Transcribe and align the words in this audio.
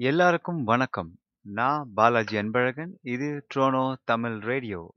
எல்லாருக்கும் 0.00 0.64
வணக்கம். 0.64 1.08
நான் 1.46 1.90
பாலாஜி 1.94 2.36
அன்பழகன். 2.36 2.92
இது 3.02 3.46
ட்ரோனோ 3.54 3.94
தமிழ் 4.04 4.38
ரேடியோ. 4.38 4.94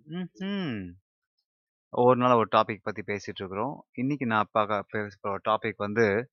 ஒவ்வொரு 1.94 2.20
நாளும் 2.20 2.38
ஒரு 2.38 2.48
டாபிக் 2.52 2.84
பற்றி 2.84 3.04
பேசிகிட்டு 3.08 3.40
இருக்கிறோம். 3.40 3.86
இன்றைக்கி 4.02 4.26
நான் 4.26 4.50
பார்க்க 4.52 4.86
பேச 4.90 5.18
போகிற 5.22 5.42
டாபிக் 5.50 5.76
வந்து, 5.76 6.32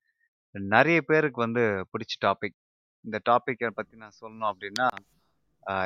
நிறைய 0.52 1.02
பேருக்கு 1.02 1.40
வந்து 1.40 1.64
பிடிச்ச 1.92 2.14
டாபிக். 2.26 2.56
இந்த 3.04 3.20
டாப்பிக்கை 3.30 3.70
பற்றி 3.70 3.96
நான் 3.96 4.18
சொல்லணும் 4.20 4.50
அப்படின்னா 4.52 4.88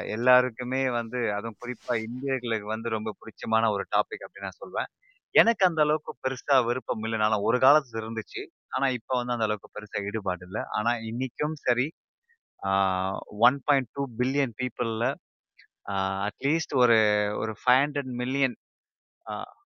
எல்லாருக்குமே 0.07 0.91
வந்து 0.91 1.35
அதுவும் 1.35 1.59
குறிப்பாக 1.59 2.01
இந்தியர்களுக்கு 2.01 2.69
வந்து 2.75 2.89
ரொம்ப 2.89 3.17
பிடிச்சமான 3.21 3.71
ஒரு 3.71 3.87
டாபிக் 3.97 4.25
அப்படின்னு 4.27 4.49
நான் 4.49 4.61
சொல்வேன். 4.63 4.91
எனக்கு 5.31 5.67
அந்த 5.67 5.83
அளவுக்கு 5.83 6.15
பெருசா 6.25 6.65
விருப்பம் 6.67 7.05
இல்லைனாலும் 7.05 7.41
ஒரு 7.41 7.59
காலத்துல 7.59 8.03
இருந்துச்சு. 8.05 8.43
ஆனா 8.69 8.89
இப்ப 8.89 9.17
வந்து 9.17 9.33
அந்த 9.33 9.45
அளவுக்கு 9.45 9.75
பெருசா 9.77 10.05
ஈடுபாடு 10.05 10.45
இல்லை 10.47 10.63
ஆனா 10.71 10.93
இன்னைக்கும் 11.11 11.57
சரி, 11.67 11.93
1.2 13.43 13.83
பில்லியன் 14.19 14.55
பீப்பிள்ல 14.59 15.05
அட்லீஸ்ட் 16.27 16.75
ஒரு 16.83 16.99
ஒரு 17.43 17.53
500 17.67 18.13
மில்லியன் 18.21 18.57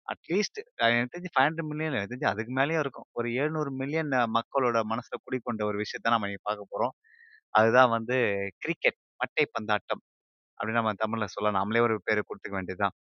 அட்லீஸ்ட் 0.07 0.59
எனக்கு 0.87 1.13
தெரிஞ்சு 1.13 1.31
500 1.37 1.63
மில்லியன் 1.69 1.91
எனக்கு 1.91 2.11
தெரிஞ்சு 2.11 2.31
அதுக்கு 2.31 2.53
மேலயும் 2.57 2.83
இருக்கும். 2.83 3.07
ஒரு 3.15 3.27
700 3.37 3.71
மில்லியன் 3.81 4.11
மக்களோட 4.37 4.79
மனசுல 4.91 5.17
குடிக்கொண்ட 5.25 5.63
ஒரு 5.65 5.77
விஷயத்த 5.83 6.13
நம்ம 6.13 6.27
இன்னைக்கு 6.27 6.47
பார்க்க 6.49 6.73
போறோம். 6.73 6.93
அதுதான் 7.53 7.91
வந்து 7.95 8.17
கிரிக்கெட், 8.63 8.99
மட்டை 9.21 9.45
பந்தாட்டம் 9.55 10.03
அப்படின்னு 10.59 10.79
நம்ம 10.81 10.93
தமிழ்ல 11.03 11.27
சொல்லலாம். 11.33 11.59
நம்மளே 11.59 11.83
ஒரு 11.87 11.95
பேரு 12.07 12.21
குடுத்துக்க 12.23 12.57
வேண்டியது 12.59 12.83
தான். 12.85 12.95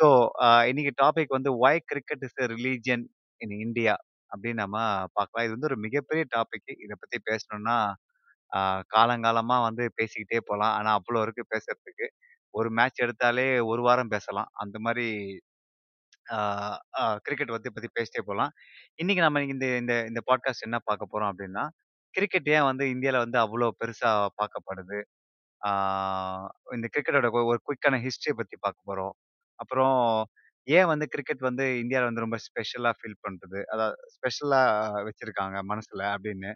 ஸோ 0.00 0.06
அ 0.44 0.48
இன்னைக்கு 0.70 0.92
டாபிக் 1.02 1.36
வந்து 1.36 1.50
"why 1.64 1.80
cricket 1.90 2.24
is 2.28 2.38
a 2.42 2.48
religion 2.54 3.04
in 3.40 3.56
India" 3.64 3.94
அப்படின்னு 4.30 4.60
நம்ம 4.64 4.78
பார்க்கலாம். 5.16 5.44
இது 5.46 5.56
வந்து 5.56 5.70
ஒரு 5.70 5.78
மிகப்பெரிய 5.86 6.24
டாபிக். 6.34 6.70
இத 6.84 6.94
பத்தி 6.96 7.18
பேசணும்னா, 7.28 7.76
ஆ 8.54 8.60
காலங்காலமா 8.94 9.56
வந்து 9.66 9.84
பேசிக்கிட்டே 9.98 10.40
போலாம். 10.48 10.74
ஆனா 10.78 10.90
அவ்ளோ 10.98 11.22
இருக்கு 11.26 11.44
பேசுறதுக்கு. 11.52 12.06
ஒரு 12.54 12.70
மேட்ச் 12.76 13.02
எடுத்தாலே 13.04 13.44
1 13.68 13.82
வாரம் 13.86 14.12
பேசலாம். 14.14 14.50
அந்த 14.62 14.76
மாரி 14.86 15.06
ஆ 16.96 17.04
கிரிக்கெட் 17.24 17.54
வந்து 17.54 17.72
பத்தி 17.72 17.88
பேசிட்டே 17.96 18.22
போலாம். 18.26 18.52
இன்னைக்கு 18.98 19.22
நம்ம 19.24 19.42
இந்த 19.52 19.66
இந்த 19.80 19.94
இந்த 20.08 20.20
பாட்காஸ்ட் 20.28 20.66
என்ன 20.68 20.78
பார்க்க 20.86 21.12
போறோம் 21.12 21.30
அப்டின்னா, 21.32 21.64
கிரிக்கெட் 22.14 22.48
ஏன் 22.56 22.68
வந்து 22.70 22.84
இந்தியால 22.94 23.18
வந்து 23.24 23.38
அவ்ளோ 23.44 23.68
பெருசா 23.80 24.10
பார்க்கப்படுது? 24.40 24.98
ஆ 25.62 25.70
இந்த 26.76 26.88
கிரிக்கெட்டோட 26.94 27.28
ஒரு 27.46 27.60
குயிக்கான 27.66 28.00
ஹிஸ்டரிய 28.04 28.36
பத்தி 28.40 28.56
பார்க்க 28.60 28.90
போறோம். 28.90 29.14
அப்புறம் 29.58 29.96
ஏன் 30.68 30.90
வந்து 30.90 31.06
கிரிக்கெட் 31.12 31.42
வந்து 31.48 31.64
இந்தியால 31.82 32.08
வந்து 32.10 32.24
ரொம்ப 32.24 32.38
ஸ்பெஷலா 32.46 32.92
ஃபீல் 32.98 33.18
பண்றது? 33.24 33.60
அதாவது 33.72 33.96
ஸ்பெஷலா 34.16 34.62
வச்சிருக்காங்க 35.08 35.58
மனசுல 35.70 36.02
அப்டின்னு. 36.14 36.52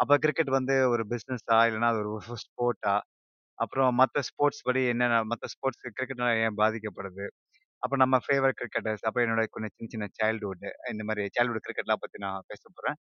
அப்ப 0.00 0.14
கிரிக்கெட் 0.22 0.50
வந்து 0.56 0.74
ஒரு 0.92 1.02
பிசினஸா? 1.10 1.56
இல்லன்னா 1.68 1.88
அது 1.92 2.00
ஒரு 2.02 2.12
ஸ்போர்ட்டா? 2.44 2.94
அப்புறம் 3.58 3.90
மத்த 4.00 4.18
ஸ்போர்ட்ஸ் 4.28 4.64
படி 4.66 4.82
என்னென்ன 4.92 5.16
மத்த 5.30 5.46
ஸ்போர்ட்ஸ் 5.54 5.82
கிரிக்கெட்னால 5.88 6.32
ஏன் 6.44 6.58
பாதிக்கப்படுது? 6.60 7.26
அப்ப 7.82 7.96
நம்ம 8.02 8.16
ஃபேவரைட் 8.24 8.58
கிரிக்கெட்டர்ஸ், 8.60 9.04
அப்போ 9.08 9.20
என்னோட 9.24 9.42
கொஞ்சம் 9.50 9.74
சின்ன 9.74 9.90
சின்ன 9.94 10.08
சைல்ட்ஹுட் 10.18 10.64
இந்த 10.92 11.04
மாரி 11.08 11.24
சைல்ட்ஹுட் 11.36 11.66
கிரிக்கெட்லாம் 11.66 12.02
பத்தி 12.02 12.18
நான் 12.26 12.46
பேச 12.50 12.62
போறேன். 12.70 12.98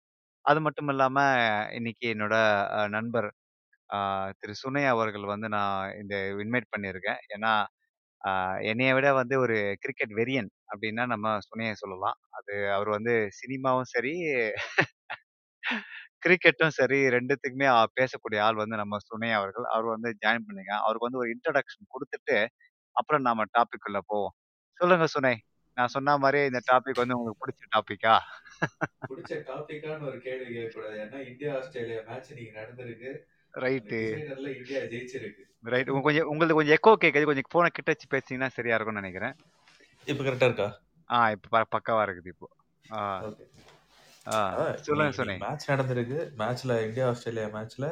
அது 0.46 0.60
மட்டும் 0.66 0.90
இல்லாம 0.94 1.18
இன்னைக்கு 1.78 2.06
என்னோட 2.14 2.36
அ 2.76 2.92
நண்பர் 2.96 3.30
அ 3.90 4.00
திரு 4.40 4.56
சுனை 4.62 4.84
அவர்கள் 4.92 5.26
வந்து 5.34 5.50
நான் 5.56 5.72
இந்த 6.02 6.16
இன்வைட் 6.44 6.72
பண்ணியிருக்கேன். 6.73 7.22
ஏன்னா, 7.36 7.54
அ 8.22 8.32
என்னைய 8.72 8.92
விட 8.96 9.08
வந்து 9.20 9.36
ஒரு 9.46 9.56
கிரிக்கெட் 9.84 10.14
வெறியன் 10.20 10.52
அப்படின்னா 10.72 11.06
நம்ம 11.14 11.28
சுனைய 11.48 11.73
சொல்லலாம். 11.84 12.20
அது 12.40 12.56
அவர் 12.76 12.92
வந்து 12.98 13.14
சினிமாவும் 13.42 13.92
சரி, 13.96 14.16
கிரிக்கெட்டும் 16.26 16.76
சரி 16.78 17.00
2த்துக்குமே 17.09 17.68
அ 17.73 17.81
பேசக்கூடிய 17.98 18.40
ஆள் 18.45 18.62
வந்து 18.62 18.78
நம்ம 18.81 19.00
சுனை 19.06 19.31
அவர்கள். 19.36 19.68
அவர் 19.73 19.88
வந்து 19.94 20.09
ஜாயின் 20.22 20.45
பண்ணிருக்காங்க. 20.45 20.84
அவருக்கு 20.86 21.08
வந்து 21.08 21.22
ஒரு 21.23 21.32
இன்ட்ரோடக்ஷன் 21.36 21.92
குடுத்துட்டு, 21.94 22.38
அப்புறம் 22.95 23.26
நாம 23.28 23.48
டாபிக் 23.56 23.86
குள்ள 23.86 24.00
போவோம். 24.10 24.36
சொல்லுங்க 24.80 25.08
சுனை. 25.14 25.36
நான் 25.77 25.94
சொன்ன 25.95 26.17
மாரியே 26.20 26.49
இந்த 26.49 26.61
டாபிக் 26.70 27.02
வந்து 27.02 27.17
உங்களுக்கு 27.17 27.44
புடிச்ச 27.44 27.64
டாபிக்கா? 27.76 28.16
புடிச்ச 29.10 29.33
டாபிக்கான்னு 29.48 30.08
ஒரு 30.08 30.20
கேள்வி 30.26 30.49
கேட்கக்கூடாது. 30.52 30.98
ஏன்னா 31.04 31.20
இந்தியா, 31.27 31.52
ஆஸ்திரேலியா 31.60 32.02
மேட்ச் 32.08 32.32
இன்னைக்கு 32.32 32.54
நடந்திருக்கு. 32.60 33.11
அந்த 33.54 33.64
ரைட்டு. 33.64 33.99
டிசைடர்ல 33.99 34.52
இந்தியா 34.58 34.82
ஜெயிச்சிருக்கு. 34.88 35.45
ரைட். 35.64 35.92
உங்க 35.92 36.04
கொஞ்சம் 36.08 36.30
உங்களது 36.32 36.58
கொஞ்சம் 36.58 36.76
எக்கோ 36.78 36.94
கேட்குது. 37.04 37.30
கொஞ்சம் 37.30 37.49
ஃபோன 37.52 37.72
கிட்ட 37.72 37.89
வச்சு 37.94 38.14
பேசுனீங்கன்னா 38.14 38.52
சரியா 38.58 38.76
இருக்கும்னு 38.76 39.02
நெனைக்கிறேன். 39.02 39.36
இப்ப 40.08 40.23
கரெக்ட்டா 40.23 40.48
இருக்கா? 40.49 40.67
ஆ 41.10 41.20
இப்ப 41.36 41.49
ப 41.54 41.76
பக்காவா 41.76 42.04
இருக்குது 42.05 42.32
இப்போ. 42.33 42.48
ஆ. 42.89 42.99
ஓகே. 43.22 43.44
ஆ. 44.25 44.37
அதான் 44.52 44.71
சொல்லுங்க 44.86 45.13
இன்னைக்கு 45.13 45.37
மேட்ச் 45.41 45.65
நடந்திருக்கு. 45.71 46.19
மேட்ச்ல 46.39 46.73
இந்தியா, 46.86 47.08
ஆஸ்திரேலியா 47.11 47.47
மேட்ச்ல 47.55 47.87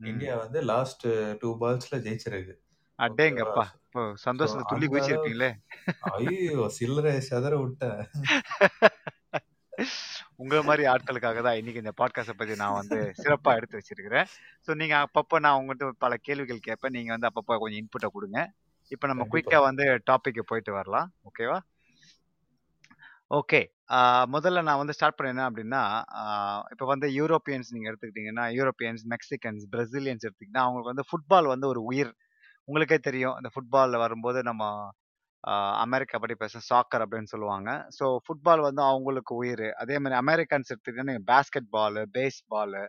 ம். 0.00 0.06
இந்தியா 0.08 0.34
வந்து 0.42 0.60
லாஸ்ட் 0.70 1.04
2 1.34 1.50
பால்ஸ்ல 1.62 1.98
ஜெயிச்சிருக்கு. 2.06 2.54
ஓகேவா? 3.08 3.54
அடேங்கப்பா! 3.54 3.64
சோ 3.92 4.00
சந்தோஷத்துல 4.24 4.66
துள்ளி 4.70 4.86
அந்த 4.86 4.98
அளவுக்கு 5.00 5.44
குதிச்சிருப்பீங்களே! 5.44 5.50
ஐயய்யோ! 6.14 6.64
சில்லறைய 6.78 7.20
சிதற 7.28 7.54
விட்டேன். 7.62 8.00
உங்கள 10.40 10.58
மாரி 10.64 10.84
ஆட்களுக்காக 10.92 11.40
தான் 11.42 11.58
இன்னைக்கு 11.60 11.82
இந்த 11.82 11.92
பாட்காஸ்ட்ட 12.00 12.34
பத்தி 12.34 12.54
நான் 12.56 12.78
வந்து 12.78 12.98
சிறப்பா 13.20 13.52
எடுத்து 13.58 13.78
வச்சிருக்கிறேன். 13.80 14.28
ஸோ 14.68 14.76
நீங்க 14.80 14.96
அப்பப்ப 15.06 15.40
நான் 15.46 15.58
உங்கட்ட 15.60 15.90
பல 16.04 16.16
கேள்விகள் 16.26 16.66
கேட்பேன். 16.68 16.96
நீங்க 16.96 17.12
வந்து 17.14 17.30
அப்பப்ப 17.30 17.58
கொஞ்சம் 17.62 17.82
இன்புட்ட 17.82 18.08
குடுங்க. 18.14 18.40
இப்ப 18.92 19.08
நம்ம 19.08 19.22
கண்டிப்பா. 19.22 19.32
குயிக்கா 19.32 19.60
வந்து 19.68 19.86
டாபிக்கு 20.10 20.44
போயிட்டு 20.50 20.72
வரலாம். 20.74 21.10
ஓகேவா? 21.24 21.58
ஓகே. 23.34 23.60
ஆ 23.90 23.98
முதல்ல 24.34 24.60
நான் 24.62 24.80
வந்து 24.80 24.94
ஸ்டார்ட் 24.96 25.16
பண்ணேன் 25.18 25.32
என்ன 25.32 25.78
இப்போ 26.72 26.86
வந்து 26.86 27.06
யூரோப்பியன்ஸ் 27.18 27.72
நீங்கள் 27.74 27.90
எடுத்துக்கிட்டீங்கன்னா, 27.90 28.44
யூரோப்பியன்ஸ், 28.58 29.02
மெக்சிகன்ஸ், 29.14 29.64
பிரசிலியன்ஸ் 29.72 30.26
எடுத்தீங்கன்னா, 30.28 30.64
அவங்களுக்கு 30.64 30.92
வந்து 30.92 31.06
ஃபுட்பால் 31.10 31.48
வந்து 31.54 31.66
ஒரு 31.72 31.82
உயிர். 31.90 32.12
உங்களுக்கே 32.68 32.98
தெரியும். 33.08 33.36
இந்த 33.38 33.50
ஃபுட்பாலில் 33.54 34.02
வரும்போது 34.04 34.40
நம்ம 34.42 34.62
ஆ 35.44 35.54
அமெரிக்கா 35.84 36.16
படி 36.20 36.34
பேச 36.36 36.60
சாக்கர் 36.68 37.02
அப்படின்னு 37.04 37.30
சொல்லுவாங்க. 37.32 37.70
ஸோ 37.98 38.04
ஃபுட்பால் 38.24 38.62
வந்து 38.62 38.82
அவங்களுக்கு 38.84 39.32
உயிர் 39.36 39.66
அதே 39.82 39.96
மாதிரி 39.98 40.16
அமெரிக்கன்ஸ் 40.22 40.70
எடுத்துக்கிட்டீங்கன்னா, 40.72 41.24
பேஸ்கெட் 41.32 41.68
பாலு, 41.76 42.02
பேஸ்பாலு 42.16 42.82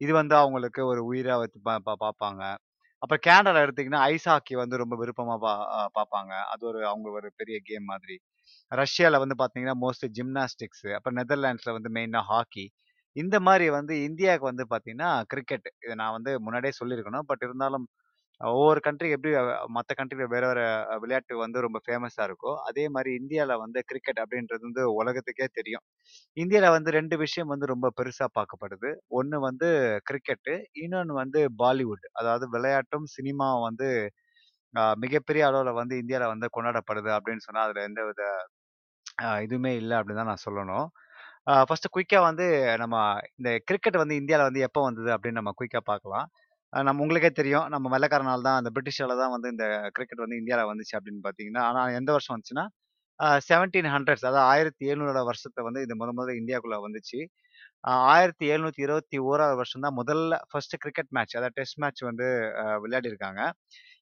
இது 0.00 0.12
வந்து 0.14 0.34
அவங்களுக்கு 0.40 0.82
ஒரு 0.86 1.02
உயிராக 1.08 1.40
வச்சு 1.42 1.60
பா 1.62 1.74
பா 1.86 1.94
பார்ப்பாங்க. 2.04 2.42
அப்புறம் 3.02 3.22
கேனடா 3.26 3.60
எடுத்திங்கன்னா 3.64 4.02
ஐஸ் 4.12 4.28
ஹாக்கி 4.30 4.54
வந்து 4.56 4.76
ரொம்ப 4.82 4.94
விருப்பமாக 5.02 5.38
பா 5.44 5.52
பார்ப்பாங்க. 5.98 6.32
அது 6.52 6.62
ஒரு 6.70 6.80
அவங்க 6.88 7.08
ஒரு 7.18 7.28
பெரிய 7.36 7.58
கேம் 7.64 7.86
மாதிரி. 7.86 8.16
ரஷ்யாவில் 8.72 9.18
வந்து 9.18 9.36
பார்த்தீங்கன்னா, 9.38 9.76
மோஸ்ட்லி 9.80 10.08
ஜிம்னாஸ்டிக்ஸ். 10.18 10.94
அப்புறம் 10.94 11.18
நெதர்லாண்ட்ஸில் 11.18 11.76
வந்து 11.76 11.92
மெயினாக 11.92 12.24
ஹாக்கி. 12.24 12.66
இந்த 13.16 13.40
மாதிரி 13.40 13.70
வந்து 13.70 14.02
இந்தியாவுக்கு 14.02 14.50
வந்து 14.52 14.66
பார்த்தீங்கன்னா, 14.70 15.22
கிரிக்கெட். 15.26 15.68
இது 15.84 15.94
நான் 15.94 16.12
வந்து 16.12 16.40
முன்னாடியே 16.40 16.72
சொல்லியிருக்கணும். 16.80 17.26
பட் 17.26 17.42
இருந்தாலும் 17.42 17.86
ஒவ்வொரு 18.40 18.80
கண்ட்ரி 18.80 19.10
எப்படி 19.10 19.34
மற்ற 19.66 19.94
கண்ட்ரியில் 19.94 20.24
கண்ட்ரில 20.24 20.28
வேற 20.28 20.46
வேற 20.46 20.60
விளையாட்டு 20.98 21.36
வந்து 21.36 21.60
ரொம்ப 21.60 21.78
ஃபேமஸாக 21.86 22.26
இருக்கோ, 22.28 22.56
அதே 22.62 22.88
மாதிரி 22.88 23.14
இந்தியாவில் 23.14 23.56
வந்து 23.56 23.82
கிரிக்கெட் 23.86 24.20
அப்படின்றது 24.20 24.60
வந்து 24.60 24.92
உலகத்துக்கே 24.92 25.46
தெரியும். 25.52 25.84
இந்தியாவில் 26.36 26.70
வந்து 26.70 26.90
ரெண்டு 26.90 27.16
விஷயம் 27.16 27.48
வந்து 27.48 27.66
ரொம்ப 27.66 27.92
பெருசாக 28.00 28.30
பார்க்கப்படுது. 28.38 28.90
ஒன்று 29.10 29.40
வந்து 29.40 29.70
கிரிக்கெட்டு, 30.10 30.54
இன்னொன்னு 30.80 31.14
வந்து 31.14 31.48
பாலிவுட். 31.58 32.06
அதாவது 32.12 32.48
விளையாட்டும், 32.50 33.06
சினிமாவும் 33.16 33.62
வந்து 33.62 33.90
மிகப்பெரிய 35.02 35.42
அளவுல 35.48 35.72
வந்து 35.78 35.94
இந்தியால 36.02 36.26
வந்து 36.32 36.48
கொண்டாடப்படுது 36.54 37.10
அப்படின்னு 37.16 37.46
சொன்னா, 37.46 37.64
அதுல 37.66 37.84
எந்தவித 37.88 38.22
அ 39.22 39.30
இதுவுமே 39.44 39.72
இல்லை 39.80 39.94
அப்படின்னு 39.98 40.20
தான் 40.20 40.30
நான் 40.32 40.44
சொல்லணும். 40.46 40.86
ஃபஸ்ட்டு 41.62 41.88
குயிக்காக 41.88 42.20
குயிக்கா 42.20 42.28
வந்து 42.28 42.46
நம்ம 42.82 42.96
இந்த 43.38 43.50
கிரிக்கெட் 43.68 43.98
வந்து 44.02 44.16
இந்தியால 44.20 44.46
வந்து 44.48 44.62
எப்போ 44.68 44.80
வந்தது 44.86 45.10
அப்படின்னு 45.14 45.40
நம்ம 45.40 45.52
குயிக்கா 45.58 45.80
பார்க்கலாம். 45.88 46.26
நம்ம 46.72 47.02
உங்களுக்கே 47.04 47.30
தெரியும். 47.34 47.66
நம்ம 47.74 47.86
வெள்ளக்காரனால 47.94 48.44
தான் 48.46 48.58
அந்த 48.60 48.70
பிரிட்டிஷால 48.74 49.16
தான் 49.20 49.32
வந்து 49.34 49.48
இந்த 49.54 49.66
கிரிக்கெட் 49.96 50.24
வந்து 50.24 50.38
இந்தியால 50.40 50.64
வந்துச்சு 50.70 50.96
அப்படின்னு 50.98 51.22
பார்த்தீங்கன்னா, 51.26 51.64
ஆனா 51.70 51.82
எந்த 51.98 52.10
வருஷம் 52.16 52.34
வந்துச்சுன்னா, 52.34 52.66
செவன்டீன் 53.46 53.90
ஹண்ட்ரட்ஸ் 53.94 54.24
அதாவது 54.24 54.42
ஆயிரத்தி 54.50 54.84
எழுநூறோட 54.90 55.20
வருஷத்தை 55.28 55.62
வந்து 55.68 55.80
இது 55.86 55.94
முத 56.00 56.10
முதல்ல 56.12 56.36
இந்தியாக்குள்ள 56.40 56.78
வந்துச்சு. 56.84 57.20
அ 57.84 57.90
1721 58.12 59.18
வருஷம் 59.58 59.84
தான் 59.84 59.96
முதல்ல 59.98 60.38
ஃபர்ஸ்ட் 60.50 60.74
கிரிக்கெட் 60.82 61.10
மேட்ச் 61.16 61.34
அதாவது 61.38 61.56
டெஸ்ட் 61.58 61.78
மேட்ச் 61.82 62.00
வந்து 62.08 62.26
விளையாடி 62.84 63.08
இருக்காங்க 63.12 63.40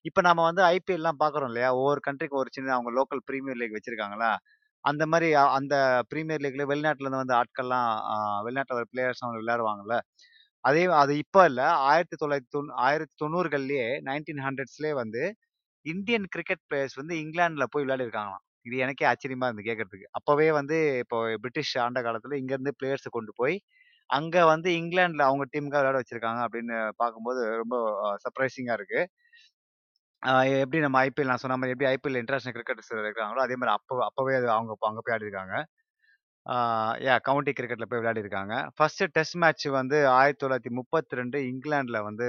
இப்போ 0.04 0.20
நம்ம 0.26 0.40
வந்து 0.48 0.62
ஐபிஎல்லாம் 0.70 1.20
பார்க்குறோம் 1.22 1.50
இல்லையா? 1.52 1.70
ஒவ்வொரு 1.78 2.00
கண்ட்ரிக்கும் 2.06 2.42
ஒரு 2.42 2.50
சின்ன 2.56 2.72
அவங்க 2.76 2.90
லோக்கல் 2.98 3.22
ப்ரீமியர் 3.28 3.60
லீக் 3.60 3.76
வச்சிருக்காங்களா? 3.76 4.30
அந்த 4.84 5.04
மாதிரி 5.12 5.28
அந்த 5.56 5.74
ப்ரீமியர் 6.12 6.42
லீக்ல 6.44 6.66
வெளிநாட்டுல 6.72 7.10
இருந்து 7.12 7.36
ஆட்கள்லாம் 7.40 7.90
வெளிநாட்டில் 8.46 8.78
வர 8.78 8.86
பிளேயர்ஸ் 8.92 9.24
அவங்க 9.24 9.40
விளையாடுவாங்கல்ல. 9.42 9.96
அதே 10.64 10.84
அது 11.02 11.14
இப்போ 11.24 11.42
இல்லை 11.50 11.66
ஆயிரத்தி 11.88 12.16
தொள்ளாயிரத்தி 12.18 12.52
தொண்ணூ 12.56 12.74
ஆயிரத்து 12.86 13.16
தொண்ணூறுகள்லேயே 13.22 13.88
நைன்டீன் 14.08 14.44
ஹண்ட்ரட்ஸ்லேயே 14.46 14.94
வந்து 15.02 15.22
இந்தியன் 15.86 16.28
கிரிக்கெட் 16.34 16.64
பிளேயர்ஸ் 16.68 16.98
வந்து 17.00 17.14
இங்கிலாந்துல 17.22 17.66
போய் 17.72 17.86
விளையாடிருக்காங்களாம். 17.86 18.42
இது 18.66 18.76
எனக்கே 18.84 19.06
ஆச்சரியமா 19.10 19.48
இருந்து 19.48 19.68
கேட்கறதுக்கு. 19.68 20.08
அப்பவே 20.18 20.48
வந்து 20.58 20.76
இப்போ 21.02 21.18
பிரிட்டிஷ் 21.42 21.74
ஆண்ட 21.84 22.00
காலத்துல 22.06 22.38
இங்க 22.40 22.52
இருந்து 22.56 22.74
பிளேயர்ஸை 22.78 23.10
கொண்டு 23.10 23.32
போய், 23.40 23.56
அங்க 24.10 24.36
வந்து 24.52 24.68
இங்கிலாந்துல 24.80 25.26
அவங்க 25.28 25.44
டீமுக்காக 25.52 25.80
விளையாட 25.82 26.00
வச்சிருக்காங்க 26.02 26.40
அப்படின்னு 26.46 26.74
பார்க்கும்போது 27.00 27.40
ரொம்ப 27.62 27.76
சர்ப்ரைசிங்கா 28.24 28.76
இருக்கு. 28.78 29.00
எப்படி 30.62 30.78
நம்ம 30.84 30.98
ஐபிஎல் 31.06 31.30
நான் 31.30 31.42
சொன்ன 31.42 31.56
மாதிரி 31.60 31.74
எப்படி 31.74 31.88
ஐபிஎல் 31.92 32.20
இன்டர்நேஷனல் 32.20 32.56
கிரிக்கெட்டர்ஸ் 32.56 32.92
இருக்காங்களோ, 33.02 33.40
அதே 33.46 33.56
மாதிரி 33.60 33.74
அப்போ 33.76 33.96
அப்பவே 34.08 34.34
அது 34.40 34.48
அவங்க 34.56 34.72
அங்க 34.90 35.02
போய் 35.04 35.16
ஆடிருக்காங்க. 35.16 35.54
ஆ 36.46 36.56
கவுண்டி 37.28 37.52
கிரிக்கெட்ல 37.58 37.86
போய் 37.90 38.00
விளையாடிருக்காங்க. 38.02 38.54
ஃபர்ஸ்ட் 38.76 39.04
டெஸ்ட் 39.16 39.38
மேட்ச் 39.42 39.66
வந்து 39.78 39.98
1932 40.14 41.40
இங்கிலாந்துல 41.52 42.00
வந்து 42.08 42.28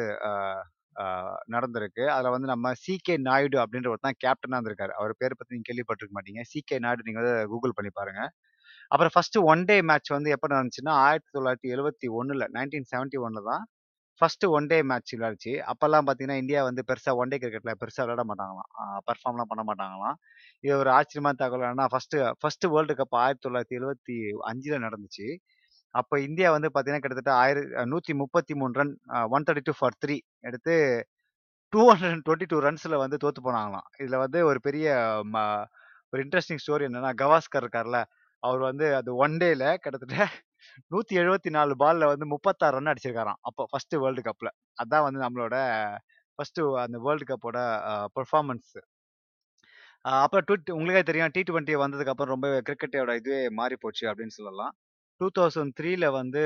நடந்திருக்கு. 1.55 2.03
அதில் 2.15 2.33
வந்து 2.35 2.49
நம்ம 2.53 2.71
சிகே 2.85 3.15
நாயுடு 3.29 3.57
அப்படின்ற 3.63 3.89
ஒருத்தன் 3.93 4.19
கேப்டனாக 4.25 4.57
இருந்திருக்காரு. 4.59 4.93
அவர் 4.99 5.13
பேர் 5.21 5.37
பற்றி 5.39 5.53
நீங்கள் 5.55 5.69
கேள்விப்பட்டிருக்க 5.69 6.15
மாட்டீங்க. 6.19 6.43
சிகே 6.53 6.79
நாயுடு 6.85 7.07
நீங்கள் 7.09 7.23
வந்து 7.25 7.35
கூகுள் 7.53 7.77
பண்ணி 7.79 7.91
பாருங்க. 7.99 8.21
அப்புறம் 8.91 9.13
ஃபர்ஸ்ட் 9.15 9.37
ஒன் 9.51 9.63
டே 9.69 9.77
மேட்ச் 9.89 10.11
வந்து 10.17 10.29
எப்போ 10.35 10.47
நடந்துச்சுன்னா 10.53 10.93
ஆயிரத்தி 11.07 11.31
தொள்ளாயிரத்தி 11.37 11.69
எழுபத்தி 11.75 12.07
ஒன்றில் 12.19 12.45
நைன்டீன் 12.57 12.87
செவன்ட்டி 12.93 13.19
ஒன்னில் 13.25 13.49
தான் 13.51 13.63
ஃபர்ஸ்ட் 14.21 14.45
ஒன் 14.57 14.67
டே 14.71 14.77
மேட்ச் 14.91 15.11
விளையாடுச்சு 15.15 15.53
அப்போல்லாம் 15.71 16.05
பார்த்தீங்கன்னா 16.07 16.39
இந்தியா 16.43 16.61
வந்து 16.67 16.81
பெருசாக 16.89 17.19
ஒன் 17.21 17.31
டே 17.33 17.37
கிரிக்கெட்டில் 17.43 17.79
பெருசாக 17.81 18.03
விளையாட 18.05 18.23
மாட்டாங்களாம். 18.29 18.69
பர்ஃபார்ம்லாம் 19.09 19.49
பண்ண 19.51 19.63
மாட்டாங்களாம். 19.69 20.15
இது 20.63 20.73
ஒரு 20.83 20.91
ஆச்சரியமான 20.97 21.37
தகவல். 21.43 21.67
ஆனால் 21.71 21.91
ஃபர்ஸ்ட் 21.93 22.17
ஃபர்ஸ்ட் 22.41 22.67
வேர்ல்டு 22.75 22.95
கப் 23.01 23.17
ஆயிரத்தி 23.23 23.45
தொள்ளாயிரத்தி 23.47 23.77
எழுபத்தி 23.79 24.17
அஞ்சில் 24.51 24.83
நடந்துச்சு. 24.87 25.27
அப்போ 25.95 26.15
இந்தியா 26.27 26.49
வந்து 26.55 26.69
பார்த்தீங்கன்னா 26.69 27.03
கிட்டத்தட்ட 27.03 27.33
ஆயிர 27.43 27.59
நூற்றி 27.91 28.13
முப்பத்தி 28.21 28.53
மூணு 28.59 28.73
run 28.79 28.93
one 29.35 29.45
thirty 29.47 29.65
two 29.69 29.75
for 29.79 29.97
three 30.03 30.17
எடுத்து 30.49 30.75
two 31.73 31.81
hundred 31.89 32.13
and 32.15 32.25
twenty 32.27 32.47
two 32.51 32.57
ரன்ஸில் 32.65 33.01
வந்து 33.03 33.17
தோத்து 33.23 33.41
போனாங்களாம். 33.47 33.87
இதில் 34.01 34.21
வந்து 34.25 34.39
ஒரு 34.49 34.59
பெரிய 34.67 34.87
ம 35.33 35.35
ஒரு 36.13 36.19
இன்ட்ரெஸ்டிங் 36.25 36.61
ஸ்டோரி 36.63 36.85
என்னன்னா 36.89 37.11
கவாஸ்கர் 37.21 37.63
இருக்கார்ல 37.63 37.99
அவர் 38.43 38.61
வந்து 38.69 38.85
அது 38.99 39.09
ஒன் 39.25 39.35
டேல 39.41 39.63
கிட்டத்தட்ட 39.83 40.17
நூத்தி 40.91 41.13
எழுபத்தி 41.21 41.49
நாலு 41.57 41.73
பால்ல 41.83 42.07
வந்து 42.11 42.25
முப்பத்தாறு 42.33 42.75
ரன் 42.77 42.91
அடிச்சிருக்காராம். 42.91 43.39
அப்போ 43.49 43.63
ஃபர்ஸ்ட் 43.71 43.95
வேர்ல்டு 44.03 44.23
கப்ல 44.27 44.49
அதான் 44.83 45.05
வந்து 45.07 45.19
நம்மளோட 45.25 45.55
ஃபர்ஸ்ட் 46.39 46.61
அந்த 46.85 46.97
வேர்ல்டு 47.07 47.27
கப்போட 47.31 47.59
பெர்ஃபார்மன்ஸ் 48.17 48.71
அப்புறம் 50.05 50.45
டூ 50.49 50.55
உங்களுக்கே 50.77 51.03
தெரியும் 51.09 51.33
டி 51.35 51.41
டுவெண்ட்டி 51.49 51.75
வந்ததுக்கு 51.83 52.13
அப்புறம் 52.13 52.43
கிரிக்கெட்டோட 52.67 53.13
இதுவே 53.21 53.39
மாறி 53.59 53.75
போச்சு 53.83 54.05
அப்படின்னு 54.11 54.35
சொல்லலாம். 54.39 54.73
டூ 55.21 55.27
தௌசண்ட் 55.37 55.73
த்ரீல 55.79 56.05
வந்து 56.19 56.41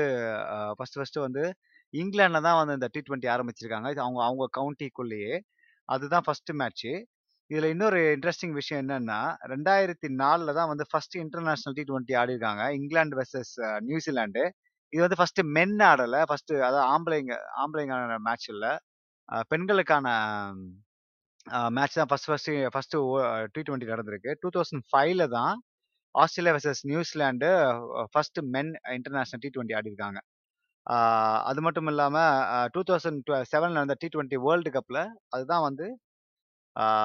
ஃபர்ஸ்ட் 0.76 0.98
ஃபர்ஸ்ட் 0.98 1.18
வந்து 1.26 1.44
இங்கிலாந்துல 1.94 2.40
தான் 2.48 2.58
வந்து 2.60 2.76
இந்த 2.78 2.88
டி 2.94 3.00
ட்வெண்ட்டி 3.06 3.28
ஆரம்பிச்சிருக்காங்க. 3.34 3.88
இது 3.94 4.00
அவங்க 4.06 4.20
அவங்க 4.28 4.44
கவுண்டிக்குள்ளேயே 4.58 5.34
அதுதான் 5.88 6.24
ஃபர்ஸ்ட் 6.26 6.52
மேட்ச்சு 6.60 6.92
இதுல 7.50 7.68
இன்னொரு 7.74 7.98
இன்ட்ரெஸ்டிங் 8.16 8.54
விஷயம் 8.60 8.80
என்னன்னா 8.82 9.18
ரெண்டாயிரத்தி 9.52 10.08
நாலுல 10.22 10.52
தான் 10.58 10.70
வந்து 10.72 10.84
ஃபர்ஸ்ட் 10.90 11.16
இன்டர்நேஷனல் 11.24 11.76
டி 11.78 11.82
டுவெண்ட்டி 11.90 12.14
ஆடி 12.20 12.34
இருக்காங்க 12.36 12.64
இங்கிலாந்து 12.78 13.18
வெர்சஸ் 13.20 13.52
நியூசிலாண்டு 13.88 14.44
இது 14.92 15.02
வந்து 15.04 15.18
ஃபர்ஸ்ட் 15.20 15.40
மென் 15.56 15.76
ஆடல. 15.90 16.16
ஃபர்ஸ்ட் 16.30 16.52
அதாவது 16.68 16.82
ஆம்பளைங்க 16.94 17.34
ஆம்பளைங்கான 17.62 18.16
மேட்ச் 18.28 18.48
இல்லை. 18.54 18.72
பெண்களுக்கான 19.52 20.06
மேட்ச் 21.76 21.98
தான். 22.00 22.10
First 22.10 22.28
first 22.30 22.50
first 22.74 22.96
T 23.54 23.62
twenty 23.68 23.92
நடந்திருக்கு. 23.92 24.32
டூ 24.42 24.50
தௌசண்ட் 24.56 24.84
ஃபைவ்ல 24.90 25.24
தான் 25.38 25.54
Australia 26.14 26.54
versus 26.56 26.82
New Zealand 26.90 27.48
first 28.12 28.40
men 28.54 28.72
international 28.96 29.42
T 29.44 29.50
twenty 29.54 29.76
ஆடி 29.78 29.90
இருக்காங்க 29.92 30.20
அது 31.50 31.60
மட்டும் 31.66 31.88
இல்லாமல் 31.92 32.68
டூ 32.74 32.80
தௌசண்ட் 32.90 33.30
செவன் 33.52 33.76
நடந்த 33.78 33.96
டி 34.02 34.08
டுவெண்ட்டி 34.14 34.38
வேர்ல்டு 34.46 34.70
கப்பில் 34.76 35.02
அதுதான் 35.36 35.64
வந்து 35.68 35.86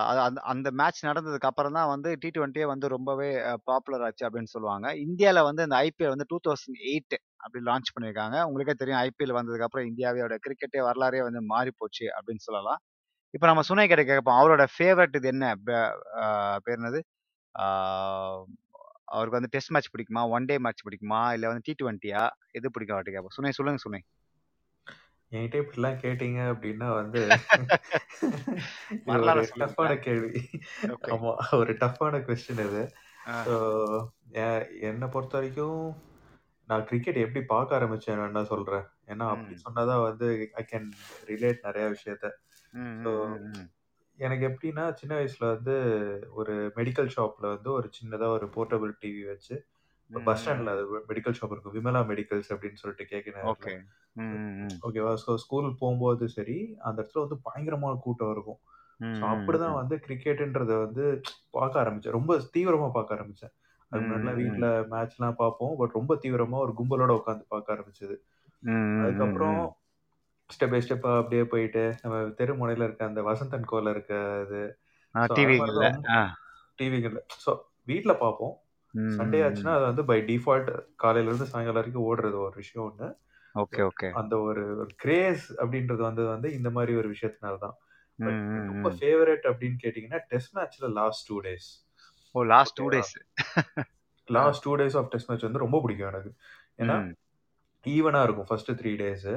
அது 0.07 0.19
அந்த 0.25 0.39
அந்த 0.51 0.67
மேட்ச் 0.79 1.01
நடந்ததுக்கு 1.07 1.49
அப்புறம் 1.49 1.77
தான் 1.77 1.89
வந்து 1.93 2.09
டி 2.23 2.29
டுவெண்ட்டியே 2.35 2.65
வந்து 2.73 2.87
ரொம்பவே 2.95 3.29
பாப்புலர் 3.69 4.03
ஆச்சு 4.07 4.25
அப்படின்னு 4.27 4.51
சொல்லுவாங்க. 4.53 4.87
இந்தியாவில் 5.05 5.47
வந்து 5.49 5.65
இந்த 5.67 5.77
ஐபிஎல் 5.87 6.13
வந்து 6.13 6.27
டூ 6.31 6.37
தௌசண்ட் 6.47 6.79
எயிட் 6.91 7.15
அப்படி 7.43 7.61
லான்ச் 7.69 7.93
பண்ணியிருக்காங்க. 7.95 8.37
உங்களுக்கே 8.49 8.75
தெரியும் 8.81 9.01
ஐபிஎல் 9.07 9.37
வந்ததுக்கப்புறம் 9.39 9.87
இந்தியாவோட 9.91 10.37
கிரிக்கெட்டே 10.45 10.81
வரலாறே 10.89 11.21
வந்து 11.27 11.41
மாறி 11.53 11.73
போச்சு 11.81 12.05
அப்படின்னு 12.17 12.45
சொல்லலாம். 12.47 12.79
இப்போ 13.33 13.47
நம்ம 13.51 13.63
சுனை 13.69 13.85
கிட்ட 13.91 14.03
கேட்போம் 14.11 14.39
அவரோட 14.41 14.63
ஃபேவரட் 14.75 15.17
இது 15.19 15.29
என்ன? 15.35 15.45
பேர் 16.65 16.77
என்னது? 16.79 17.01
அவருக்கு 19.15 19.37
வந்து 19.37 19.51
டெஸ்ட் 19.53 19.73
மேட்ச் 19.73 19.91
பிடிக்குமா? 19.93 20.21
ஒன் 20.35 20.47
டே 20.49 20.55
மேட்ச் 20.65 20.85
பிடிக்குமா? 20.87 21.21
இல்லை 21.35 21.47
வந்து 21.49 21.65
டி 21.67 21.73
டுவெண்ட்டியா 21.81 22.23
எது 22.57 22.71
பிடிக்கும் 22.75 22.95
அவர்கிட்ட 22.95 23.15
கேட்போம் 23.15 23.35
சுனை 23.37 23.51
சொல்லுங்க 23.57 23.81
சுனை. 23.85 24.01
என்கிட்ட 25.31 25.57
இப்படிலாம் 25.61 26.01
கேட்டீங்க 26.03 26.39
அப்படின்னா 26.51 26.89
வந்து 26.99 27.21
ஒரு 29.13 29.45
டஃப்பான 29.61 29.95
கேள்வி. 30.05 30.41
ஆமா 31.13 31.33
ஒரு 31.59 31.73
டஃப்பான 31.81 32.21
கொஸ்டின் 32.27 32.61
இது. 32.67 32.83
என்னை 34.89 35.07
பொறுத்த 35.15 35.35
வரைக்கும் 35.37 35.81
நான் 36.69 36.85
கிரிக்கெட் 36.89 37.23
எப்படி 37.23 37.41
பார்க்க 37.51 37.77
ஆரம்பிச்சேன் 37.79 38.21
நான் 38.37 38.51
சொல்றேன். 38.53 38.85
ஏன்னா 39.11 39.25
அப்படி 39.33 39.55
சொன்னாதான் 39.65 40.05
வந்து 40.07 40.27
ஐ 40.61 40.63
கேன் 40.71 40.87
ரிலேட் 41.31 41.65
நிறைய 41.67 41.85
விஷயத்த. 41.95 42.31
ஸோ 43.03 43.11
எனக்கு 44.17 44.45
எப்படின்னா 44.47 44.93
சின்ன 44.93 45.13
வயசுல 45.15 45.45
வந்து 45.55 45.75
ஒரு 46.33 46.53
மெடிக்கல் 46.75 47.09
ஷாப்ல 47.15 47.45
வந்து 47.55 47.71
ஒரு 47.71 47.87
சின்னதா 47.97 48.27
ஒரு 48.27 48.47
போர்ட்டபிள் 48.55 48.93
டிவி 49.01 49.23
வச்சு 49.27 49.55
பஸ் 50.09 50.41
ஸ்டாண்ட்ல 50.41 50.69
ம். 50.69 50.71
அது 50.71 50.83
மெடிக்கல் 51.09 51.37
ஷாப் 51.37 51.53
இருக்கும். 51.53 51.75
விமலா 51.75 52.01
மெடிக்கல்ஸ் 52.11 52.51
அப்படின்னு 52.53 52.81
சொல்லிட்டு 52.81 53.05
கேட்க 53.05 53.29
நேரில் 53.31 53.51
ஓகே. 53.51 53.73
ம் 54.15 54.35
ம் 54.37 54.55
ம். 54.63 54.77
ஓகேவா 54.87 55.13
ஸோ 55.23 55.35
ஸ்கூல் 55.35 55.67
போகும்போது 55.79 56.27
சரி 56.29 56.57
அந்த 56.79 56.97
இடத்துல 57.01 57.23
வந்து 57.25 57.37
பயங்கரமான 57.43 57.95
கூட்டம் 57.97 58.31
இருக்கும். 58.31 58.59
ம் 58.99 59.17
ஸோ 59.17 59.23
ம் 59.23 59.35
அப்படிதான் 59.35 59.73
ம். 59.73 59.79
வந்து 59.81 59.95
கிரிக்கெட்டுன்றத 60.05 60.71
வந்து 60.85 61.03
பார்க்க 61.51 61.81
ஆரம்பிச்சேன். 61.83 62.11
ரொம்ப 62.11 62.33
தீவிரமா 62.53 62.91
பார்க்க 62.91 63.17
ஆரம்பிச்சேன். 63.17 63.53
அதுக்கு 63.91 64.07
ம் 64.07 64.09
முன்னாடிலாம் 64.09 64.37
ம் 64.41 64.41
வீட்டில் 64.41 64.69
மேட்ச்லாம் 64.93 65.37
பார்ப்போம். 65.37 65.75
பட் 65.77 65.91
ரொம்ப 65.91 66.15
தீவிரமா 66.23 66.57
ஒரு 66.65 66.73
கும்பலோட 66.79 67.11
உட்காந்து 67.19 67.45
பார்க்க 67.47 67.75
ஆரம்பிச்சது. 67.75 68.15
ம் 68.63 68.87
ம் 68.95 68.99
ம் 68.99 69.01
அதுக்கப்புறம் 69.01 69.59
ம் 69.59 69.67
ஸ்டெப் 70.49 70.73
பை 70.73 70.79
ஸ்டெப்பா 70.79 71.11
அப்படியே 71.17 71.43
போயிட்டு 71.43 71.83
நம்ம 72.03 72.17
தெருமுனையில 72.39 72.85
இருக்க 72.87 73.03
அந்த 73.05 73.21
வசந்தன் 73.21 73.69
கோல 73.71 73.89
இருக்க 73.89 74.13
இது. 74.45 74.61
டிவிங்கள்ல 75.31 75.79
தான். 75.79 75.95
ரொம்ப 75.97 76.13
ஆ 76.15 76.21
டிவிகளில் 76.79 77.23
ஸோ 77.43 77.51
வீட்டில் 77.85 78.21
பார்ப்போம். 78.23 78.53
ம் 78.93 79.15
சண்டே 79.17 79.39
ஆச்சுன்னா 79.45 79.73
அது 79.77 79.85
வந்து 79.89 80.03
பை 80.05 80.19
டிஃபால்ட் 80.29 80.69
காலையிலேருந்து 81.03 81.49
சாயங்காலம் 81.49 81.79
வரைக்கும் 81.81 82.07
ஓடுறது 82.09 82.37
ஒரு 82.45 82.55
விஷயம் 82.55 82.85
ஒன்று 82.85 83.07
ஓகே 83.55 83.81
ஓகே. 83.81 84.07
அந்த 84.19 84.33
ஒரு 84.47 84.63
கிரேஸ் 84.95 85.45
அப்படின்றது 85.61 86.01
வந்து 86.01 86.23
வந்து 86.25 86.49
இந்த 86.53 86.69
மாதிரி 86.69 86.93
ஒரு 86.95 87.09
விஷயத்தினால 87.15 87.57
தான். 87.57 87.75
ரொம்ப 88.69 88.89
ஃபேவரட் 88.99 89.43
அப்படின்னு 89.49 89.77
கேட்டிங்கன்னா 89.83 90.19
டெஸ்ட் 90.31 90.55
மேட்ச்சில் 90.57 90.95
last 90.99 91.25
two 91.29 91.37
days 91.41 91.67
oh 92.35 92.43
last 92.53 92.77
two 92.79 92.87
days 92.89 93.11
last 94.27 94.63
two 94.63 94.71
days 94.75 94.95
of 94.95 95.09
test 95.11 95.29
match 95.29 95.47
வந்து 95.47 95.63
ரொம்ப 95.65 95.77
பிடிக்கும் 95.81 96.09
எனக்கு. 96.09 96.31
ஏன்னா 96.79 96.95
ம். 97.01 97.11
ஈவனாக 97.85 98.23
இருக்கும். 98.23 98.49
ஃபர்ஸ்ட் 98.49 98.71
த்ரீ 98.79 98.93
டேஸ் 98.95 99.27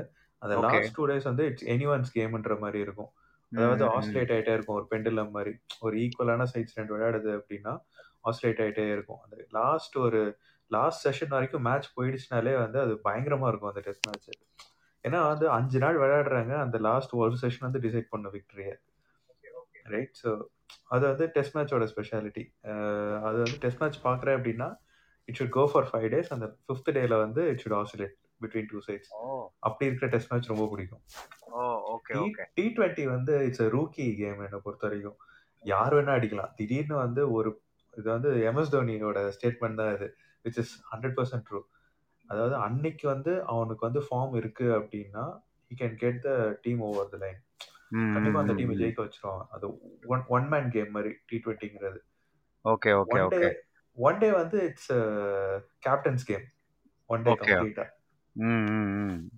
அந்த 0.43 0.55
லாஸ்ட் 0.67 0.95
டூ 0.97 1.05
டேஸ் 1.11 1.27
வந்து 1.31 1.45
இட்ஸ் 1.51 1.67
எனி 1.75 1.87
ஒன்ஸ் 1.95 2.13
கேம்ன்ற 2.19 2.55
மாதிரி 2.65 2.79
இருக்கும். 2.87 3.11
அதாவது 3.53 3.85
ஆஸ்ட்ரேட் 3.95 4.33
ஆகிட்டே 4.35 4.53
இருக்கும். 4.57 4.77
ஒரு 4.81 4.87
பெண்டுலம் 4.93 5.33
மாதிரி. 5.37 5.53
ஒரு 5.87 5.95
ஈக்குவலான 6.05 6.47
சைட்ஸ் 6.53 6.77
ரெண்டு 6.79 6.95
விளையாடுது 6.95 7.31
அப்படின்னா 7.39 7.73
ஆஸ்ட்ரேட் 8.29 8.63
ஆகிட்டே 8.65 8.87
இருக்கும். 8.95 9.21
அந்த 9.25 9.37
லாஸ்ட் 9.59 9.97
ஒரு 10.07 10.21
லாஸ்ட் 10.71 11.03
செஷன் 11.07 11.35
வரைக்கும் 11.37 11.67
மேட்ச் 11.69 11.89
போயிடுச்சுனாலே 11.97 12.55
வந்து 12.65 12.79
அது 12.85 12.93
பயங்கரமா 13.09 13.49
இருக்கும் 13.51 13.73
அந்த 13.73 13.83
டெஸ்ட் 13.89 14.07
மேட்ச் 14.09 14.31
ஏன்னா 15.05 15.21
வந்து 15.33 15.47
அஞ்சு 15.57 15.79
நாள் 15.85 15.99
விளையாடுறாங்க. 16.03 16.53
அந்த 16.65 16.79
லாஸ்ட் 16.89 17.13
ஒரு 17.23 17.37
செஷன் 17.43 17.67
வந்து 17.69 17.83
டிசைட் 17.87 18.13
பண்ண 18.15 18.29
விக்டரியை 18.37 18.75
ரைட் 19.87 20.17
ஸோ 20.23 20.31
அது 20.95 21.05
வந்து 21.11 21.27
டெஸ்ட் 21.37 21.55
மேட்சோட 21.57 21.85
ஸ்பெஷாலிட்டி 21.93 22.45
அது 23.27 23.37
வந்து 23.45 23.59
டெஸ்ட் 23.63 23.81
மேட்ச் 23.83 23.99
பார்க்குறேன் 24.05 24.37
அப்படின்னா 24.39 24.69
it 25.29 25.39
should 25.39 25.55
go 25.57 25.65
for 25.73 25.89
five 25.91 26.09
days 26.15 26.31
அந்த 26.37 26.47
ஃபிஃப்த் 26.65 26.91
டேல 26.99 27.17
வந்து 27.25 27.43
it 27.53 27.63
should 27.65 27.79
oscillate 27.81 28.15
between 28.43 28.71
two 28.73 28.81
sides 28.89 29.11
அப்படி 29.67 29.89
இருக்கிற 29.89 30.09
டெஸ்ட் 30.15 30.31
மேட்ச் 30.33 30.53
ரொம்ப 30.53 30.67
பிடிக்கும். 30.73 31.03
டி 32.59 32.65
ட்வெண்ட்டி 32.77 33.05
வந்து 33.15 33.35
இட்ஸ் 33.49 33.65
a 33.67 33.69
ரூக்கி 33.77 34.07
கேம் 34.21 34.41
என்னை 34.47 34.61
பொறுத்த 34.67 34.87
வரைக்கும் 34.89 35.19
யார் 35.65 35.95
வேணா 35.97 36.15
அடிக்கலாம். 36.19 36.53
திடீர்னு 36.59 36.97
வந்து 37.05 37.23
ஒரு 37.37 37.51
இது 37.95 38.09
வந்து 38.15 38.31
எம்எஸ் 38.49 38.73
தோனியோட 38.75 39.21
ஸ்டேட்மெண்ட் 39.37 39.81
தான் 39.81 39.93
இது 39.97 40.09
which 40.45 40.59
is 40.63 40.75
hundred 40.91 41.17
percent 41.19 41.47
true 41.49 41.61
அதாவது 42.29 42.55
அன்னைக்கு 42.67 43.07
வந்து 43.15 43.33
அவனுக்கு 43.53 43.83
வந்து 43.89 44.03
ஃபார்ம் 44.09 44.35
இருக்கு 44.41 44.67
அப்படின்னா 44.79 45.25
he 45.71 45.77
can 45.81 45.97
get 46.03 46.21
the 46.27 46.31
team 46.67 46.83
over 46.89 47.11
the 47.15 47.19
line 47.25 47.41
கண்டிப்பா 48.15 48.41
அந்த 48.43 48.55
டீமை 48.59 48.75
ஜெயிக்க 48.81 49.01
வச்சிருவாங்க. 49.05 49.45
அது 49.55 49.67
ஒன் 50.15 50.23
ஒன் 50.37 50.47
மேன் 50.53 50.69
கேம் 50.77 50.91
மாதிரி 50.97 51.13
T 51.29 51.37
ட்வெண்ட்டிங்கிறது 51.45 52.01
okay 52.65 52.91
okay 53.01 53.21
okay 53.27 53.49
one 53.99 54.21
day 54.23 54.29
வந்து 54.41 54.59
it's 54.69 54.93
captain's 55.87 56.25
game 56.31 56.45
one 57.11 57.25
day 57.27 57.33
கம்ப்ளீட்டா 57.41 57.87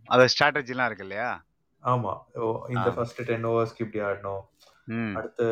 அது 0.08 0.24
ஸ்ட்ராட்டஜிலாம் 0.32 0.88
இருக்கு 0.88 1.06
இல்லையா? 1.06 1.30
ஆமா. 1.82 2.12
இந்த 2.74 2.88
ஃபர்ஸ்ட் 2.96 3.20
டென் 3.28 3.46
ஓவர்ஸ்க்கு 3.50 3.84
இப்படி 3.84 4.02
ஆடணும். 4.08 4.42
அடுத்து 5.14 5.46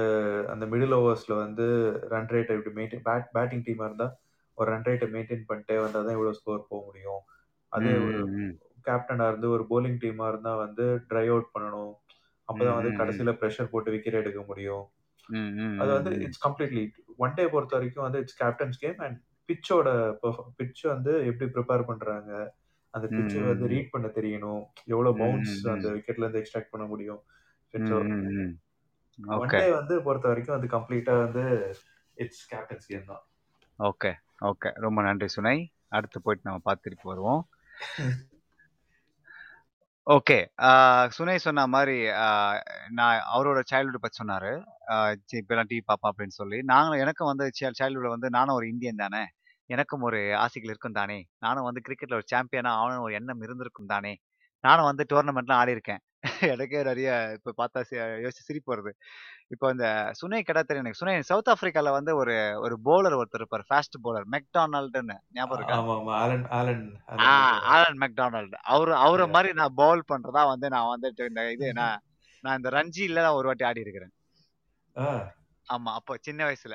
அந்த 0.52 0.64
மிடில் 0.66 0.96
ஓவர்ஸ்ல 0.98 1.34
வந்து 1.44 1.64
ரன் 2.12 2.30
ரேட்டை 2.34 2.54
இப்படி 2.58 2.74
மெயின்டைன் 2.78 3.04
பேட் 3.08 3.26
பேட்டிங் 3.36 3.64
டீமா 3.66 3.86
இருந்தா 3.88 4.08
ஒரு 4.58 4.68
ரன் 4.72 4.86
ரேட்டை 4.88 5.08
மெயின்டைன் 5.14 5.48
பண்ணிட்டே 5.50 5.76
வந்தால் 5.82 6.06
தான் 6.06 6.16
இவ்வளோ 6.16 6.34
ஸ்கோர் 6.38 6.68
போக 6.70 6.80
முடியும். 6.86 7.22
அதே 7.72 7.94
ஒரு 8.06 8.20
கேப்டனா 8.86 9.26
இருந்து 9.28 9.48
ஒரு 9.50 9.64
bowling 9.70 9.96
டீமா 10.04 10.26
இருந்தா 10.28 10.52
வந்து 10.64 10.84
ட்ரை 11.10 11.26
அவுட் 11.28 11.52
பண்ணணும். 11.54 11.92
அப்பதான் 12.48 12.78
வந்து 12.78 12.92
கடைசியில 13.00 13.32
ப்ரெஷர் 13.40 13.72
போட்டு 13.72 13.92
விக்கெட் 13.94 14.20
எடுக்க 14.22 14.40
முடியும். 14.42 14.84
அது 15.78 15.90
வந்து 15.98 16.12
இட்ஸ் 16.24 16.42
கம்ப்ளீட்லி 16.46 16.84
ஒன் 17.18 17.34
டே 17.34 17.44
பொறுத்த 17.46 17.76
வரைக்கும் 17.76 18.06
வந்து 18.06 18.20
இட்ஸ் 18.24 18.38
கேப்டன்ஸ் 18.42 18.80
கேம் 18.80 18.98
அண்ட் 19.06 19.18
பிச்சோட 19.48 19.88
பிட்ச் 20.58 20.82
வந்து 20.94 21.12
எப்படி 21.30 21.46
ப்ரிப்பேர் 21.54 21.88
பண்றாங்க 21.90 22.32
அந்த 22.94 23.06
பிச்சை 23.16 23.42
வந்து 23.44 23.66
ரீட் 23.72 23.92
பண்ண 23.92 24.08
தெரியணும். 24.16 24.62
எவ்வளவு 24.86 25.18
பவுன்ஸ் 25.18 25.54
அந்த 25.74 25.86
விக்கெட்ல 25.96 26.24
இருந்து 26.24 26.42
எக்ஸ்ட்ராக்ட் 26.42 26.72
பண்ண 26.72 26.86
முடியும். 26.86 27.20
ஒன் 29.36 29.52
டே 29.52 29.66
வந்து 29.72 29.94
பொறுத்த 30.06 30.26
வரைக்கும் 30.30 30.56
அது 30.56 30.66
கம்ப்ளீட்டா 30.68 31.14
வந்து 31.24 31.44
இட்ஸ் 32.16 32.44
கேப்டன்ஸ் 32.52 32.88
கேம் 32.88 33.10
தான். 33.10 33.22
ஓகே 33.78 34.10
ஓகே 34.42 34.70
ரொம்ப 34.84 35.00
நன்றி 35.02 35.28
சுனை. 35.30 35.56
அடுத்து 35.90 36.18
போயிட்டு 36.20 36.48
நம்ம 36.48 36.62
பார்த்துட்டு 36.66 37.10
வருவோம். 37.10 37.42
ஓகே. 40.06 40.36
சுனை 41.10 41.34
சொன்ன 41.38 41.64
ஆ 42.18 42.28
நான் 42.92 43.18
அவரோட 43.34 43.60
சைல்ட்ஹுட் 43.70 44.02
பத்தி 44.04 44.20
சொன்னாரு. 44.20 44.52
இப்பலாம் 45.40 45.70
டிவி 45.70 45.82
பாப்பா 45.90 46.08
அப்படின்னு 46.10 46.38
சொல்லி. 46.38 46.58
நாங்களும் 46.72 47.02
எனக்கும் 47.04 47.30
வந்து 47.32 47.46
சை 47.58 47.68
சைல்ட்ஹுட்ல 47.80 48.14
வந்து 48.14 48.30
நானும் 48.36 48.56
ஒரு 48.58 48.66
இந்தியன் 48.68 49.02
தானே! 49.04 49.22
எனக்கும் 49.70 50.02
ஒரு 50.02 50.18
ஆசைகள் 50.38 50.70
இருக்கும் 50.70 50.96
தானே! 50.96 51.16
நானும் 51.38 51.66
வந்து 51.66 51.82
கிரிக்கெட்ல 51.86 52.18
ஒரு 52.18 52.26
சாம்பியனா 52.32 52.72
ஆகணும்னு 52.78 53.06
ஒரு 53.06 53.14
எண்ணம் 53.14 53.42
இருந்திருக்கும் 53.42 53.92
தானே! 53.92 54.12
நானும் 54.64 54.88
வந்து 54.88 55.04
டோர்னமெண்ட்லாம் 55.12 55.60
ஆடியிருக்கேன். 55.62 56.02
எனக்கே 56.54 56.80
நெறைய 56.82 57.08
இப்ப 57.36 57.54
பார்த்தா 57.60 57.80
யோசிச்சு 58.22 58.46
சிரிப்பு 58.48 58.70
வருது. 58.72 58.92
இப்போ 59.50 59.66
இந்த 59.70 59.86
சுனை 60.20 60.40
தெரியும் 60.46 60.84
எனக்கு. 60.84 61.00
சுனை 61.02 61.14
சவுத் 61.30 61.50
ஆஃப்ரிக்கால 61.54 61.92
வந்து 61.98 62.12
ஒரு 62.16 62.34
ஒரு 62.62 62.76
பவுலர் 62.86 63.18
ஒருத்தர் 63.20 63.42
இருப்பாரு. 63.42 63.66
ஃபாஸ்ட் 63.70 63.98
பவுலர் 64.04 64.28
மெக்டானல்டுன்னு 64.34 65.18
ஞாபகம். 65.34 65.72
Alan 67.72 67.98
McDonald. 68.02 68.56
அவரு 68.70 68.92
அவர! 69.00 69.22
மாரி 69.34 69.50
நான் 69.54 69.76
பவுல் 69.76 70.04
பண்றதா 70.10 70.42
வந்து 70.52 70.68
நான் 70.70 70.90
வந்துட்டு 70.92 71.24
இந்த 71.30 71.42
இது 71.54 71.66
நான் 71.80 71.98
நான் 72.44 72.58
இந்த 72.58 72.70
ரஞ்சில 72.76 73.26
ஒரு 73.38 73.48
வாட்டி 73.48 73.64
ஆடியிருக்கிறேன். 73.66 74.12
ஆ. 74.96 75.06
ஆமா. 75.70 75.90
அப்போ 75.94 76.12
சின்ன 76.20 76.40
வயசுல 76.44 76.74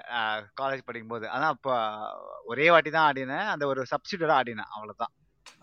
காலேஜ் 0.62 0.86
படிக்கும்போது. 0.86 1.26
ஆனா 1.30 1.48
அப்ப 1.48 1.70
ஒரே 2.46 2.68
வாட்டி 2.70 2.90
தான் 2.90 3.08
ஆடினேன். 3.10 3.48
அந்த 3.54 3.66
ஒரு 3.68 3.82
சப்ஸ்டிடியூட்டா 3.92 4.38
ஆடினேன். 4.40 4.72
அவ்வளோதான். 4.76 5.14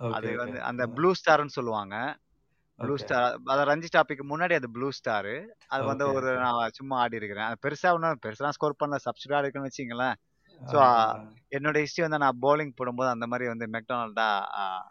ஓகே, 0.01 0.15
அது. 0.17 0.31
வந்து 0.43 0.59
அந்த. 0.71 0.83
ப்ளூ 0.97 1.11
ஸ்டார்ன்னு 1.21 1.57
சொல்லுவாங்க. 1.59 1.97
ப்ளூ. 2.79 2.95
ஸ்டார் 2.99 3.25
அதான் 3.53 3.69
ரஞ்சி 3.71 3.89
ட்ராஃபிக்கு 3.95 4.25
முன்னாடி 4.31 4.55
அது 4.55 4.69
ப்ளூ 4.71 4.89
ஸ்டாரு. 4.99 5.35
அது 5.69 5.83
வந்து 5.85 6.05
ஒரு. 6.12 6.31
நான் 6.45 6.77
சும்மா 6.79 6.97
ஆடியிருக்கிறேன். 7.05 7.49
அது 7.49 7.59
பெருசா 7.67 7.93
ஒண்ணும் 7.97 8.23
பெருசாலாம் 8.27 8.57
ஸ்கோர் 8.59 8.81
பண்ணல. 8.83 9.01
சப்ஸ்டிடியூட்டா 9.07 9.41
ஆடிருக்கேன்னு 9.41 9.71
வச்சுக்கங்களேன். 9.71 10.17
ஸோ. 10.62 10.78
என்னோட 11.52 11.76
ஹிஸ்டரி 11.83 12.04
வந்து 12.04 12.21
நான் 12.23 12.38
பவுலிங் 12.42 12.71
போடும்போது 12.76 13.09
அந்த 13.12 13.26
மாரி 13.31 13.47
வந்து 13.50 13.66
மெக்டானல்டா 13.75 14.28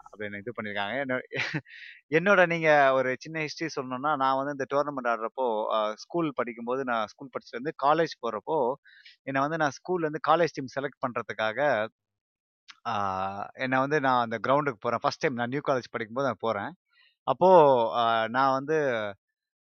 அப்படின்னு 0.08 0.40
இது 0.42 0.52
பண்ணியிருக்காங்க. 0.52 0.94
என்ன 1.04 1.14
என்னோட 2.18 2.40
நீங்க 2.52 2.68
ஒரு 2.98 3.10
சின்ன 3.24 3.42
ஹிஸ்டரி 3.44 3.68
சொல்லணும்னா, 3.74 4.12
நான் 4.22 4.38
வந்து 4.38 4.54
இந்த 4.56 4.66
டோர்னமெண்ட் 4.72 5.10
ஆடுறப்போ 5.12 5.46
ஸ்கூல் 6.04 6.30
படிக்கும்போது 6.38 6.82
நான் 6.90 7.10
ஸ்கூல் 7.12 7.32
படிச்சுட்டுருந்து 7.32 7.74
காலேஜ் 7.84 8.14
போறப்போ, 8.24 8.58
என்ன 9.26 9.42
வந்து 9.46 9.60
நான் 9.62 9.76
ஸ்கூல்லேருந்து 9.78 10.22
காலேஜ் 10.30 10.56
டீம் 10.56 10.74
செலக்ட் 10.76 11.02
பண்றதுக்காக 11.04 11.60
ஆ 12.86 12.94
என்ன 13.64 13.76
வந்து 13.82 13.98
நான் 14.04 14.24
அந்த 14.24 14.36
கிரவுண்டுக்கு 14.44 14.80
போறேன். 14.84 15.02
ஃபர்ஸ்ட் 15.02 15.22
டைம் 15.22 15.38
நான் 15.38 15.52
நியூ 15.52 15.62
காலேஜ் 15.68 15.92
படிக்கும்போது 15.92 16.28
நான் 16.30 16.44
போறேன். 16.46 16.70
அப்போ 17.26 17.50
அ 18.00 18.04
நான் 18.36 18.54
வந்து 18.58 18.76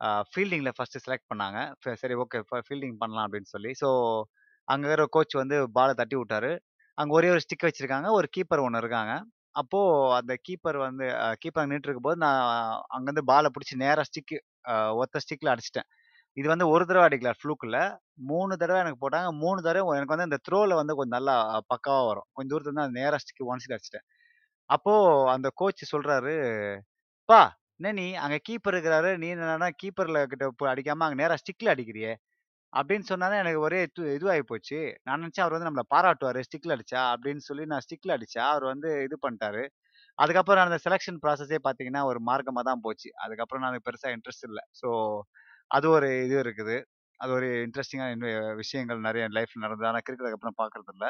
அ 0.01 0.09
ஃபீல்டிங்ல 0.29 0.71
ஃபர்ஸ்ட்டு 0.75 1.03
செலக்ட் 1.05 1.29
பண்ணாங்க. 1.31 1.59
சரி 2.01 2.15
ஓகே 2.23 2.39
ஃப 2.47 2.61
ஃபீல்டிங் 2.67 2.97
பண்ணலாம் 3.01 3.25
அப்படின்னு 3.27 3.51
சொல்லி. 3.55 3.71
ஸோ 3.81 3.89
அங்கே 4.67 4.85
இருக்கிற 4.87 5.05
கோச் 5.15 5.35
வந்து 5.41 5.57
பாலை 5.77 5.93
தட்டி 6.01 6.15
விட்டாரு. 6.19 6.51
அங்கே 6.97 7.13
ஒரே 7.17 7.29
ஒரு 7.33 7.41
ஸ்டிக் 7.45 7.67
வச்சுருக்காங்க 7.67 8.09
ஒரு 8.19 8.27
கீப்பர் 8.35 8.63
ஒன்று 8.65 8.81
இருக்காங்க. 8.83 9.13
அப்போது 9.55 10.13
அந்த 10.19 10.33
கீப்பர் 10.47 10.77
வந்து 10.85 11.05
கீப்பர் 11.43 11.69
நின்று 11.71 11.87
இருக்கும்போது 11.87 12.17
நான் 12.25 12.41
அங்கேருந்து 12.95 13.23
பாலை 13.31 13.49
பிடிச்சி 13.55 13.75
நேராக 13.83 14.05
ஸ்டிக்கு 14.09 14.37
ஒத்த 15.01 15.21
ஸ்டிக்கில் 15.25 15.51
அடிச்சிட்டேன் 15.53 15.87
இது 16.37 16.47
வந்து 16.53 16.65
ஒரு 16.73 16.83
தடவை 16.89 17.05
அடிக்கல 17.07 17.31
ஃப்ளூக்கில் 17.39 17.77
மூணு 18.29 18.53
தடவை 18.61 18.79
எனக்கு 18.83 18.99
போட்டாங்க. 19.03 19.29
மூணு 19.43 19.59
தடவை 19.67 19.93
எனக்கு 19.97 20.13
வந்து 20.15 20.27
அந்த 20.29 20.39
த்ரோவில் 20.47 20.79
வந்து 20.81 20.95
கொஞ்சம் 20.99 21.17
நல்லா 21.17 21.35
பக்காவாக 21.73 22.07
வரும். 22.09 22.27
கொஞ்சம் 22.35 22.51
தூரத்துல 22.53 22.71
இருந்து 22.71 22.85
நேராக 22.91 23.01
நேரா 23.01 23.19
ஸ்டிக் 23.23 23.45
ஒன் 23.51 23.63
அடிச்சிட்டேன் 23.69 24.05
அப்போது 24.69 25.29
அந்த 25.35 25.47
கோச் 25.61 25.83
சொல்கிறாரு 25.93 26.33
பா 27.29 27.41
என்ன 27.79 27.91
நீ 27.99 28.05
அங்கே 28.25 28.39
கீப்பர் 28.47 28.75
இருக்கிறாரு. 28.75 29.09
நீ 29.21 29.27
என்னன்னா 29.35 29.69
கீப்பரில் 29.81 30.19
கிட்ட 30.31 30.45
அடிக்காமல் 30.73 31.05
அங்கே 31.07 31.19
நேராக 31.23 31.39
ஸ்டிக்கில் 31.43 31.73
அடிக்கிறியே!" 31.73 32.13
அப்படின்னு 32.75 33.05
சொன்னாலே 33.11 33.35
எனக்கு 33.41 33.59
ஒரே 33.65 33.79
இது 33.85 34.03
இதுவாகி 34.15 34.43
போச்சு. 34.49 34.77
நான் 35.07 35.21
நினச்சேன் 35.23 35.43
அவர் 35.45 35.55
வந்து 35.55 35.67
நம்மளை 35.69 35.85
பாராட்டுவார் 35.93 36.39
ஸ்டிக்கில் 36.47 36.75
அடிச்சா 36.75 37.01
அப்படின்னு 37.13 37.43
சொல்லி 37.49 37.63
நான் 37.71 37.83
ஸ்டிக்கில் 37.85 38.15
அடித்தா 38.15 38.43
அவர் 38.51 38.65
வந்து 38.71 38.89
இது 39.07 39.17
பண்ணிட்டாரு. 39.25 39.63
அதுக்கப்புறம் 40.19 40.59
நான் 40.59 40.71
அந்த 40.71 40.79
செலெக்ஷன் 40.85 41.19
ப்ராசஸே 41.23 41.59
பார்த்தீங்கன்னா, 41.65 42.03
ஒரு 42.11 42.19
மார்க்கமாக 42.29 42.65
தான் 42.69 42.83
போச்சு. 42.85 43.09
அதுக்கப்புறம் 43.25 43.63
நான் 43.65 43.77
பெருசாக 43.87 44.15
இன்ட்ரெஸ்ட் 44.17 44.45
இல்லை 44.49 44.63
ஸோ 44.81 44.89
அது 45.71 45.87
ஒரு 45.97 46.09
இது 46.25 46.35
இருக்குது. 46.45 46.77
அது 47.19 47.31
ஒரு 47.37 47.47
இன்ட்ரெஸ்டிங்கான 47.65 48.31
விஷயங்கள் 48.61 49.05
நிறைய 49.07 49.27
என் 49.27 49.37
லைஃப்ல 49.39 49.63
நடந்தது. 49.65 49.89
ஆனால் 49.91 50.05
கிரிக்கெட் 50.07 50.25
அதுக்கப்புறம் 50.25 50.59
பார்க்கறதில்ல. 50.61 51.07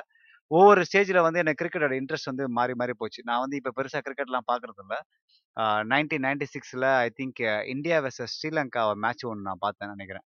ஒவ்வொரு 0.52 0.82
ஸ்டேஜில் 0.90 1.26
வந்து 1.28 1.42
எனக்கு 1.44 1.62
கிரிக்கெட்டோட 1.62 1.96
இன்ட்ரெஸ்ட் 2.02 2.32
வந்து 2.32 2.46
மாறி, 2.60 2.74
மாறி 2.82 2.96
போச்சு. 3.02 3.22
நான் 3.30 3.44
வந்து 3.46 3.58
இப்போ 3.62 3.74
பெருசாக 3.80 4.04
கிரிக்கெட்லாம் 4.08 4.50
பார்க்கறதில்ல. 4.52 4.96
ஆ 5.58 5.64
1996ல 5.86 6.88
I 7.06 7.10
think 7.20 7.42
India 7.76 8.00
versus 8.06 8.36
Sri 8.38 8.84
match 9.06 9.26
ஒன்று 9.32 9.48
நான் 9.50 9.64
பார்த்தேன் 9.66 9.94
நினைக்கிறேன் 9.96 10.26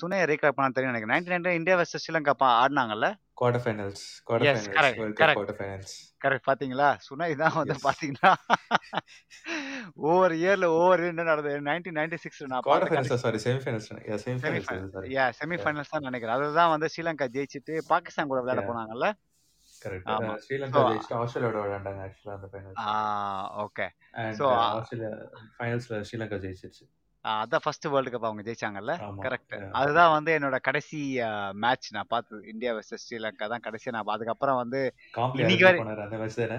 சுனைய 0.00 0.24
ரீகலெக்ட் 0.30 0.56
பண்ணா 0.58 0.74
தெரியும்னு 0.76 0.94
நெனைக்கிறேன். 0.94 1.16
1999 1.16 1.58
India 1.60 1.76
versus 1.80 2.04
Sri 2.04 2.34
Lanka? 2.62 3.08
Quarter 3.40 3.62
finals 3.64 4.04
quarter 4.26 4.50
yes. 4.50 4.66
Finals. 5.58 5.94
Correct, 6.24 6.46
பார்த்தீங்களா? 6.48 6.88
சுனை 7.06 7.28
தான் 7.42 7.56
வந்து 7.58 7.74
எஸ். 7.76 7.84
பார்த்தீங்கன்னா, 7.86 8.30
ஒவ்வொரு 10.06 10.34
இயர்ல 10.42 10.68
ஒவ்வொரு 10.78 11.02
என்ன 11.12 11.26
நடந்தது 11.30 11.58
1996ல 11.68 12.48
நான் 12.52 12.64
குவார்ட்டர் 12.66 12.92
பார்த்த 12.94 13.10
ஃபைனல்ஸா 13.10 13.18
கடைசி 13.26 13.44
sorry 13.44 13.44
semi 13.44 13.60
finals 13.66 13.90
yeah 15.16 15.26
semi 15.40 15.58
finals 15.64 15.92
தான் 15.94 16.06
நெனைக்கிறேன். 16.08 16.36
அதுதான் 16.38 16.72
வந்து 16.74 16.90
ஸ்ரீலங்கா 16.94 17.28
ஜெயிச்சுட்டு 17.36 17.76
பாகிஸ்தான் 17.92 18.30
கூட 18.32 18.40
விளையாட. 18.44 18.64
போனாங்கல்ல? 18.72 19.08
ஸ்ரீலங்கா 20.46 20.80
ஜெயிச்சுட்டு 20.88 21.18
ஆஸ்திரேலியாவோட 21.22 21.62
விளையாண்டாங்க 21.66 22.02
ஆக்சுவலா 22.06 22.36
அந்த 22.38 22.48
ஆ 22.48 22.52
finals. 22.52 22.84
Okay. 23.66 23.86
So 24.38 24.46
and 24.52 24.76
Australia 24.80 25.12
ஃபைனல்ஸ்ல 25.58 26.00
Sri Lanka 26.08 26.38
ஜெயிச்சிருச்சு. 26.46 26.86
அதான் 27.34 27.62
ஃபர்ஸ்ட் 27.64 27.86
வேர்ல்ட் 27.86 28.12
கப் 28.12 28.26
அவங்க 28.26 28.42
ஜெயிச்சாங்கல்ல? 28.42 28.92
கரெக்ட். 29.24 29.54
அதுதான் 29.72 30.12
வந்து 30.12 30.30
என்னோட 30.38 30.56
கடைசி 30.60 30.98
மேட்ச் 31.58 31.88
நான் 31.92 32.10
பார்த்தது. 32.10 32.42
இந்தியா 32.52 32.72
வெர்சஸ் 32.76 33.04
ஸ்ரீலங்கா 33.04 33.46
தான் 33.54 33.64
கடைசியா 33.66 33.94
நான் 33.96 34.12
அதுக்கப்புறம் 34.16 34.60
வந்து 34.62 34.80
இன்னைக்கு 35.40 35.66
வரை? 35.68 35.82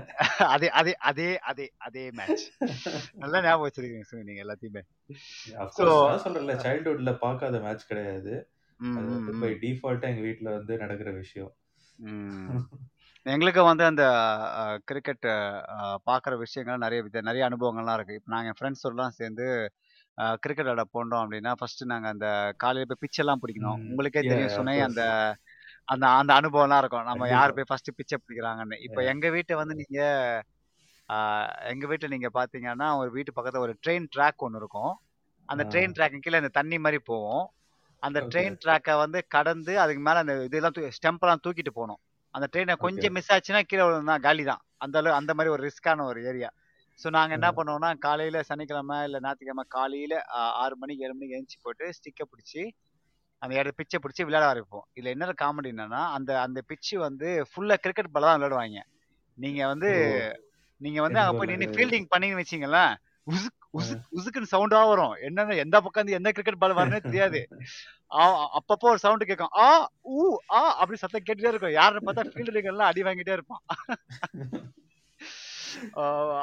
அதே 0.53 0.67
அதே 0.79 0.93
அதே 1.09 1.29
அதே 1.49 1.65
அதே 1.87 2.03
மேட்ச். 2.13 2.43
நல்லா 3.23 3.39
ஞாபகம் 3.43 3.67
வச்சிருக்கீங்க 3.67 4.05
நீங்க 4.23 4.43
எல்லாத்தையுமே. 4.45 4.83
சொல்றேன்ல 6.23 6.55
சைல்ட்ஹுட்ல 6.63 7.11
பார்க்காத 7.19 7.59
மேட்ச் 7.61 7.89
கிடையாது. 7.89 8.33
ம், 8.79 8.87
அது 8.95 9.07
ம், 9.09 9.17
வந்து 9.17 9.31
ம். 9.37 9.41
பை 9.41 9.51
டிஃபால்ட்டா 9.63 10.09
எங்க 10.11 10.23
வீட்ல 10.27 10.49
வந்து 10.57 10.73
நடக்கிற 10.83 11.11
விஷயம். 11.19 11.53
எங்களுக்கு 13.25 13.61
வந்து 13.63 13.83
அந்த 13.83 14.03
கிரிக்கெட் 14.87 15.25
பார்க்குற 16.07 16.33
விஷயங்கள் 16.43 16.83
நெறைய 16.83 16.99
நெறைய 17.27 17.43
அனுபவங்கள்லாம் 17.49 17.97
இருக்கு. 17.99 18.17
இப்ப 18.19 18.31
நாங்க 18.33 18.49
என் 18.51 18.59
ஃப்ரெண்ட்ஸோடலாம் 18.59 19.17
சேர்ந்து 19.17 19.45
அ 19.57 19.67
கிரிக்கெட் 20.43 20.65
விளையாட 20.65 20.85
போனோம் 20.93 21.21
அப்டின்னா, 21.23 21.51
ஃபர்ஸ்ட்டு 21.59 21.89
நாங்க 21.91 22.07
அந்த 22.09 22.27
காலையில 22.57 22.87
போய் 22.89 23.01
பிட்ச் 23.03 23.19
எல்லாம் 23.19 23.41
பிடிக்கணும். 23.43 23.79
உங்களுக்கே 23.87 24.23
தெரியும் 24.23 24.53
சுனை. 24.53 24.75
அந்த 24.87 25.01
அந்த 25.87 26.05
அந்த 26.19 26.31
அனுபவம்லாம் 26.39 26.81
இருக்கும். 26.81 27.07
நம்ம. 27.09 27.27
யார் 27.31 27.55
போய் 27.57 27.69
ஃபர்ஸ்ட்டு 27.69 27.95
பிட்ச்ச 27.97 28.15
பிடிக்கிறாங்கன்னு. 28.21 28.77
இப்ப. 28.87 28.99
எங்க 29.11 29.27
வீட்ட 29.35 29.53
வந்து 29.61 29.75
நீங்க 29.81 29.99
எங்க 31.71 31.85
வீட்ல 31.89 32.07
நீங்க 32.09 32.29
பார்த்தீங்கன்னா, 32.35 32.87
ஒரு 32.97 33.11
வீட்டு 33.11 33.31
பக்கத்துல 33.35 33.63
ஒரு 33.65 33.75
ட்ரெயின் 33.85 34.07
ட்ராக் 34.15 34.45
ஒண்ணு 34.47 34.61
இருக்கும். 34.63 34.93
அந்த. 35.49 35.63
ட்ரெயின் 35.71 35.95
ட்ராக்கு 35.97 36.23
கீழ 36.25 36.37
அந்த 36.41 36.53
தண்ணி 36.59 36.79
மாரி 36.79 36.99
போவும். 37.09 37.45
அந்த. 38.03 38.19
ட்ரெயின் 38.31 38.57
ட்ராக்க 38.63 38.97
வந்து 39.03 39.19
கடந்து 39.29 39.73
அதுக்கு 39.83 40.03
மேல 40.03 40.23
அந்த 40.25 40.35
இதெல்லாம் 40.49 40.75
தூ 40.77 40.83
ஸ்டெம்ப்லாம் 40.99 41.43
தூக்கிட்டு 41.45 41.73
போணும். 41.79 42.01
அந்த 42.33 42.47
ட்ரெயின. 42.53 42.77
கொஞ்சம் 42.81 43.15
மிஸ் 43.17 43.31
ஆச்சுன்னா 43.35 43.63
கீழ 43.69 43.81
விழுந்தா 43.87 44.17
காலி 44.21 44.45
தான். 44.51 44.63
அந்த 44.85 44.97
அளவு 45.01 45.15
அந்த 45.21 45.33
மாரி 45.37 45.51
ஒரு 45.55 45.63
ரிஸ்க்கான 45.69 46.05
ஒரு 46.11 46.21
ஏரியா. 46.29 46.49
ஸோ 46.99 47.07
நாங்க 47.15 47.35
என்ன. 47.37 47.49
பண்ணுவோம்னா, 47.57 47.89
காலையில 48.05 48.37
சனிக்கிழமை 48.49 48.97
இல்ல 49.07 49.17
ஞாயித்துக்கிழமை 49.23 49.65
காலையில 49.73 50.13
6 50.57 50.75
மணிக்கு 50.81 51.05
7 51.05 51.15
மணிக்கு 51.17 51.37
எந்திச்சு 51.37 51.59
போயிட்டு 51.65 51.87
ஸ்டிக்க 51.97 52.21
பிடிச்சு, 52.31 52.61
அந்த 53.41 53.53
எட 53.59 53.71
பிட்ச 53.79 53.95
பிடிச்சு 53.99 54.27
விளையாட 54.27 54.45
ஆரம்பிப்போம். 54.49 54.85
இதுல 54.95 55.13
என்ன 55.15 55.33
காமெடி 55.41 55.71
என்னன்னா, 55.73 56.03
அந்த 56.17 56.31
அந்த 56.45 56.59
பிட்ச் 56.69 56.93
வந்து 57.07 57.29
ஃபுல்லா 57.51 57.77
கிரிக்கெட் 57.83 58.13
பால 58.13 58.27
தான் 58.27 58.39
விளையாடுவாய்ங்க. 58.39 58.81
நீங்க 59.37 59.61
வந்து 59.67 59.89
ஓ! 59.89 59.93
நீங்க 60.81 60.99
வந்து 61.05 61.19
அங்க 61.21 61.33
போய் 61.35 61.49
கிடையாது. 61.49 61.67
ஃபீல்டிங் 61.73 62.07
பண்ணீங்கன்னு 62.11 62.43
வச்சுக்கங்களேன், 62.43 62.93
உசுக். 63.27 63.57
உசுக் 63.79 64.05
உசுக்குன்னு 64.17 64.53
சவுண்டா 64.53 64.81
வரும். 64.89 65.15
என்னன்னு 65.27 65.55
எந்த 65.63 65.77
பக்கம் 65.81 66.01
இருந்து 66.01 66.19
எந்த 66.19 66.29
கிரிக்கெட் 66.35 66.61
பால் 66.61 66.77
வரும்னே 66.79 67.01
தெரியாது. 67.07 67.41
அப்பப்போ 68.57 68.87
ஒரு 68.91 69.01
சவுண்ட் 69.03 69.29
கேட்கும். 69.29 69.53
ஆ, 69.61 69.67
ஊ, 70.13 70.19
ஆ 70.53 70.61
அப்படி 70.81 70.99
சத்தம் 71.01 71.25
கேட்டுட்டே 71.27 71.51
இருக்கும். 71.53 71.77
யாருன்னு 71.79 72.05
பார்த்தா 72.07 72.25
எல்லாம் 72.67 72.89
அடி 72.91 73.03
வாங்கிட்டே 73.07 73.37
இருப்பான். 73.37 73.63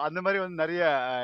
அந்த 0.02 0.20
மாதிரி 0.22 0.38
வந்து 0.42 0.56
நிறைய 0.56 0.82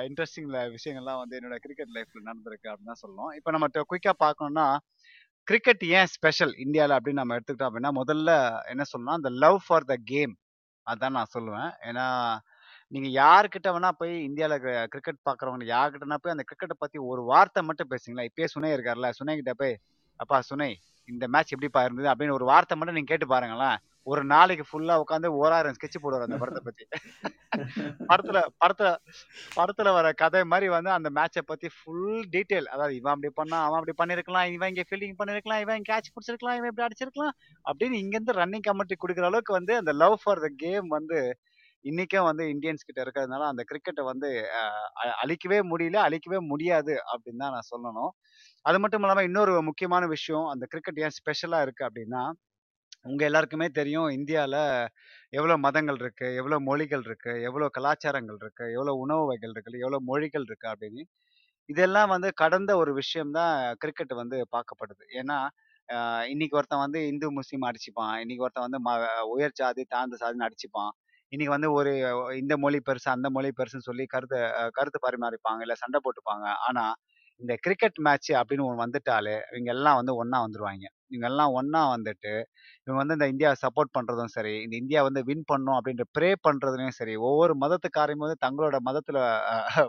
இன்ட்ரெஸ்டிங் 0.09 0.49
விஷயங்கள்லாம் 0.77 1.19
வந்து 1.19 1.39
என்னோட 1.41 1.57
கிரிக்கெட் 1.57 1.95
லைஃப்ல 1.95 2.21
நடந்திருக்கு 2.25 2.69
அப்படின்னு 2.69 2.91
தான் 2.91 3.03
சொல்லணும். 3.05 3.37
இப்போ 3.37 3.51
நம்ம 3.51 3.67
ட 3.75 3.83
குயிக்கா 3.91 4.13
பார்க்கணும்னா, 4.25 4.67
கிரிக்கெட் 5.49 5.85
ஏன் 5.91 6.07
ஸ்பெஷல் 6.07 6.55
இந்தியாவில் 6.57 6.97
அப்படின்னு 6.97 7.21
நம்ம 7.23 7.37
எடுத்துக்கிட்டோம் 7.37 7.71
அப்படின்னா, 7.71 7.93
முதல்ல 8.03 8.33
என்ன 8.67 8.85
சொல்லணும் 8.93 9.19
அந்த 9.19 9.31
லவ் 9.31 9.59
ஃபார் 9.67 9.85
த 9.85 9.97
கேம் 10.05 10.35
அதான் 10.87 11.11
நான் 11.11 11.33
சொல்லுவேன். 11.39 11.73
ஏன்னா, 11.83 12.07
நீங்க 12.93 13.09
யார்கிட்ட 13.21 13.69
வேணா 13.69 13.91
போய் 13.99 14.25
இந்தியாவில் 14.25 14.59
கிரிக்கெட் 14.89 15.25
பார்க்குறவங்க 15.31 15.67
யார்கிட்டனா 15.75 16.17
போய் 16.21 16.35
அந்த 16.35 16.45
கிரிக்கெட்டை 16.45 16.77
பத்தி 16.79 16.99
ஒரு 17.11 17.23
வார்த்தை 17.23 17.63
மட்டும் 17.63 17.91
பேசுங்களேன். 17.91 18.29
இப்பயே 18.31 18.49
சுனை 18.55 18.71
இருக்கார்ல, 18.77 19.11
சுனை 19.11 19.35
கிட்ட 19.35 19.55
போய், 19.55 19.77
"அப்பா 20.21 20.41
சுனை, 20.41 20.71
இந்த 21.09 21.25
மேட்ச் 21.29 21.53
எப்படிப்பா 21.53 21.83
இருந்தது?" 21.85 22.11
அப்படின்னு 22.13 22.37
ஒரு 22.39 22.47
வார்த்தை 22.47 22.77
மட்டும் 22.77 22.97
நீங்க 22.97 23.13
கேட்டு 23.13 23.29
பாருங்களேன். 23.29 23.79
ஒரு 24.07 24.23
நாளைக்கு 24.27 24.65
ஃபுல்லா 24.69 24.95
உட்கார்ந்து 24.97 25.31
ஓராயிரம் 25.39 25.77
ஸ்கெட்ச் 25.77 26.03
போடுவாரு 26.03 26.27
அந்த 26.27 26.39
படத்த 26.43 26.61
பத்தி. 26.63 26.85
படத்துல 28.11 28.39
படத்துல 28.61 28.89
படத்துல 29.57 29.89
வர 29.93 30.09
கதை 30.15 30.43
மாரி 30.45 30.69
வந்து 30.71 30.91
அந்த 30.91 31.09
மேட்ச 31.11 31.43
பத்தி 31.45 31.69
ஃபுல் 31.77 32.05
டீட்டெயில். 32.35 32.69
அதாவது 32.69 32.95
இவன் 32.97 33.15
அப்படி 33.15 33.31
பண்ணான், 33.41 33.65
அவன் 33.67 33.81
அப்படி 33.81 33.95
பண்ணியிருக்கலாம், 34.01 34.49
இவன் 34.53 34.71
இங்க 34.73 34.85
ஃபீல்டிங் 34.89 35.19
பண்ணியிருக்கலாம், 35.21 35.63
இவன் 35.63 35.87
கேட்ச் 35.91 36.13
புடிச்சிருக்கலாம், 36.15 36.59
இவன் 36.61 36.71
இப்படி 36.73 36.87
அடிச்சிருக்கலாம். 36.89 37.35
அப்படின்னு 37.65 38.01
இங்கருந்து 38.03 38.39
ரன்னிங் 38.41 38.67
கமெண்ட்ரி 38.69 38.99
குடுக்குற 39.01 39.29
அளவுக்கு 39.31 39.59
வந்து 39.59 39.75
அந்த 39.77 39.95
லவ் 40.03 40.17
ஃபார் 40.23 40.43
த 40.43 40.51
கேம் 40.59 40.89
வந்து 40.91 41.21
இன்னைக்கும் 41.85 42.29
வந்து 42.29 42.45
இந்தியன்ஸ் 42.53 42.87
கிட்ட 42.87 43.01
இருக்கிறதுனால 43.05 43.45
அந்த 43.51 43.63
கிரிக்கெட்டை 43.71 44.05
வந்து 44.11 44.29
அ- 45.03 45.15
அழிக்கவே 45.23 45.59
முடியல 45.71 45.99
அழிக்கவே 46.07 46.41
முடியாது 46.51 46.95
அப்படின்னு 47.13 47.43
தான் 47.45 47.57
நான் 47.57 47.71
சொல்லணும். 47.73 48.13
அது 48.65 48.79
மட்டும் 48.83 49.03
இல்லாமல் 49.03 49.29
இன்னொரு 49.31 49.55
முக்கியமான 49.69 50.05
விஷயம் 50.15 50.47
அந்த 50.53 50.65
கிரிக்கெட் 50.73 51.03
ஏன் 51.05 51.17
ஸ்பெஷலாக 51.19 51.67
இருக்குது 51.67 51.89
அப்படின்னா 51.89 52.23
உங்க 53.07 53.23
எல்லாருக்குமே 53.29 53.67
தெரியும் 53.77 54.09
இந்தியாவில் 54.17 54.61
எவ்வளோ 55.33 55.55
மதங்கள் 55.65 55.99
இருக்கு 56.03 56.29
எவ்வளோ 56.41 56.59
மொழிகள் 56.69 57.05
இருக்கு 57.07 57.33
எவ்வளோ 57.49 57.67
கலாச்சாரங்கள் 57.77 58.39
இருக்கு 58.43 58.65
எவ்வளோ 58.77 58.95
உணவு 59.05 59.25
வகைகள் 59.25 59.55
இருக்கு 59.55 59.83
எவ்வளோ 59.85 60.01
மொழிகள் 60.11 60.47
இருக்கு 60.49 60.69
அப்படின்னு. 60.73 61.03
இதெல்லாம் 61.69 62.11
வந்து 62.15 62.29
கடந்த 62.43 62.71
ஒரு 62.81 62.93
விஷயம் 63.01 63.33
தான் 63.39 63.53
கிரிக்கெட் 63.83 64.15
வந்து 64.21 64.39
பார்க்கப்படுது. 64.55 65.05
ஏன்னா 65.21 65.39
இன்னைக்கு 66.33 66.59
ஒருத்தன் 66.59 66.85
வந்து 66.85 67.01
இந்து 67.11 67.27
முஸ்லீம் 67.39 67.67
அடிச்சுப்பான். 67.69 68.15
இன்னைக்கு 68.23 68.45
ஒருத்தன் 68.47 68.67
வந்து 68.69 68.81
ம 68.87 68.91
உயர் 69.35 69.57
ஜாதி 69.61 69.83
தாழ்ந்த 69.95 70.17
சாதின்னு 70.23 70.47
அடிச்சுப்பான். 70.49 70.93
இன்னைக்கு 71.33 71.53
வந்து 71.55 71.69
ஒரு 71.73 71.91
இந்த 72.41 72.55
மொழி 72.63 72.79
பெருசு 72.87 73.09
அந்த 73.13 73.29
மொழி 73.35 73.51
பெருசுன்னு 73.59 73.89
சொல்லி 73.89 74.05
கருத்து 74.15 74.39
கருத்து 74.79 74.99
பரிமாறிப்பாங்க 75.05 75.61
இல்லை 75.67 75.77
சண்டை 75.83 75.99
போட்டுப்பாங்க. 76.07 76.47
ஆனா 76.69 76.85
இந்த 77.41 77.53
கிரிக்கெட் 77.65 77.99
மேட்ச் 78.07 78.31
அப்படின்னு 78.39 78.65
ஒன்று 78.67 78.83
வந்துட்டாலே 78.83 79.37
இவங்க 79.53 79.71
எல்லாம் 79.75 79.99
வந்து 80.01 80.13
ஒன்றா 80.23 80.39
வந்துருவாங்க 80.45 80.85
இவங்க 81.11 81.27
எல்லாம் 81.31 81.53
ஒன்றா 81.59 81.83
வந்துட்டு 81.93 82.33
இவங்க 82.87 82.99
வந்து 83.03 83.17
இந்த 83.19 83.27
இந்தியாவை 83.33 83.57
சப்போர்ட் 83.63 83.93
பண்றதும் 83.97 84.33
சரி 84.35 84.55
இந்த 84.65 84.75
இந்தியா 84.83 85.01
வந்து 85.09 85.23
வின் 85.31 85.47
பண்ணும் 85.53 85.77
அப்படின்ற 85.79 86.05
ப்ரே 86.19 86.31
பண்ணுறதுலையும் 86.47 86.97
சரி 86.99 87.15
ஒவ்வொரு 87.29 87.55
மதத்துக்காரையும் 87.63 88.25
வந்து 88.27 88.39
தங்களோட 88.47 88.79
மதத்துல 88.89 89.19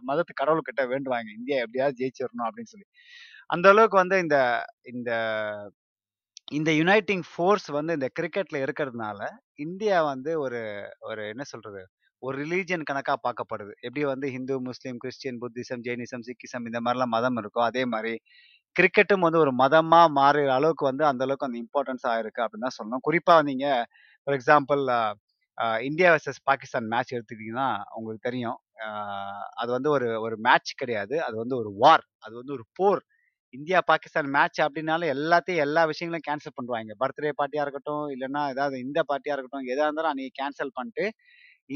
மதத்து 0.09 0.33
கடவுள்கிட்ட 0.41 0.83
வேண்டுவாங்க 0.93 1.29
இந்தியா 1.39 1.59
எப்படியாவது 1.65 1.99
ஜெயிச்சிடணும் 2.01 2.47
அப்படின்னு 2.47 2.73
சொல்லி. 2.75 2.87
அந்த 3.49 3.67
அளவுக்கு 3.73 3.97
வந்து 4.03 4.17
இந்த 4.25 4.37
இந்த 4.93 5.11
இந்த 6.51 6.69
யுனைட்டிங் 6.79 7.23
ஃபோர்ஸ் 7.27 7.67
வந்து 7.75 7.91
இந்த 7.97 8.07
கிரிக்கெட்ல 8.17 8.57
இருக்கிறதுனால 8.63 9.19
இந்தியா 9.65 9.97
வந்து 10.09 10.31
ஒரு 10.45 10.59
ஒரு 11.09 11.21
என்ன 11.33 11.43
சொல்றது 11.51 11.81
ஒரு 12.23 12.35
ரிலீஜியன் 12.41 12.87
கணக்காக 12.89 13.19
பார்க்கப்படுது. 13.25 13.71
எப்படி 13.85 14.01
வந்து 14.05 14.27
Hindu 14.33 14.55
Muslim 14.67 14.97
Christian 15.03 15.39
Buddhism 15.43 15.83
Jainism 15.87 16.25
Sikhism 16.27 16.65
இந்த 16.69 16.79
மாதிரிலாம் 16.85 17.13
மதம் 17.15 17.39
இருக்கோ 17.41 17.61
அதே 17.69 17.83
மாதிரி 17.93 18.13
கிரிக்கெட்டும் 18.75 19.25
வந்து 19.27 19.39
ஒரு 19.43 19.51
மதமா 19.61 20.01
மாறுற 20.19 20.43
அளவுக்கு 20.57 20.85
வந்து 20.89 21.03
அந்த 21.09 21.23
அளவுக்கு 21.27 21.47
அந்த 21.47 21.57
இம்பார்ட்டன்ஸ் 21.63 22.05
ஆயிருக்கு 22.11 22.43
அப்படின்னு 22.43 22.67
தான் 22.67 22.77
சொல்லணும். 22.79 23.03
குறிப்பா 23.07 23.35
நீங்க 23.49 23.65
for 24.27 24.37
example 24.39 24.83
India 25.87 26.09
versus 26.13 26.41
Pakistan 26.49 26.89
match 26.93 27.13
எடுத்துக்கிட்டீங்கன்னா 27.15 27.69
உங்களுக்கு 27.97 28.27
தெரியும். 28.29 28.59
அது 29.61 29.69
வந்து 29.77 29.89
ஒரு 29.97 30.07
ஒரு 30.25 30.35
மேட்ச் 30.47 30.71
கிடையாது. 30.81 31.15
அது 31.27 31.35
வந்து 31.43 31.55
ஒரு 31.61 31.71
வார் 31.83 32.05
அது 32.25 32.33
வந்து 32.39 32.55
ஒரு 32.57 32.65
போர். 32.79 33.01
இந்தியா 33.53 33.79
பாகிஸ்தான் 33.89 34.29
மேட்ச் 34.35 34.59
அப்படின்னாலும் 34.65 35.11
எல்லாத்தையும் 35.15 35.63
எல்லா 35.65 35.81
விஷயங்களையும் 35.91 36.27
கேன்சல் 36.27 36.55
பண்ணுவாங்க 36.57 36.93
பர்த்டே 37.01 37.31
பார்ட்டியா 37.39 37.63
இருக்கட்டும் 37.65 38.05
இல்லைன்னா 38.15 38.41
ஏதாவது 38.53 38.75
இந்த 38.85 38.99
பார்ட்டியா 39.09 39.33
இருக்கட்டும் 39.35 39.67
எதா 39.73 39.85
இருந்தாலும் 39.87 40.11
அன்னைக்கு 40.11 40.39
கேன்சல் 40.41 40.75
பண்ணிட்டு 40.77 41.05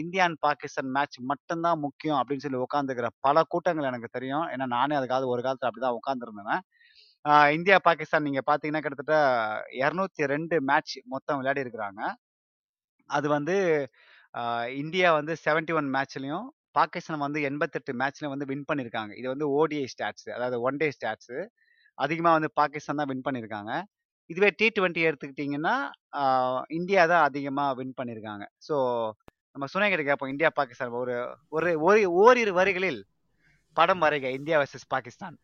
இந்தியா 0.02 0.24
அண்ட் 0.28 0.40
பாகிஸ்தான் 0.46 0.94
மேட்ச் 0.96 1.18
மட்டும்தான் 1.32 1.82
முக்கியம் 1.86 2.20
அப்படின்னு 2.20 2.44
சொல்லி 2.46 2.60
உட்காந்துக்கிற 2.66 3.08
பல 3.28 3.44
கூட்டங்கள் 3.54 3.90
எனக்கு 3.92 4.10
தெரியும். 4.18 4.46
ஏன்னா 4.54 4.66
நானே 4.78 4.96
அதுக்காவது 5.00 5.32
ஒரு 5.34 5.42
காலத்துல 5.46 5.70
அப்படிதான் 5.70 5.98
உட்காந்துருந்தேன் 6.00 6.64
இந்தியா 7.58 7.78
பாகிஸ்தான் 7.88 8.26
நீங்க 8.28 8.42
பாத்தீங்கன்னா 8.50 8.82
கிட்டத்தட்ட 8.86 9.16
இருநூத்தி 9.84 10.26
ரெண்டு 10.34 10.56
மேட்ச் 10.70 10.96
மொத்தம் 11.14 11.40
விளையாடி 11.40 11.64
இருக்கிறாங்க. 11.66 12.02
அது 13.10 13.28
வந்து 13.36 13.56
இந்தியா 14.84 15.10
வந்து 15.20 15.34
71 15.46 15.78
ஒன் 15.80 15.90
மேட்ச்லையும் 15.96 16.46
பாகிஸ்தான் 16.78 17.24
வந்து 17.26 17.40
எண்பத்தெட்டு 17.50 17.92
மேட்ச்ல 18.02 18.30
வந்து 18.34 18.48
வின் 18.52 18.68
பண்ணியிருக்காங்க. 18.70 19.12
இது 19.20 19.28
வந்து 19.34 19.48
ஓடிஐ 19.60 19.86
ஸ்டாட்ஸ் 19.94 20.28
அதாவது 20.38 20.58
ஒன் 20.68 20.80
டே 20.82 20.88
ஸ்டாட்ஸு 20.98 21.38
அதிகமா 21.98 22.32
வந்து 22.38 22.50
பாகிஸ்தான் 22.60 23.00
தான் 23.02 23.10
வின் 23.12 23.26
பண்ணிருக்காங்க. 23.28 23.72
இதுவே 24.30 24.50
டி 24.60 24.68
டுவெண்ட்டி 24.78 25.02
எடுத்துக்கிட்டிங்கன்னா 25.08 25.76
இந்தியா 26.78 27.02
தான் 27.12 27.26
அதிகமா 27.30 27.66
வின் 27.80 27.98
பண்ணிருக்காங்க. 28.00 28.46
ஸோ 28.68 28.76
நம்ம 29.56 29.68
சுனை 29.74 29.88
கிட்ட 29.90 30.04
கேட்போம் 30.08 30.32
இந்தியா 30.34 30.50
பாகிஸ்தான். 30.60 30.96
ஒரு 31.02 31.16
ஒரு 31.58 31.72
ஒரு 31.88 32.02
ஓரிரு 32.24 32.54
வரிகளில் 32.60 33.02
படம் 33.78 34.04
வரைக. 34.06 34.26
India 34.40 34.58
versus 34.62 34.92
Pakistan. 34.96 35.38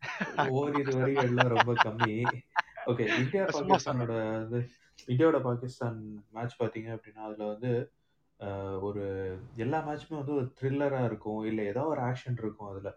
ஓரிரு 0.60 0.92
வரிகள்லாம் 1.00 1.54
ரொம்ப 1.56 1.74
கம்மி. 1.86 2.16
ஓகே 2.92 3.06
இந்தியா 3.22 3.44
பாகிஸ்தானோட 3.56 4.14
இந்தியாவோட 5.08 5.40
பாகிஸ்தான் 5.48 5.98
மேட்ச் 6.36 6.60
பார்த்தீங்க 6.62 6.90
அப்படின்னா 6.96 7.24
அதில் 7.28 7.52
வந்து 7.54 7.72
ஒரு 8.88 9.04
எல்லா 9.64 9.80
மேட்ச்சுமே 9.88 10.20
வந்து 10.20 10.38
ஒரு 10.40 10.48
த்ரில்லராக 10.60 11.10
இருக்கும். 11.10 11.42
இல்லை 11.50 11.64
ஏதாவது 11.72 11.92
ஒரு 11.94 12.02
ஆக்ஷன் 12.10 12.40
இருக்கும் 12.44 12.70
அதில். 12.72 12.92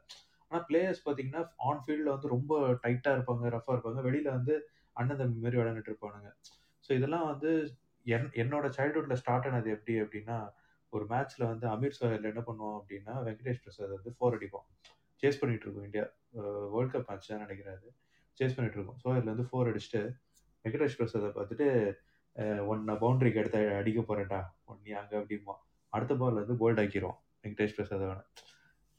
ஆனால் 0.55 0.67
பிளேயர்ஸ் 0.69 1.01
பார்த்தீங்கன்னா 1.05 1.41
ஆன் 1.69 1.81
ஃபீல்டில் 1.85 2.11
வந்து 2.15 2.29
ரொம்ப 2.35 2.53
டைட்டாக 2.83 3.15
இருப்பாங்க 3.17 3.49
ரஃபாக 3.55 3.75
இருப்பாங்க. 3.77 4.01
வெளியில் 4.07 4.29
வந்து 4.37 4.55
அண்ணன் 4.97 5.21
தம்பி 5.21 5.41
மாதிரி 5.45 5.59
விளையாண்டுட்டு 5.61 5.91
இருப்பானுங்க. 5.93 6.29
ஸோ 6.85 6.91
இதெல்லாம் 6.99 7.27
வந்து 7.31 7.51
என் 8.07 8.29
என்னோட 8.43 8.67
சைல்ட்ஹுட்டில் 8.77 9.21
ஸ்டார்ட் 9.23 9.47
ஆனது 9.51 9.69
எப்படி 9.77 9.95
அப்படின்னா 10.03 10.37
ஒரு 10.93 11.05
மேட்ச்சில் 11.13 11.45
வந்து 11.53 11.67
அமீர் 11.75 11.97
சோஹல் 11.99 12.29
என்ன 12.31 12.43
பண்ணுவோம் 12.49 12.77
அப்படின்னா 12.81 13.15
வெங்கடேஷ் 13.27 13.63
பிரசாத் 13.65 13.95
வந்து 13.97 14.11
ஃபோர் 14.17 14.37
அடிப்போம் 14.39 14.67
சேஸ் 15.23 15.41
பண்ணிட்டு 15.41 15.67
இருக்கோம் 15.67 15.87
இந்தியா 15.89 16.05
வேர்ல்ட் 16.75 16.95
கப் 16.95 17.09
மேட்ச் 17.11 17.31
தான் 17.33 17.45
நினைக்கிறாரு. 17.45 17.89
சேஸ் 18.39 18.57
பண்ணிட்டு 18.57 18.79
இருக்கோம். 18.79 19.01
சோஹல் 19.05 19.31
வந்து 19.33 19.49
ஃபோர் 19.51 19.71
அடிச்சுட்டு 19.73 20.03
வெங்கடேஷ் 20.65 20.99
பிரசாதை 21.01 21.31
பார்த்துட்டு 21.39 21.69
ஒன்னை 22.73 22.95
பவுண்டரிக்கு 23.03 23.41
எடுத்து 23.43 23.61
அடிக்க 23.81 24.01
போறேன்டா 24.11 24.41
ஒன் 24.71 24.83
நீ 24.87 24.93
அங்கே 25.03 25.17
அப்படிமா 25.23 25.57
அடுத்த 25.93 26.15
பால் 26.23 26.41
வந்து 26.43 26.57
போல்ட் 26.63 26.83
ஆக்கிடுவோம் 26.85 27.19
வெங்கடேஷ் 27.45 27.77
பிரசாத் 27.79 28.07
அவனை. 28.09 28.25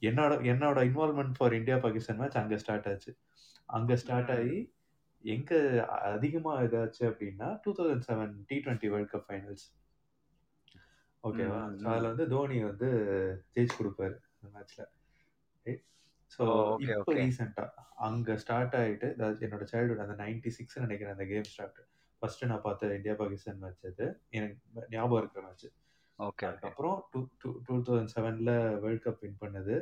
என்னோட 0.02 0.34
என்னோட 0.52 0.80
involvement 0.90 1.38
for 1.38 1.54
India 1.54 1.78
Pakistan 1.78 2.20
match 2.20 2.40
அங்கே 2.42 2.58
ஸ்டார்ட் 2.58 2.90
ஆச்சு. 2.92 3.12
அங்கே 3.70 3.96
ஸ்டார்ட் 3.96 4.32
ஆகி 4.32 4.58
எங்க 5.24 5.52
அதிகமாக 6.10 6.66
இதாச்சு 6.66 7.04
அப்படின்னா 7.10 7.48
two 7.64 7.72
thousand 7.78 8.06
seven 8.10 8.34
T 8.50 8.58
twenty 8.66 8.90
world 8.94 9.14
cup 9.14 9.28
finals 9.30 9.66
ஓகேவா 11.24 11.62
ஸோ. 11.76 11.86
அதில் 11.92 12.12
வந்து 12.12 12.26
தோனி 12.34 12.58
வந்து 12.64 12.90
ஜெயிச்சு 13.56 13.78
கொடுப்பாரு 13.80 14.16
அந்த 14.34 14.50
மேட்ச்சில் 14.56 14.92
ஸோ 16.32 16.44
இப்போ 16.86 17.12
ரீசெண்டாக 17.18 17.84
அங்கே 18.06 18.34
ஸ்டார்ட் 18.44 18.76
ஆகிட்டு 18.80 19.08
என்னோட 19.46 19.66
சைல்டுஹுட் 19.72 20.06
அந்த 20.06 20.16
நைன்டி 20.22 20.52
சிக்ஸ் 20.56 20.84
நினைக்கிறேன் 20.84 21.16
அந்த 21.16 21.26
கேம் 21.26 21.50
ஸ்டார்ட் 21.52 21.82
ஃபர்ஸ்ட் 22.22 22.46
நான் 22.46 22.64
பார்த்த 22.64 22.96
இந்தியா 22.98 23.16
பாகிஸ்தான் 23.16 23.62
மேட்ச் 23.64 23.86
அது. 23.90 24.06
எனக்கு 24.32 24.56
ஞாபகம் 24.90 25.20
இருக்கிற 25.22 25.42
மேட்ச் 25.48 25.68
ஓகே 26.20 26.46
அதுக்கப்புறம் 26.50 26.98
டூ 27.12 27.20
டூ 27.42 27.50
டூ 27.68 27.76
தௌசண்ட் 27.88 28.14
செவனில் 28.14 28.52
வேர்ல்ட் 28.84 29.06
கப் 29.06 29.22
வின் 29.24 29.42
பண்ணது. 29.42 29.76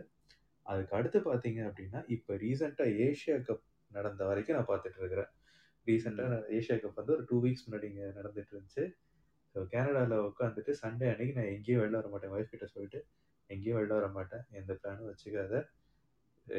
அதுக்கு 0.66 0.94
அடுத்து 0.98 1.20
பார்த்தீங்க 1.22 1.62
அப்படின்னா 1.70 2.00
இப்போ 2.16 2.34
ரீசெண்டாக 2.44 2.98
ஏஷியா 3.06 3.38
கப் 3.48 3.64
நடந்த 3.92 4.24
வரைக்கும் 4.30 4.58
நான் 4.58 4.70
பார்த்துட்டு 4.70 5.00
இருக்கிறேன் 5.02 5.32
ரீசெண்டாக 5.88 6.38
ஏஷியா 6.58 6.78
கப் 6.78 7.00
வந்து 7.00 7.16
ஒரு 7.16 7.26
டூ 7.30 7.38
வீக்ஸ் 7.44 7.66
முன்னாடி 7.66 7.88
இங்கே 7.92 8.08
நடந்துட்டு 8.20 8.54
இருந்துச்சு 8.54 8.86
ஸோ 9.56 9.62
கனடாவில் 9.74 10.26
உட்காந்துட்டு 10.30 10.74
சண்டே 10.82 11.08
அன்னைக்கு 11.12 11.36
நான் 11.40 11.52
எங்கேயும் 11.56 11.82
வெளில 11.82 11.98
வர 12.00 12.10
மாட்டேன். 12.14 12.34
ஒய்ஃப் 12.36 12.54
கிட்ட 12.54 12.68
சொல்லிட்டு 12.74 13.00
எங்கேயும் 13.50 13.78
வெளில 13.80 13.94
வர 14.00 14.08
மாட்டேன். 14.16 14.46
எந்த 14.60 14.72
பிளானும் 14.80 15.10
வச்சுக்காத. 15.10 15.56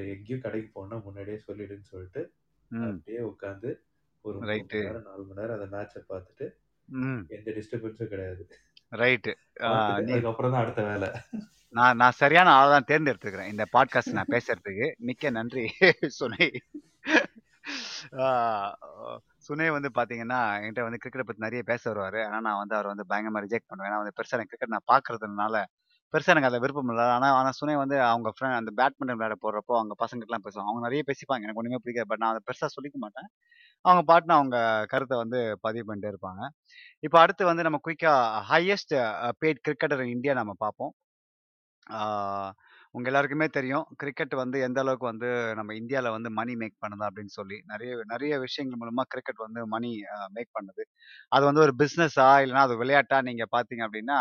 எங்கேயும் 0.09 0.45
கடைக்கு 0.45 0.71
போனா 0.77 0.97
முன்னாடியே 1.07 1.39
சொல்லிடுன்னு 1.47 1.91
சொல்லிட்டு 1.93 2.23
அப்படியே 2.71 3.23
உட்காந்து 3.31 3.71
ஒரு 4.25 4.37
மூணு 4.43 4.53
நேரம் 4.83 5.09
நாலு 5.09 5.25
மணி 5.25 5.41
நேரம் 5.41 5.57
அந்த 5.59 5.69
மேட்சை 5.75 6.03
பார்த்துட்டு 6.13 6.47
எந்த 7.31 7.49
டிஸ்டர்பன்ஸும் 7.59 8.13
கிடையாது. 8.13 8.45
ரைட்டு. 8.93 9.33
அதுக்கப்புறம் 9.61 10.53
தான் 10.53 10.63
அடுத்த 10.63 10.83
வேலை. 10.83 11.09
நான் 11.69 11.97
நான் 11.97 12.19
சரியான 12.23 12.49
ஆளை 12.53 12.69
தான் 12.71 12.89
தேர்ந்தெடுத்துக்கிறேன் 12.91 13.53
இந்த 13.53 13.65
பாட்காஸ்ட் 13.73 14.17
நான் 14.19 14.33
பேசுறதுக்கு. 14.33 14.89
மிக்க 14.99 15.31
நன்றி 15.31 15.65
சுனை. 16.19 16.47
சுனை 19.39 19.71
வந்து 19.71 19.89
பாத்தீங்கன்னா 19.95 20.41
என்கிட்ட 20.59 20.83
வந்து 20.83 21.01
கிரிக்கெட் 21.03 21.27
பத்தி 21.27 21.45
நிறைய 21.47 21.63
பேச 21.63 21.83
வருவாரு. 21.93 22.21
ஆனா 22.27 22.39
நான் 22.41 22.61
வந்து 22.63 22.75
அவர் 22.75 22.91
வந்து 22.93 23.07
பயங்கரமா 23.09 23.43
ரிஜெக்ட் 23.47 23.71
பண்ணுவேன். 23.71 23.91
ஏன்னா 23.91 24.03
வந்து 24.03 24.17
பெருசா 24.19 24.37
எனக்கு 24.37 24.53
கிரிக்கெட் 24.53 24.75
நான் 24.77 24.91
பாக்குறதுனால 24.93 25.65
பெருசா 26.15 26.33
எனக்கு 26.33 26.49
அதில் 26.49 26.63
விருப்பம் 26.65 26.91
இல்லை. 26.93 27.05
ஆனா 27.05 27.29
ஆனா 27.39 27.51
சுனை 27.51 27.75
வந்து 27.77 27.97
அவங்க 28.03 28.29
ஃப்ரெண்ட் 28.35 28.59
அந்த 28.61 28.73
பேட்மிண்டன் 28.81 29.19
விளையாட 29.19 29.37
போடுறப்போ 29.45 29.75
அவங்க 29.79 29.95
பசங்கிட்டலாம் 30.03 30.45
பேசுவாங்க. 30.47 30.71
அவங்க 30.71 30.83
நிறைய 30.89 31.03
பேசிப்பாங்க. 31.09 31.45
எனக்கு 31.47 31.61
ஒண்ணுமே 31.63 31.81
பிடிக்காது. 31.83 32.09
பட் 32.11 32.23
நான் 32.23 32.33
அதை 32.35 32.43
பெருசா 32.49 32.69
சொல்லிக்க 32.77 32.99
மாட்டேன். 33.05 33.29
அவங்க 33.85 34.03
பாட்டுன்னு 34.11 34.39
அவங்க 34.41 34.59
கருத்தை 34.93 35.17
வந்து 35.23 35.39
பதிவு 35.67 35.87
பண்ணிட்டே 35.89 36.11
இருப்பாங்க. 36.13 36.43
இப்போ 37.07 37.17
அடுத்து 37.23 37.45
வந்து 37.51 37.67
நம்ம 37.67 37.79
குயிக்காக 37.87 38.43
ஹையஸ்ட் 38.51 38.95
பெய்ட் 39.43 39.65
கிரிக்கெட்டர் 39.67 40.05
இந்தியா 40.17 40.35
நம்ம 40.41 40.53
பார்ப்போம். 40.65 40.93
உங்கள் 42.97 43.11
எல்லாருக்குமே 43.11 43.47
தெரியும். 43.57 43.87
கிரிக்கெட் 44.01 44.35
வந்து 44.43 44.57
எந்த 44.67 44.79
அளவுக்கு 44.83 45.07
வந்து 45.13 45.29
நம்ம 45.59 45.71
இந்தியாவில் 45.81 46.15
வந்து 46.17 46.31
மணி 46.41 46.53
மேக் 46.61 46.77
பண்ணுது 46.85 47.05
அப்படின்னு 47.09 47.33
சொல்லி. 47.39 47.57
நிறைய 47.73 47.93
நிறைய 48.13 48.35
விஷயங்கள் 48.47 48.81
மூலமாக 48.83 49.09
கிரிக்கெட் 49.15 49.45
வந்து 49.47 49.63
மணி 49.75 49.91
மேக் 50.37 50.53
பண்ணுது. 50.59 50.85
அது 51.37 51.45
வந்து 51.51 51.65
ஒரு 51.67 51.75
பிஸ்னஸா 51.83 52.29
இல்லைன்னா 52.45 52.67
அது 52.69 52.77
விளையாட்டா 52.85 53.19
நீங்கள் 53.31 53.53
பார்த்தீங்க 53.57 53.85
அப்படின்னா 53.89 54.19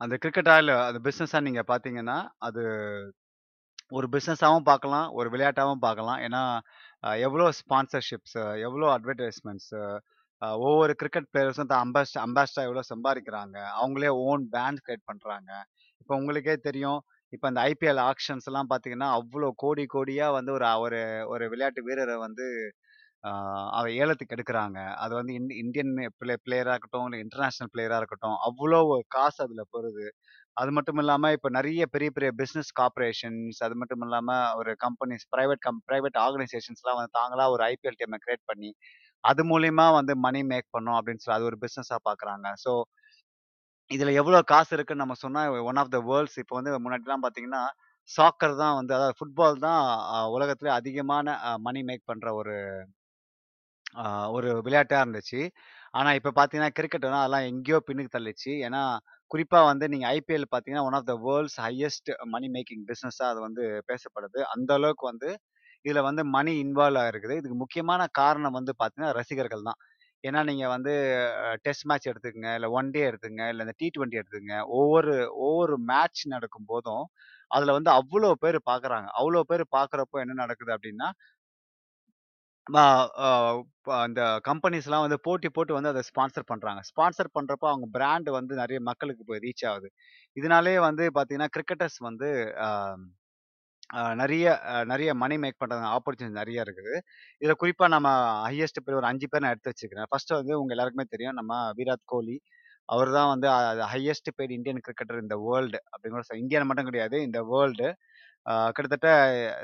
அந்த 0.00 0.14
கிரிக்கெட்டா 0.22 0.54
இல்லை 0.62 0.74
அது 0.88 0.98
பிஸ்னஸாக 1.08 1.46
நீங்கள் 1.48 1.68
பார்த்தீங்கன்னா 1.72 2.16
அது 2.48 2.62
ஒரு 3.96 4.06
பிஸ்னஸாகவும் 4.14 4.66
பார்க்கலாம் 4.70 5.06
ஒரு 5.18 5.28
விளையாட்டாகவும் 5.34 5.84
பார்க்கலாம். 5.86 6.20
ஏன்னா 6.26 6.42
எவ்வளோ 7.26 7.46
ஸ்பான்சர்ஷிப்ஸ் 7.60 8.38
எவ்வளோ 8.66 8.86
அட்வர்டைஸ்மெண்ட்ஸ் 8.96 9.72
ஒவ்வொரு 10.62 10.92
கிரிக்கெட் 11.00 11.28
பிளேயர்ஸும் 11.32 11.70
தான் 11.72 11.82
அம்பாஸ் 11.84 12.14
அம்பாஸ்டா 12.24 12.62
எவ்வளோ 12.68 12.82
சம்பாதிக்கிறாங்க 12.92 13.56
அவங்களே 13.80 14.10
ஓன் 14.28 14.42
பேண்ட் 14.54 14.82
கிரியேட் 14.86 15.08
பண்ணுறாங்க 15.10 15.50
இப்போ 16.00 16.12
உங்களுக்கே 16.20 16.56
தெரியும் 16.68 17.00
இப்போ 17.32 17.46
அந்த 17.50 17.60
ஐபிஎல் 17.70 18.00
ஆக்ஷன்ஸ் 18.10 18.48
எல்லாம் 18.50 18.70
பார்த்தீங்கன்னா 18.72 19.08
அவ்வளோ 19.18 19.48
கோடி 19.62 19.84
கோடியாக 19.94 20.36
வந்து 20.38 20.50
ஒரு 20.58 20.66
ஒரு 20.84 21.00
ஒரு 21.32 21.44
விளையாட்டு 21.52 21.86
வீரரை 21.88 22.16
வந்து 22.26 22.46
அவ 23.74 23.84
ஏலத்துக்கு 23.98 24.34
எடுக்கிறாங்க. 24.36 24.78
அது 25.02 25.12
வந்து 25.14 25.32
இந் 25.38 25.48
இந்தியன் 25.62 25.92
பிளே 26.20 26.34
பிளேயராக 26.44 26.74
இருக்கட்டும் 26.74 27.06
இல்லை 27.06 27.20
இன்டர்நேஷ்னல் 27.24 27.70
பிளேயராக 27.74 28.00
இருக்கட்டும் 28.02 28.36
அவ்வளோ 28.48 28.80
காசு 29.16 29.38
அதில் 29.44 29.70
போகுது 29.74 30.04
அது 30.56 30.70
மட்டும் 30.70 31.00
இல்லாமல் 31.02 31.34
இப்போ 31.36 31.48
நிறைய 31.50 31.84
பெரிய 31.94 32.08
பெரிய 32.16 32.30
பிஸ்னஸ் 32.40 32.70
கார்பரேஷன்ஸ் 32.80 33.60
அது 33.66 33.74
மட்டும் 33.80 34.02
இல்லாமல் 34.06 34.44
ஒரு 34.60 34.72
கம்பெனிஸ் 34.84 35.24
ப்ரைவேட் 35.32 35.62
கம் 35.62 35.80
ப்ரைவேட் 35.88 36.18
ஆர்கனைசேஷன்ஸ்லாம் 36.24 36.98
வந்து 37.00 37.14
தாங்களா 37.18 37.46
ஒரு 37.54 37.64
ஐபிஎல் 37.70 37.98
டீமை 38.02 38.18
கிரியேட் 38.24 38.44
பண்ணி 38.52 38.70
அது 39.24 39.42
மூலியமா 39.50 39.86
வந்து 39.98 40.14
மணி 40.26 40.42
மேக் 40.52 40.68
பண்ணோம் 40.76 40.98
அப்படின்னு 40.98 41.22
சொல்லி 41.24 41.38
அது 41.38 41.48
ஒரு 41.50 41.58
பிஸ்னஸாக 41.64 42.00
பார்க்குறாங்க 42.08 42.46
ஸோ 42.64 42.72
இதுல 43.90 44.12
எவ்வளவு 44.14 44.48
காசு 44.52 44.70
இருக்குன்னு 44.76 45.04
நம்ம 45.04 45.16
சொன்னா 45.22 45.40
ஒன் 45.70 45.80
ஆஃப் 45.82 45.92
த 45.92 45.98
வேர்ல்ட்ஸ் 46.10 46.38
இப்போ 46.42 46.54
வந்து 46.58 46.72
முன்னாடிலாம் 46.84 47.24
பாத்தீங்கன்னா 47.26 47.62
சாக்கர் 48.10 48.54
தான் 48.56 48.76
வந்து 48.78 48.92
அதாவது 48.96 49.16
ஃபுட்பால் 49.18 49.62
தான் 49.66 49.82
உலகத்துல 50.34 50.70
அதிகமான 50.78 51.26
மணி 51.60 51.80
மேக் 51.82 52.08
பண்ற 52.10 52.28
ஒரு 52.34 52.54
ஒரு 54.36 54.50
விளையாட்டாக 54.66 55.02
இருந்துச்சு. 55.04 55.40
ஆனால் 55.94 56.16
இப்போ 56.18 56.30
பார்த்தீங்கன்னா 56.36 56.72
கிரிக்கெட் 56.78 57.06
வந்து 57.06 57.20
அதெல்லாம் 57.20 57.48
எங்கேயோ 57.50 57.78
பின்னுக்கு 57.88 58.14
தள்ளிச்சு. 58.16 58.52
ஏன்னா 58.66 58.82
குறிப்பாக 59.30 59.68
வந்து 59.70 59.86
நீங்கள் 59.92 60.10
ஐபிஎல் 60.16 60.46
பார்த்தீங்கன்னா 60.52 60.86
one 60.88 60.96
of 60.98 61.08
the 61.10 61.16
world's 61.26 61.58
highest 61.64 62.10
money 62.34 62.48
making 62.56 62.84
பிஸ்னஸாக 62.90 63.30
அது 63.32 63.40
வந்து 63.46 63.62
பேசப்படுது. 63.90 64.40
அந்த 64.54 64.70
அளவுக்கு 64.78 65.06
வந்து 65.12 65.30
இதில் 65.84 66.06
வந்து 66.08 66.22
மணி 66.36 66.52
இன்வால்வ் 66.64 67.00
ஆகிருக்குது 67.02 67.36
இதுக்கு 67.40 67.58
முக்கியமான 67.62 68.02
காரணம் 68.20 68.56
வந்து 68.58 68.72
பார்த்தீங்கன்னா 68.74 69.12
ரசிகர்கள் 69.20 69.66
தான். 69.68 69.80
ஏன்னா 70.24 70.40
நீங்கள் 70.48 70.72
வந்து 70.74 70.92
டெஸ்ட் 71.64 71.86
மேட்ச் 71.90 72.08
எடுத்துக்கங்க 72.10 72.50
இல்லை 72.58 72.68
ஒன் 72.78 72.88
டே 72.94 73.00
எடுத்துங்க 73.08 73.42
இல்லை 73.50 73.62
இந்த 73.66 73.74
டி 73.80 73.86
டுவெண்ட்டி 73.94 74.20
எடுத்துங்க 74.20 74.54
ஒவ்வொரு 74.78 75.14
ஒவ்வொரு 75.46 75.74
மேட்ச் 75.90 76.22
நடக்கும் 76.34 76.68
போதும் 76.72 77.04
அதில் 77.50 77.76
வந்து 77.76 77.90
அவ்வளோ 77.98 78.30
பேர் 78.44 78.58
பார்க்குறாங்க 78.70 79.08
அவ்வளோ 79.18 79.42
பேர் 79.50 79.64
பார்க்குறப்போ 79.76 80.18
என்ன 80.24 80.38
நடக்குது 80.42 80.72
அப்படின்னா 80.76 81.08
அந்த 84.04 84.20
கம்பெனிஸ்லாம் 84.48 85.04
வந்து 85.06 85.18
போட்டி 85.26 85.48
போட்டு 85.56 85.72
வந்து 85.76 85.90
அதை 85.92 86.02
ஸ்பான்சர் 86.10 86.46
பண்ணுறாங்க 86.50 86.80
ஸ்பான்சர் 86.90 87.30
பண்ணுறப்போ 87.36 87.66
அவங்க 87.72 87.86
பிராண்ட் 87.96 88.28
வந்து 88.38 88.54
நிறைய 88.62 88.78
மக்களுக்கு 88.88 89.22
போய் 89.30 89.42
ரீச் 89.46 89.64
ஆகுது. 89.70 89.88
இதனாலே 90.36 90.74
வந்து 90.88 91.06
பார்த்தீங்கன்னா 91.16 91.50
கிரிக்கெட்டர்ஸ் 91.56 91.98
வந்து 92.08 92.28
நிறைய 94.20 94.44
நிறைய 94.92 95.10
மணி 95.22 95.36
மேக் 95.42 95.60
பண்ணுறது 95.62 95.90
ஆப்பர்ச்சுனிட்டி 95.96 96.40
நிறைய 96.42 96.64
இருக்குது. 96.66 96.94
இதில் 97.42 97.60
குறிப்பாக 97.62 97.90
நம்ம 97.94 98.08
ஹையஸ்ட் 98.46 98.80
பேர் 98.86 98.98
ஒரு 99.00 99.08
அஞ்சு 99.10 99.26
பேர் 99.32 99.44
நான் 99.44 99.54
எடுத்து 99.54 99.72
வச்சுக்கிறேன். 99.72 100.08
ஃபர்ஸ்ட் 100.10 100.32
வந்து 100.40 100.54
உங்கள் 100.60 100.74
எல்லாருக்குமே 100.76 101.06
தெரியும். 101.14 101.36
நம்ம 101.40 101.52
விராட் 101.80 102.04
கோலி. 102.12 102.36
அவர் 102.88 103.10
தான் 103.18 103.30
வந்து 103.34 103.48
ஹையஸ்ட் 103.92 104.30
பேர் 104.38 104.54
இந்தியன் 104.58 104.82
கிரிக்கெட்டர் 104.86 105.22
இந்த 105.24 105.36
வேர்ல்டு 105.46 105.78
அப்படிங்கிற 105.92 106.38
இந்தியன் 106.42 106.68
மட்டும் 106.70 106.88
கிடையாது 106.90 107.16
இந்த 107.28 107.40
வேர்ல்டு 107.52 107.88
கிட்டத்தட்ட 108.46 109.08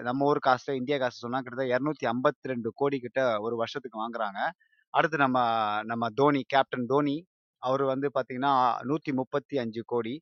நம்ம 0.03 0.27
ஊர் 0.27 0.38
காசு 0.38 0.71
இந்தியா 0.81 0.97
காசு 0.99 1.16
சொன்னா 1.25 1.38
கிட்டத்தட்ட 1.40 1.73
இரநூத்தி 1.75 2.07
ஐம்பத்தி 2.12 2.51
ரெண்டு 2.53 2.69
கோடி 2.75 2.99
கிட்ட 3.01 3.21
ஒரு 3.40 3.57
வருஷத்துக்கு 3.57 3.99
வாங்குறாங்க. 4.05 4.40
அடுத்து 4.95 5.16
நம்ம 5.25 5.38
நம்ம 5.90 6.05
தோனி 6.21 6.43
கேப்டன் 6.55 6.87
தோனி 6.87 7.16
அவர் 7.62 7.85
வந்து 7.93 8.09
பாத்தீங்கன்னா 8.16 8.53
நூத்தி 8.90 9.12
முப்பத்தி 9.21 9.57
அஞ்சு 9.64 9.83
கோடி. 9.93 10.14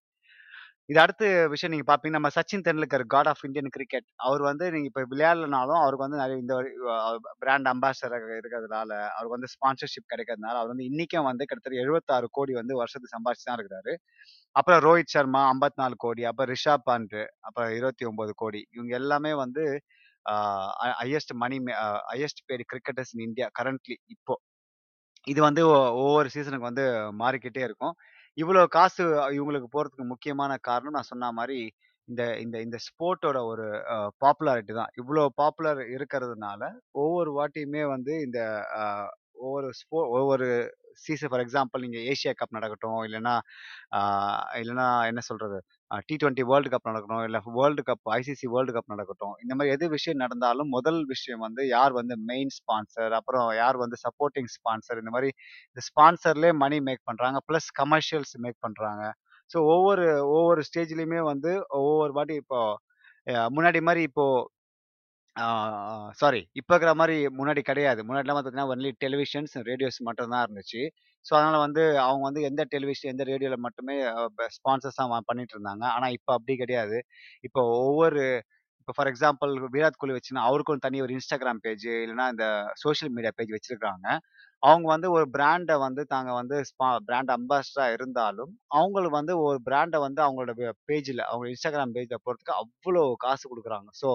இது 0.88 0.98
அடுத்த 1.02 1.22
விஷயம் 1.52 1.72
நீங்க 1.72 1.86
பாப்பீங்கன்னா 1.88 2.18
நம்ம 2.18 2.30
Sachin 2.36 2.62
Tendulkar 2.66 3.02
god 3.14 3.28
of 3.32 3.42
Indian 3.46 3.70
cricket 3.74 4.06
அவர் 4.26 4.42
வந்து 4.48 4.64
நீங்க 4.74 4.86
இப்ப 4.90 5.02
விளையாடலனாலும் 5.10 5.80
அவருக்கு 5.80 6.04
வந்து 6.06 6.20
நிறைய 6.22 6.36
இந்த 6.42 6.54
பிராண்ட் 7.42 7.68
அம்பாசடர் 7.72 8.24
இருக்கிறதுனால 8.38 8.90
அவருக்கு 9.08 9.36
வந்து 9.36 9.50
ஸ்பான்சர்ஷிப் 9.54 10.08
கிடைக்கிறதுனால 10.12 10.54
அவர் 10.60 10.72
வந்து 10.72 10.86
இன்னைக்கும் 10.90 11.28
வந்து 11.30 11.46
கிட்டத்தட்ட 11.48 11.80
76 11.82 12.30
கோடி 12.38 12.54
வந்து 12.60 12.78
வருஷத்துக்கு 12.80 13.14
சம்பாதிச்சு 13.16 13.46
தான் 13.48 13.58
இருக்கிறாரு. 13.58 13.92
அப்புறம் 14.56 14.80
ரோஹித் 14.86 15.14
சர்மா 15.16 15.42
54 15.50 16.00
கோடி 16.04 16.24
அப்புறம் 16.30 16.50
ரிஷாப் 16.54 16.86
பண்ட் 16.90 17.16
அப்புறம் 17.48 17.70
இருபத்தி 17.78 18.06
ஒன்பது 18.10 18.34
கோடி. 18.42 18.62
இவங்க 18.76 18.92
எல்லாமே 19.02 19.32
வந்து 19.44 19.64
highest 21.00 21.34
money 21.42 21.58
highest 22.10 22.42
paid 22.48 22.64
cricketers 22.72 23.12
in 23.16 23.26
India 23.28 23.48
currently 23.60 23.96
இப்போ. 24.14 24.36
இது 25.26 25.40
வந்து 25.48 25.62
ஒவ்வொரு 26.02 26.28
சீசனுக்கு 26.34 26.70
வந்து 26.70 26.84
மாறிக்கிட்டே 27.22 27.62
இருக்கும். 27.68 27.94
இவ்வளோ 28.38 28.62
காசு 28.70 29.02
இவங்களுக்கு 29.36 29.68
போகிறதுக்கு 29.72 30.04
முக்கியமான 30.06 30.52
காரணம் 30.68 30.96
நான் 30.96 31.10
சொன்ன 31.12 31.30
மாதிரி 31.32 31.58
இந்த 32.08 32.22
இந்த 32.40 32.56
இந்த 32.60 32.76
ஸ்போர்ட்டோட 32.86 33.38
ஒரு 33.44 33.64
பாப்புலாரிட்டி 34.22 34.72
தான். 34.72 34.92
இவ்வளோ 35.00 35.22
பாப்புலர் 35.40 35.80
இருக்கிறதுனால 35.96 36.62
ஒவ்வொரு 36.98 37.30
வாட்டியுமே 37.38 37.82
வந்து 37.94 38.12
இந்த 38.26 38.40
ஒவ்வொரு 39.42 39.68
ஸ்போ 39.80 39.98
ஒவ்வொரு 40.16 40.46
சீசன் 41.04 41.30
ஃபார் 41.30 41.42
எக்ஸாம்பிள் 41.44 41.84
நீங்கள் 41.84 42.06
ஏஷியா 42.12 42.32
கப் 42.34 42.56
நடக்கட்டும் 42.56 43.00
இல்லைன்னா 43.06 43.34
இல்லைன்னா 44.60 44.86
என்ன 45.10 45.20
சொல்கிறது 45.28 45.58
டி 46.08 46.14
டுவெண்ட்டி 46.20 46.44
வேர்ல்டு 46.48 46.70
கப் 46.72 46.88
நடக்கணும் 46.88 47.22
இல்லை 47.26 47.40
world 47.56 47.82
cup 47.88 48.08
ICC 48.16 48.46
world 48.54 48.72
cup 48.76 48.92
நடக்கட்டும். 48.92 49.34
இந்த 49.42 49.52
மாதிரி 49.54 49.72
எது 49.76 49.84
விஷயம் 49.94 50.20
நடந்தாலும் 50.24 50.70
முதல் 50.76 51.00
விஷயம் 51.12 51.42
வந்து 51.46 51.62
யார் 51.68 51.94
வந்து 51.98 52.14
மெயின் 52.30 52.52
ஸ்பான்சர் 52.58 53.14
அப்புறம் 53.18 53.46
யார் 53.60 53.78
வந்து 53.84 53.98
சப்போர்ட்டிங் 54.04 54.50
ஸ்பான்சர் 54.56 55.00
இந்த 55.02 55.12
மாதிரி 55.16 55.30
இந்த 55.70 55.82
ஸ்பான்சர்லேயே 55.88 56.54
மணி 56.64 56.78
மேக் 56.88 57.02
பண்ணுறாங்க 57.10 57.40
ப்ளஸ் 57.50 57.70
கமர்ஷியல்ஸ் 57.80 58.34
மேக் 58.44 58.58
பண்ணுறாங்க 58.66 59.04
ஸோ 59.50 59.58
ஒவ்வொரு 59.74 60.06
ஒவ்வொரு 60.32 60.62
ஸ்டேஜ்லேயுமே 60.68 61.20
வந்து 61.32 61.52
ஒவ்வொரு 61.80 62.12
வாட்டி 62.18 62.36
இப்போ 62.42 62.60
முன்னாடி 63.50 63.80
மாதிரி 63.88 64.02
இப்போ 64.08 64.26
சாரி 66.20 66.40
இப்போ 66.60 66.72
இருக்கிற 66.74 66.92
மாதிரி 67.00 67.16
முன்னாடி 67.38 67.62
கிடையாது. 67.70 68.00
முன்னாடிலாம் 68.08 68.36
பார்த்தீங்கன்னா 68.38 68.70
ஒன்லி 68.74 68.90
டெலிவிஷன்ஸ் 69.04 69.54
ரேடியோஸ் 69.70 69.98
மட்டும்தான் 70.08 70.44
இருந்துச்சு. 70.46 70.82
ஸோ 71.26 71.32
அதனால் 71.38 71.64
வந்து 71.66 71.82
அவங்க 72.06 72.22
வந்து 72.28 72.42
எந்த 72.50 72.62
டெலிவிஷன் 72.74 73.12
எந்த 73.12 73.24
ரேடியோவில் 73.30 73.64
மட்டுமே 73.66 73.96
ஸ்பான்சர்ஸ் 74.56 75.00
தான் 75.00 75.28
பண்ணிட்டு 75.30 75.54
இருந்தாங்க. 75.56 75.84
ஆனால் 75.96 76.14
இப்போ 76.18 76.32
அப்படி 76.38 76.56
கிடையாது. 76.62 76.98
இப்போ 77.48 77.62
ஒவ்வொரு 77.80 78.22
இப்போ 78.80 78.98
ஃபார் 78.98 79.10
எக்ஸாம்பிள் 79.10 79.50
விராட் 79.74 79.98
கோலி 80.00 80.14
வச்சுன்னா 80.16 80.42
அவருக்கும் 80.48 80.84
தனி 80.84 80.98
ஒரு 81.06 81.12
இன்ஸ்டாகிராம் 81.16 81.58
பேஜ் 81.64 81.84
இல்லைன்னா 81.94 82.26
இந்த 82.34 82.44
சோஷியல் 82.82 83.12
மீடியா 83.16 83.32
பேஜ் 83.38 83.52
வச்சிருக்காங்க 83.56 84.06
அவங்க 84.62 84.86
வந்து 84.92 85.08
ஒரு 85.16 85.26
பிராண்டை 85.34 85.76
வந்து 85.84 86.02
தாங்க 86.12 86.30
வந்து 86.38 86.56
பிராண்ட் 87.08 87.32
அம்பாசிடரா 87.36 87.86
இருந்தாலும் 87.96 88.52
அவங்களுக்கு 88.78 89.16
வந்து 89.20 89.34
ஒரு 89.46 89.58
பிராண்டை 89.68 89.98
வந்து 90.06 90.20
அவங்களோட 90.26 90.54
பேஜில் 90.90 91.22
அவங்க 91.28 91.46
இன்ஸ்டாகிராம் 91.52 91.94
பேஜில் 91.96 92.22
போகிறதுக்கு 92.24 92.54
அவ்வளோ 92.62 93.04
காசு 93.26 93.44
கொடுக்குறாங்க. 93.52 93.88
So 94.02 94.08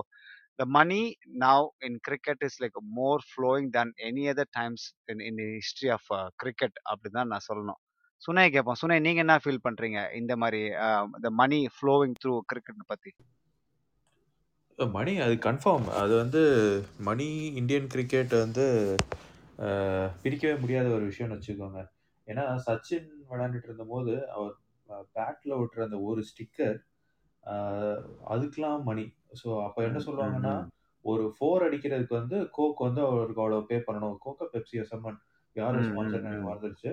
the 0.59 0.65
money 0.77 1.03
now 1.45 1.59
in 1.85 1.93
cricket 2.07 2.37
is 2.47 2.55
like 2.63 2.77
more 2.99 3.19
flowing 3.33 3.67
than 3.75 3.87
any 4.09 4.23
other 4.31 4.45
times 4.57 4.81
in, 5.11 5.19
in 5.27 5.33
the 5.39 5.47
history 5.59 5.89
of 5.97 6.03
uh, 6.17 6.27
cricket 6.43 6.73
அப்படிதான் 6.91 7.31
நான் 7.33 7.47
சொல்லணும். 7.49 7.79
சுனை 8.25 8.43
கேட்போம். 8.55 8.79
சுனை 8.81 8.97
நீங்க 9.05 9.21
என்ன 9.25 9.35
ஃபீல் 9.43 9.63
பண்றீங்க? 9.67 10.01
இந்த 10.19 10.33
மாதிரி 10.41 10.61
இந்த 11.17 11.29
மணி 11.41 11.59
ஃப்ளோவிங் 11.75 12.15
த்ரூ 12.21 12.35
கிரிக்கெட் 12.51 12.89
பத்தி. 12.91 13.11
மணி 14.97 15.13
அது 15.23 15.33
கன்ஃபார்ம் 15.47 15.87
அது 16.01 16.13
வந்து 16.21 16.41
மணி 17.07 17.27
இந்தியன் 17.59 17.89
கிரிக்கெட் 17.93 18.33
வந்து 18.43 18.65
பிரிக்கவே 20.23 20.55
முடியாத 20.63 20.87
ஒரு 20.97 21.05
விஷயம்னு 21.09 21.37
வச்சுக்கோங்க. 21.37 21.81
ஏன்னா 22.31 22.45
சச்சின் 22.67 23.09
விளையாண்டுட்டு 23.31 23.69
இருந்தபோது 23.69 24.13
அவர் 24.35 24.55
பேட்டில் 25.17 25.57
விட்டுற 25.59 25.83
அந்த 25.87 25.99
ஒரு 26.09 26.23
ஸ்டிக்கர் 26.29 26.79
அதுக்கெலாம் 28.33 28.83
மணி 28.89 29.05
ஸோ 29.33 29.49
அப்போ 29.65 29.79
என்ன 29.83 29.99
சொல்லுவாங்கன்னா 30.07 30.53
ஒரு 31.05 31.23
ஃபோர் 31.35 31.65
அடிக்கிறதுக்கு 31.67 32.15
வந்து 32.19 32.37
கோக் 32.51 32.79
வந்து 32.79 33.01
அவருக்கு 33.07 33.41
அவ்வளோ 33.41 33.61
பே 33.69 33.77
பண்ணணும். 33.87 34.17
கோக்கோ 34.23 34.45
பெப்சி 34.53 34.83
சம்மன் 34.91 35.17
யார் 35.55 35.77
ம், 35.77 35.87
ஸ்பான்சர். 35.87 36.23
மறந்துருச்சு 36.45 36.91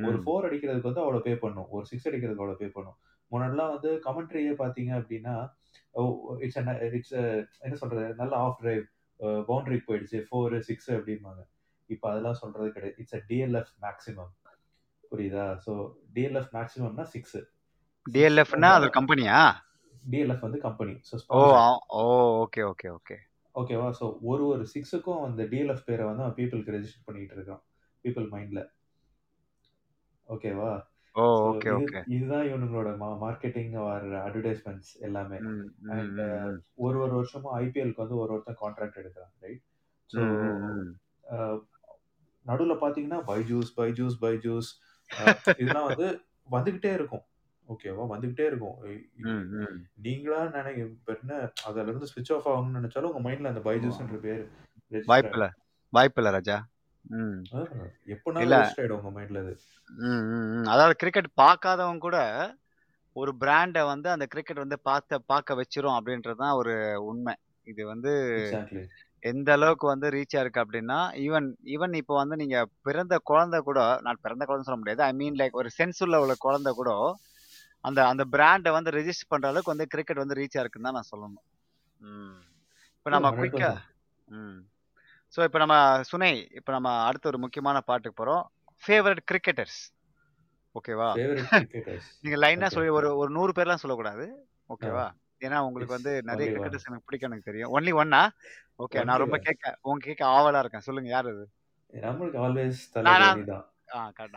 ஒரு. 0.00 0.18
ஃபோர் 0.24 0.46
அடிக்கிறதுக்கு 0.48 0.90
வந்து 0.90 1.04
அவ்வளோ 1.04 1.20
பே 1.20 1.34
பண்ணும். 1.36 1.68
ஒரு 1.70 1.84
சிக்ஸ் 1.86 2.08
அடிக்கிறதுக்கு 2.08 2.44
அவ்வளோ 2.44 2.58
பே 2.58 2.68
பண்ணும். 2.68 2.98
முன்னாடிலாம் 3.30 3.72
வந்து 3.74 3.90
கமெண்ட்ரியே 4.04 4.52
பார்த்தீங்க 4.58 4.92
அப்படின்னா 5.00 5.34
இட்ஸ் 6.40 6.58
இட்ஸ் 6.90 7.14
என்ன 7.64 7.74
சொல்றது? 7.74 8.06
நல்ல 8.14 8.32
ஆஃப் 8.44 8.60
டிரைவ் 8.60 8.84
பவுண்டரிக்கு 9.48 9.88
போயிடுச்சு. 9.88 10.18
ஃபோர் 10.28 10.56
சிக்ஸ் 10.60 10.90
அப்படிம்பாங்க. 10.96 11.42
இப்போ 11.90 12.06
அதெல்லாம் 12.10 12.40
சொல்றது 12.42 12.68
கிடையாது. 12.72 12.98
இட்ஸ் 12.98 13.16
அ 13.18 13.22
டிஎல்எஃப் 13.30 13.72
மேக்ஸிமம் 13.84 14.32
புரியுதா? 15.12 15.46
ஸோ 15.64 15.72
டிஎல்எஃப் 16.14 16.52
மேக்ஸிமம்னா 16.56 17.06
சிக்ஸ் 17.14 17.36
டிஎல்எஃப்னா 18.06 18.70
அது 18.78 18.88
கம்பெனியா 18.90 19.38
டிஎல்எஃப் 20.10 20.44
வந்து 20.46 20.58
company 20.58 20.94
so 21.08 21.16
oh 21.98 22.02
okay 22.42 22.62
okay 22.64 22.88
okay 22.90 23.16
ஓகேவா 23.54 23.88
ஸோ 24.00 24.06
ஒரு 24.22 24.44
ஒரு 24.46 24.64
சிக்ஸுக்கும் 24.74 25.22
அந்த 25.22 25.42
டிஎல்எஃப் 25.42 25.86
பேரை 25.86 26.04
வந்து 26.06 26.22
அவன் 26.22 26.36
பீப்புளுக்கு 26.36 26.74
ரெஜிஸ்டர் 26.76 27.06
பண்ணிட்டு 27.06 27.36
இருக்கான். 27.36 27.62
பீப்புள் 28.04 28.26
மைண்ட்ல 28.32 28.62
ஓகேவா 30.28 30.70
ஓகே 31.48 31.70
ஓகே 31.70 32.00
இதுதான் 32.06 32.46
இவனுங்களோட 32.46 32.90
மார்க்கெட்டிங் 33.22 33.74
ஆர் 33.84 34.06
அட்வர்டைஸ்மெண்ட்ஸ் 34.22 34.90
எல்லாமே. 35.00 35.38
அண்ட் 35.94 36.20
ம் 36.20 36.58
ஒரு 36.76 36.98
ஒரு 36.98 37.12
வருஷமும் 37.14 37.54
ஐபிஎல்க்கு 37.58 38.02
வந்து 38.04 38.16
ஒரு 38.16 38.32
ஒருத்தன் 38.32 38.60
கான்ட்ராக்ட் 38.60 39.00
எடுக்கிறான் 39.02 39.32
ரைட் 39.40 39.62
ஸோ 40.10 40.20
நடுவில் 42.46 42.80
பார்த்தீங்கன்னா 42.82 43.20
பைஜூஸ் 43.30 43.70
பைஜூஸ் 43.76 44.18
பைஜூஸ் 44.20 44.68
இதெல்லாம் 45.58 45.88
வந்து 45.88 46.08
வந்துக்கிட்டே 46.50 46.92
இருக்கும். 46.94 47.24
ஓகேவா 47.68 48.04
வந்துக்கிட்டே 48.10 48.46
இருக்கும். 48.46 48.76
ம் 49.26 49.44
ம். 49.60 49.76
நீங்களா 50.02 50.40
நினைக்க 50.56 50.80
இப்போ 50.88 51.12
என்ன 51.14 51.38
அதுல 51.64 51.88
இருந்து 51.88 52.08
ஸ்விட்ச் 52.12 52.32
ஆஃப் 52.34 52.46
ஆகணும்னு 52.46 52.78
நினைச்சாலும் 52.80 53.10
உங்க 53.10 53.22
மைண்ட்ல 53.26 53.52
அந்த 53.54 53.62
பைஜூஸ்ன்ற 53.64 54.18
பேர் 54.20 54.42
ரெஜிஸ்டர் 54.92 55.10
வாய்ப்பில்ல. 55.12 55.46
வாய்ப்பில்ல 55.92 56.30
ராஜா. 56.30 56.58
ம். 57.04 57.34
ஆயிடும் 57.54 57.90
எப்பனாலும் 58.14 58.44
இல்ல. 58.46 58.58
ரெஜிஸ்டர் 58.58 58.84
ஆயிடும் 58.84 59.00
உங்க 59.00 59.12
மைண்ட்ல 59.18 59.42
அது. 59.44 59.54
ம் 60.04 60.24
ம் 60.30 60.46
ம். 60.54 60.68
அதாவது 60.68 60.94
கிரிக்கெட் 60.96 61.30
பார்க்காதவங்க 61.40 61.98
கூட 61.98 62.18
ஒரு 63.16 63.32
பிராண்டை 63.40 63.82
வந்து 63.86 64.08
அந்த 64.10 64.24
கிரிக்கெட் 64.26 64.64
வந்து 64.64 64.78
பார்த்த 64.82 65.18
பார்க்க 65.26 65.60
வச்சிரும் 65.60 65.98
அப்படின்றது 65.98 66.36
தான் 66.36 66.56
ஒரு 66.56 66.74
உண்மை. 67.10 67.34
இது 67.66 67.82
வந்து 67.86 68.10
எக்ஸாக்ட்லி 68.40 68.82
எந்த 69.22 69.50
அளவுக்கு 69.52 69.86
வந்து 69.86 70.06
ரீச் 70.10 70.34
ஆயிருக்கு 70.36 70.62
அப்படின்னா 70.64 70.98
ஈவன் 71.22 71.46
ஈவன் 71.74 71.94
இப்போ 71.94 72.14
வந்து 72.14 72.36
நீங்க 72.36 72.56
பிறந்த 72.82 73.14
குழந்தை 73.22 73.58
கூட 73.60 73.80
நான் 74.02 74.20
பிறந்த 74.22 74.44
குழந்தை 74.44 74.66
சொல்ல 74.66 74.80
முடியாது. 74.80 75.02
ஐ 75.02 75.12
மீன் 75.12 75.38
லைக் 75.38 75.58
ஒரு 75.60 75.70
சென்ஸ் 75.78 76.02
உள்ள 76.04 76.20
உள்ள 76.20 76.34
குழந்தை 76.38 76.72
கூட 76.72 76.90
அந்த 77.86 78.00
அந்த 78.12 78.22
பிராண்டை 78.34 78.70
வந்து 78.76 78.90
ரெஜிஸ்டர் 78.98 79.30
பண்ற 79.32 79.46
அளவுக்கு 79.50 79.72
வந்து 79.74 79.90
கிரிக்கெட் 79.92 80.22
வந்து 80.22 80.38
ரீச் 80.38 80.56
ஆயிருக்குன்னு 80.58 80.88
தான் 80.88 80.98
நான் 80.98 81.10
சொல்லணும். 81.12 81.44
ம். 82.00 82.38
இப்போ 82.96 83.10
நம்ம 83.14 83.30
குயிக்கா 83.38 83.70
ம். 84.28 84.56
ஸோ 85.34 85.40
இப்போ 85.48 85.58
நம்ம 85.62 85.76
சுனை 86.10 86.30
இப்போ 86.58 86.70
நம்ம 86.72 86.88
அடுத்த 87.08 87.30
ஒரு 87.32 87.38
முக்கியமான 87.44 87.80
பாட்டுக்கு 87.90 88.18
போறோம். 88.20 88.44
ஃபேவரட் 88.82 89.22
கிரிக்கெட்டர்ஸ் 89.30 89.78
ஓகேவா? 90.76 91.08
ஃபேவரட் 91.18 91.46
கிரிக்கெட்டர்ஸ் 91.52 92.08
நீங்க 92.24 92.36
லைனா 92.42 92.68
சொல்லி 92.74 92.90
ஒரு 92.98 93.08
ஒரு 93.20 93.30
நூறு 93.36 93.52
பேர்லாம் 93.58 93.82
சொல்லக்கூடாது. 93.84 94.26
ஓகேவா? 94.70 95.06
ஏன்னா 95.40 95.58
உங்களுக்கு 95.68 95.96
வந்து 95.96 96.12
நிறைய 96.30 96.46
கிரிக்கெட்டர்ஸ் 96.50 96.88
எனக்கு 96.88 97.06
பிடிக்கும் 97.08 97.30
எனக்கு 97.30 97.48
தெரியும். 97.50 97.72
ஒன்லி 97.76 97.92
ஒன்னா 98.02 98.22
ஓகே 98.84 99.04
நான் 99.08 99.22
ரொம்ப 99.24 99.36
கேட்க 99.46 99.78
உங்க 99.88 100.06
கேட்க 100.08 100.22
ஆவலா 100.36 100.62
இருக்கேன். 100.62 100.86
சொல்லுங்க 100.88 101.10
யார் 101.14 101.28
அது? 101.32 101.44
நம்மளுக்கு 101.92 102.38
ஆல்வேஸ் 102.44 102.80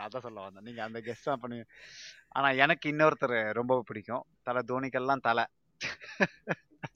அதான் 0.04 0.24
சொல்ல 0.26 0.40
வந்தேன். 0.40 0.66
நீங்க 0.68 0.80
அந்த 0.86 0.98
கெஸ்ட் 1.06 1.30
தான் 1.30 1.42
பண்ணி 1.44 1.56
ஆனா 2.36 2.48
எனக்கு 2.64 2.86
இன்னொருத்தர் 2.92 3.38
ரொம்ப 3.58 3.80
பிடிக்கும். 3.88 4.24
தலை 4.46 4.60
தோனிக்கெல்லாம் 4.70 5.24
தலை. 5.28 5.44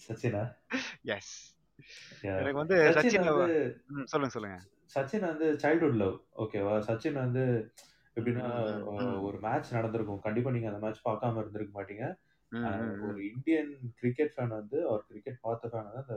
சச்சினா? 0.05 0.43
எஸ் 1.17 1.35
எனக்கு 2.41 2.61
வந்து 2.63 2.77
சச்சின் 2.97 3.27
சொல்லுங்க 4.13 4.33
சொல்லுங்க. 4.37 4.59
சச்சின் 4.95 5.27
வந்து 5.31 5.47
சைல்ட்ஹுட் 5.63 5.99
லவ் 6.03 6.17
ஓகேவா 6.43 6.75
சச்சின் 6.89 7.19
வந்து 7.25 7.45
எப்படின்னா 8.17 8.47
ஒரு 9.27 9.39
மேட்ச் 9.47 9.71
நடந்திருக்கும். 9.77 10.21
கண்டிப்பா 10.27 10.51
நீங்க 10.57 10.69
அந்த 10.73 10.81
மேட்ச் 10.85 11.07
பார்க்காம 11.09 11.41
இருந்திருக்க 11.43 11.73
மாட்டீங்க. 11.79 12.05
ஒரு 13.07 13.19
இந்தியன் 13.31 13.71
கிரிக்கெட் 14.01 14.35
ஃபேன் 14.35 14.55
வந்து 14.59 14.79
அவர் 14.89 15.03
கிரிக்கெட் 15.09 15.41
பார்த்த 15.47 15.71
ஃபேன் 15.73 15.89
வந்து 15.89 16.03
அந்த 16.05 16.17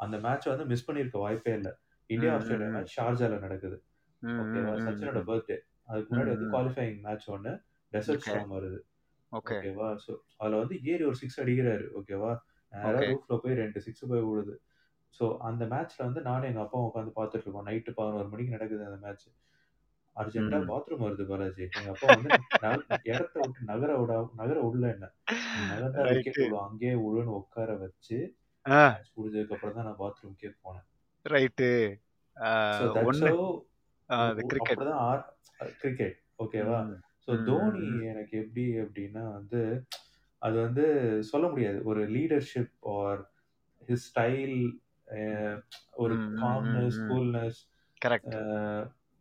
அந்த 0.00 0.16
மேட்ச் 0.26 0.46
வந்து 0.52 0.64
மிஸ் 0.72 0.86
பண்ணியிருக்க 0.86 1.18
வாய்ப்பே 1.24 1.52
இல்லை. 1.58 1.72
இந்தியா 2.10 2.30
ஆஸ்திரேலியா 2.36 2.70
மேட்ச் 2.76 2.94
ஷார்ஜால 2.98 3.34
நடக்குது. 3.44 3.76
ஓகேவா 4.22 4.74
சச்சினோட 4.86 5.20
பர்த்டே 5.30 5.56
அதுக்கு 5.90 6.10
முன்னாடி 6.12 6.32
வந்து 6.34 6.48
குவாலிஃபைங் 6.54 6.96
மேட்ச் 7.06 7.28
ஒன்று 7.34 7.52
டெசர்ட் 7.92 8.24
ஸ்டார்ம் 8.24 8.54
வருது. 8.56 8.78
ஓகே 9.32 9.56
ஓகேவா 9.56 9.88
ஸோ 10.04 10.12
அதில் 10.38 10.60
வந்து 10.60 10.76
ஏறி 10.84 11.04
ஒரு 11.04 11.18
சிக்ஸ் 11.20 11.40
அடிக்கிறாரு 11.42 11.86
ஓகேவா 11.98 12.32
நேராக 12.72 13.04
ரூஃப்ல 13.08 13.36
போய் 13.42 13.58
ரெண்டு 13.60 13.78
சிக்ஸ் 13.86 14.04
போய் 14.06 14.26
விழுது 14.28 14.54
ஸோ 15.20 15.24
அந்த 15.48 15.62
மேட்ச்ல 15.66 16.06
வந்து 16.06 16.20
நானும் 16.22 16.48
எங்கள் 16.48 16.64
அப்பாவும் 16.64 16.88
உட்காந்து 16.88 17.16
பார்த்துட்டு 17.16 17.46
இருக்கோம். 17.46 17.68
நைட்டு 17.68 17.90
பதினோரு 17.94 18.28
மணிக்கு 18.28 18.54
நடக்குது 18.54 18.88
அந்த 18.88 19.00
மேட்ச் 19.02 19.26
அர்ஜென்ட்டா 20.16 20.58
ம். 20.58 20.68
பாத்ரூம் 20.68 21.04
வருது 21.04 21.24
பாலாஜி. 21.28 21.66
எங்க 21.72 21.90
அப்பா 21.94 22.08
வந்து 22.12 22.30
இடத்த 23.10 23.34
விட்டு 23.40 23.68
நகர 23.70 23.90
விட 24.00 24.12
நகர 24.40 24.56
விடல 24.64 24.88
என்ன? 24.94 25.06
நகர்ந்தா 25.64 26.04
விக்கெட் 26.08 26.38
ரைட்டு 26.38 26.42
விழும் 26.42 26.64
அங்கேயே 26.64 26.94
விழுன்னு 27.02 27.38
உட்கார 27.40 27.70
வச்சு 27.82 28.18
மேட்ச் 28.66 29.12
முடிஞ்சதுக்கு 29.16 29.56
அப்புறம் 29.56 29.76
தான் 29.76 29.88
நான் 29.88 30.00
பாத்ரூம்க்கே 30.00 30.50
போனேன். 30.60 30.86
ரைட்டு 31.26 31.68
கிரிக்கெட் 34.50 34.84
கிரிக்கெட் 35.80 36.16
ஓகேவா 36.42 36.78
ஸோ 37.28 37.32
தோனி 37.44 37.84
ம் 37.86 38.00
எனக்கு 38.10 38.34
எப்படி 38.38 38.64
அப்படின்னா 38.82 39.22
வந்து 39.32 39.60
அது 40.42 40.56
வந்து 40.60 40.84
சொல்ல 41.22 41.46
முடியாது. 41.48 41.78
ஒரு 41.84 42.02
லீடர்ஷிப் 42.08 42.72
ஆர் 42.94 43.20
ஹிஸ் 43.88 44.06
ஸ்டைல் 44.08 44.56
ஒரு 45.94 46.14
ம் 46.16 46.30
காம்னஸ் 46.40 46.98
ம் 46.98 47.08
கூல்னஸ் 47.08 47.60
கரெக்ட் 48.02 48.34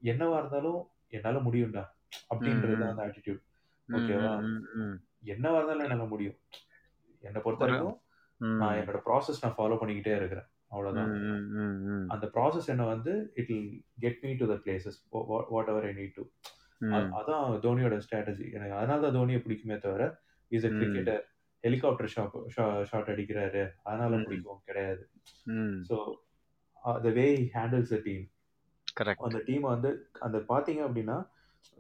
என்னவா 0.01 0.37
இருந்தாலும் 0.37 0.79
என்னால 1.09 1.39
முடியும்டா 1.39 1.83
ம் 1.83 2.27
அப்படின்றது 2.29 2.75
தான் 2.75 2.87
ம் 2.87 2.91
அந்த 2.91 3.03
ஆட்டிடியூட் 3.07 3.41
ம் 3.89 3.97
ஓகேவா 3.97 4.33
ம் 4.41 4.47
ம் 4.47 4.61
ம் 4.81 4.97
என்னவா 5.33 5.57
இருந்தாலும் 5.57 5.85
என்னால 5.85 6.05
முடியும். 6.05 6.37
என்னை 7.23 7.39
பொறுத்த 7.41 7.63
ஒரு 7.63 7.73
வரைக்கும் 7.73 7.95
நான் 8.59 8.75
ம். 8.75 8.81
என்னோட 8.81 8.99
ப்ராசஸ் 9.05 9.43
நான் 9.43 9.57
ஃபாலோ 9.57 9.77
பண்ணிக்கிட்டே 9.81 10.15
இருக்கிறேன். 10.15 10.49
அவ்வளவுதான். 10.69 11.11
ம் 11.11 11.25
ம் 11.27 11.47
ம் 11.57 11.77
ம் 11.89 12.07
அந்த 12.13 12.25
ப்ராசஸ் 12.33 12.67
என்ன 12.67 12.83
வந்து 12.85 13.11
it 13.35 13.49
will 13.49 13.69
get 13.99 14.21
me 14.23 14.31
to 14.35 14.47
the 14.47 14.57
places 14.63 14.97
whatever 15.69 15.87
I 15.87 15.93
need 15.93 16.15
to 16.15 16.23
அதான் 17.19 17.45
தோனியோட 17.63 17.95
ஸ்ட்ராட்டஜி 18.05 18.45
எனக்கு 18.51 18.75
அதனால 18.77 19.01
தான் 19.01 19.17
தோனியை 19.17 19.39
பிடிக்குமே 19.41 19.77
தவிர 19.79 20.03
is 20.51 20.65
a 20.65 20.71
cricketer 20.77 21.21
helicopter 21.63 22.11
shot 22.13 22.35
shot 22.89 23.11
அடிக்கிறாரு. 23.13 23.63
அதனால 23.83 24.13
பிடிக்கும் 24.23 24.61
கிடையாது. 24.67 25.03
So 25.89 25.95
the 27.01 27.09
way 27.17 27.25
handles 27.55 27.91
the 27.91 27.99
team 28.05 28.25
அந்த 29.25 29.39
டீமை 29.47 29.67
வந்து 29.73 29.89
அந்த 30.25 30.37
பார்த்தீங்க 30.49 30.81
அப்படின்னா 30.87 31.17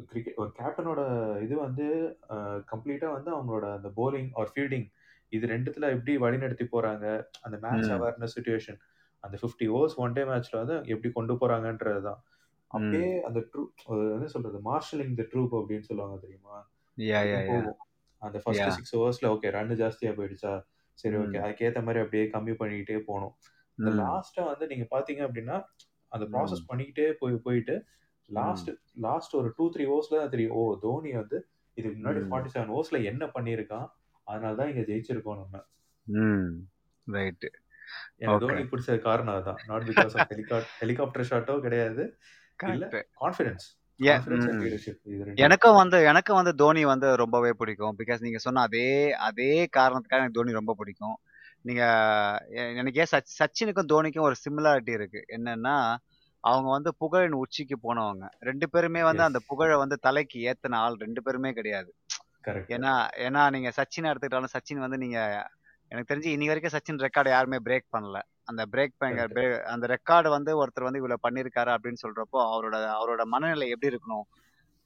கிரிக்கெட் 0.09 0.39
ஒரு 0.41 0.51
கேப்டனோட 0.57 1.01
இது 1.45 1.55
வந்து 1.59 1.85
கம்ப்ளீட்டாக 2.71 3.15
வந்து 3.15 3.29
அவங்களோட 3.35 3.65
அந்த 3.77 3.89
போலிங் 3.97 4.29
ஆர் 4.39 4.51
ஃபீல்டிங் 4.51 4.87
இது 5.33 5.45
ரெண்டுத்துல 5.53 5.89
எப்படி 5.95 6.13
வழிநடத்தி 6.23 6.65
போறாங்க 6.67 7.05
அந்த 7.45 7.57
மேட்ச் 7.63 7.89
அவேர்னஸ் 7.95 8.35
சுச்சுவேஷன் 8.37 8.79
அந்த 9.23 9.35
ஃபிஃப்டி 9.41 9.65
ஓவர்ஸ் 9.73 9.97
ஒன் 10.03 10.15
டே 10.15 10.23
மேட்ச்ல 10.29 10.61
வந்து 10.61 10.77
எப்படி 10.93 11.09
கொண்டு 11.11 11.33
போறாங்கன்றது 11.41 12.01
தான் 12.07 12.19
அப்படியே 12.71 13.07
அந்த 13.27 13.39
ட்ரூ 13.49 13.61
என்ன 14.15 14.27
சொல்றது? 14.33 14.57
மார்ஷலிங் 14.67 15.15
த 15.19 15.23
ட்ரூப் 15.31 15.55
அப்படின்னு 15.59 15.87
சொல்லுவாங்க 15.89 16.17
தெரியுமா? 16.25 16.57
அந்த 18.21 18.37
ஃபர்ஸ்ட் 18.41 18.75
சிக்ஸ் 18.77 18.95
ஓவர்ஸ்ல 18.97 19.27
ஓகே 19.35 19.51
ரன் 19.55 19.77
ஜாஸ்தியா 19.81 20.11
போயிடுச்சா? 20.17 20.53
சரி 20.99 21.15
ஓகே 21.21 21.39
அதுக்கேற்ற 21.45 21.81
மாதிரி 21.85 22.03
அப்படியே 22.03 22.25
கம்மி 22.33 22.53
பண்ணிக்கிட்டே 22.59 22.99
போகணும் 23.07 23.33
இந்த 23.77 23.91
லாஸ்ட்டா 24.01 24.43
வந்து 24.49 24.65
நீங்க 24.71 24.85
பாத்தீங்க 24.91 25.21
அப்படின்னா 25.27 25.57
அந்த 26.11 26.25
ப்ராசஸ் 26.33 26.67
பண்ணிக்கிட்டே 26.69 27.07
போய் 27.21 27.35
போயிட்டு 27.45 27.75
லாஸ்ட் 28.29 28.69
லாஸ்ட் 29.05 29.33
ஒரு 29.39 29.49
டூ 29.57 29.65
த்ரீ 29.73 29.83
ஓவர்ஸ்ல 29.93 30.19
தான் 30.21 30.33
தெரியும். 30.33 30.55
ஓ 30.59 30.61
தோனி 30.83 31.11
வந்து 31.21 31.37
இதுக்கு 31.77 31.95
முன்னாடி 31.97 32.21
ஃபார்ட்டி 32.29 32.51
செவன் 32.53 32.73
ஓவர்ஸ்ல 32.75 32.99
என்ன 33.11 33.23
பண்ணியிருக்கான்? 33.35 33.87
அதனால 34.27 34.53
தான் 34.59 34.69
இங்க 34.71 34.83
ஜெயிச்சிருக்கோம் 34.89 35.39
நம்ம. 35.41 35.57
ம். 36.07 36.51
ரைட்டு 37.07 37.49
எனக்கு 38.19 38.43
தோனி 38.43 38.63
பிடிச்ச 38.71 38.99
காரணம் 39.07 39.35
அதுதான் 39.35 39.61
நாட் 39.69 39.87
பிகாஸ் 39.89 40.13
ஆஃப் 40.17 40.31
ஹெலிகாப்டர் 40.81 41.29
ஷாட்டோ 41.31 41.55
கிடையாது. 41.59 42.03
கான்ஃபிடன்ஸ் 42.61 43.67
எனக்கும் 45.35 45.75
வந்து 45.75 45.97
எனக்கும் 46.03 46.39
வந்து 46.39 46.55
தோனி 46.55 46.85
வந்து 46.85 47.07
ரொம்பவே 47.15 47.51
பிடிக்கும். 47.53 47.95
பிகாஸ் 47.97 48.23
நீங்க 48.25 48.37
சொன்ன 48.37 48.61
அதே 48.61 49.13
அதே 49.27 49.51
காரணத்துக்காக 49.77 50.21
எனக்கு 50.21 50.37
தோனி 50.39 50.51
ரொம்ப 50.51 50.73
பிடிக்கும். 50.77 51.17
நீங்க 51.61 51.83
எனக்கு 52.79 53.01
ஏன் 53.03 53.11
சச் 53.11 53.33
சச்சினுக்கும் 53.39 53.91
தோனிக்கும் 53.93 54.27
ஒரு 54.29 54.35
சிமிலாரிட்டி 54.45 54.93
இருக்கு. 54.99 55.25
என்னன்னா 55.37 55.75
அவங்க 56.43 56.69
வந்து 56.69 56.91
புகழின் 57.01 57.35
உச்சிக்கு 57.43 57.75
போனவங்க. 57.83 58.27
ரெண்டு 58.39 58.69
பேருமே 58.69 59.03
வந்து 59.03 59.23
அந்த 59.23 59.39
புகழை 59.47 59.75
வந்து 59.77 59.97
தலைக்கு 59.97 60.39
ஏத்தின 60.51 60.75
ஆள் 60.75 60.97
ரெண்டு 60.97 61.21
பேருமே 61.23 61.51
கிடையாது. 61.53 61.91
ஏன்னா 62.75 62.93
ஏன்னா 63.27 63.41
நீங்க 63.51 63.71
சச்சின் 63.77 64.09
எடுத்துக்கிட்டாலும் 64.11 64.53
சச்சின் 64.55 64.83
வந்து 64.85 64.97
நீங்க 64.97 65.19
எனக்கு 65.91 66.09
தெரிஞ்சு 66.13 66.29
இன்னி 66.35 66.47
வரைக்கும் 66.51 66.75
சச்சின் 66.75 67.03
ரெக்கார்டை 67.05 67.29
யாருமே 67.29 67.57
பிரேக் 67.65 67.87
பண்ணல. 67.97 68.17
அந்த 68.47 68.61
பிரேக் 68.71 68.93
கரெக்ட் 69.01 69.59
அந்த 69.63 69.85
ரெக்கார்டு 69.87 70.29
வந்து 70.29 70.51
ஒருத்தர் 70.61 70.87
வந்து 70.87 71.01
இவ்வளவு 71.01 71.25
பண்ணிருக்காரு 71.25 71.71
அப்படின்னு 71.75 72.03
சொல்றப்போ 72.05 72.39
அவரோட 72.53 72.75
அவரோட 72.95 73.23
மனநிலை 73.23 73.67
எப்படி 73.69 73.91
இருக்கணும்? 73.91 74.25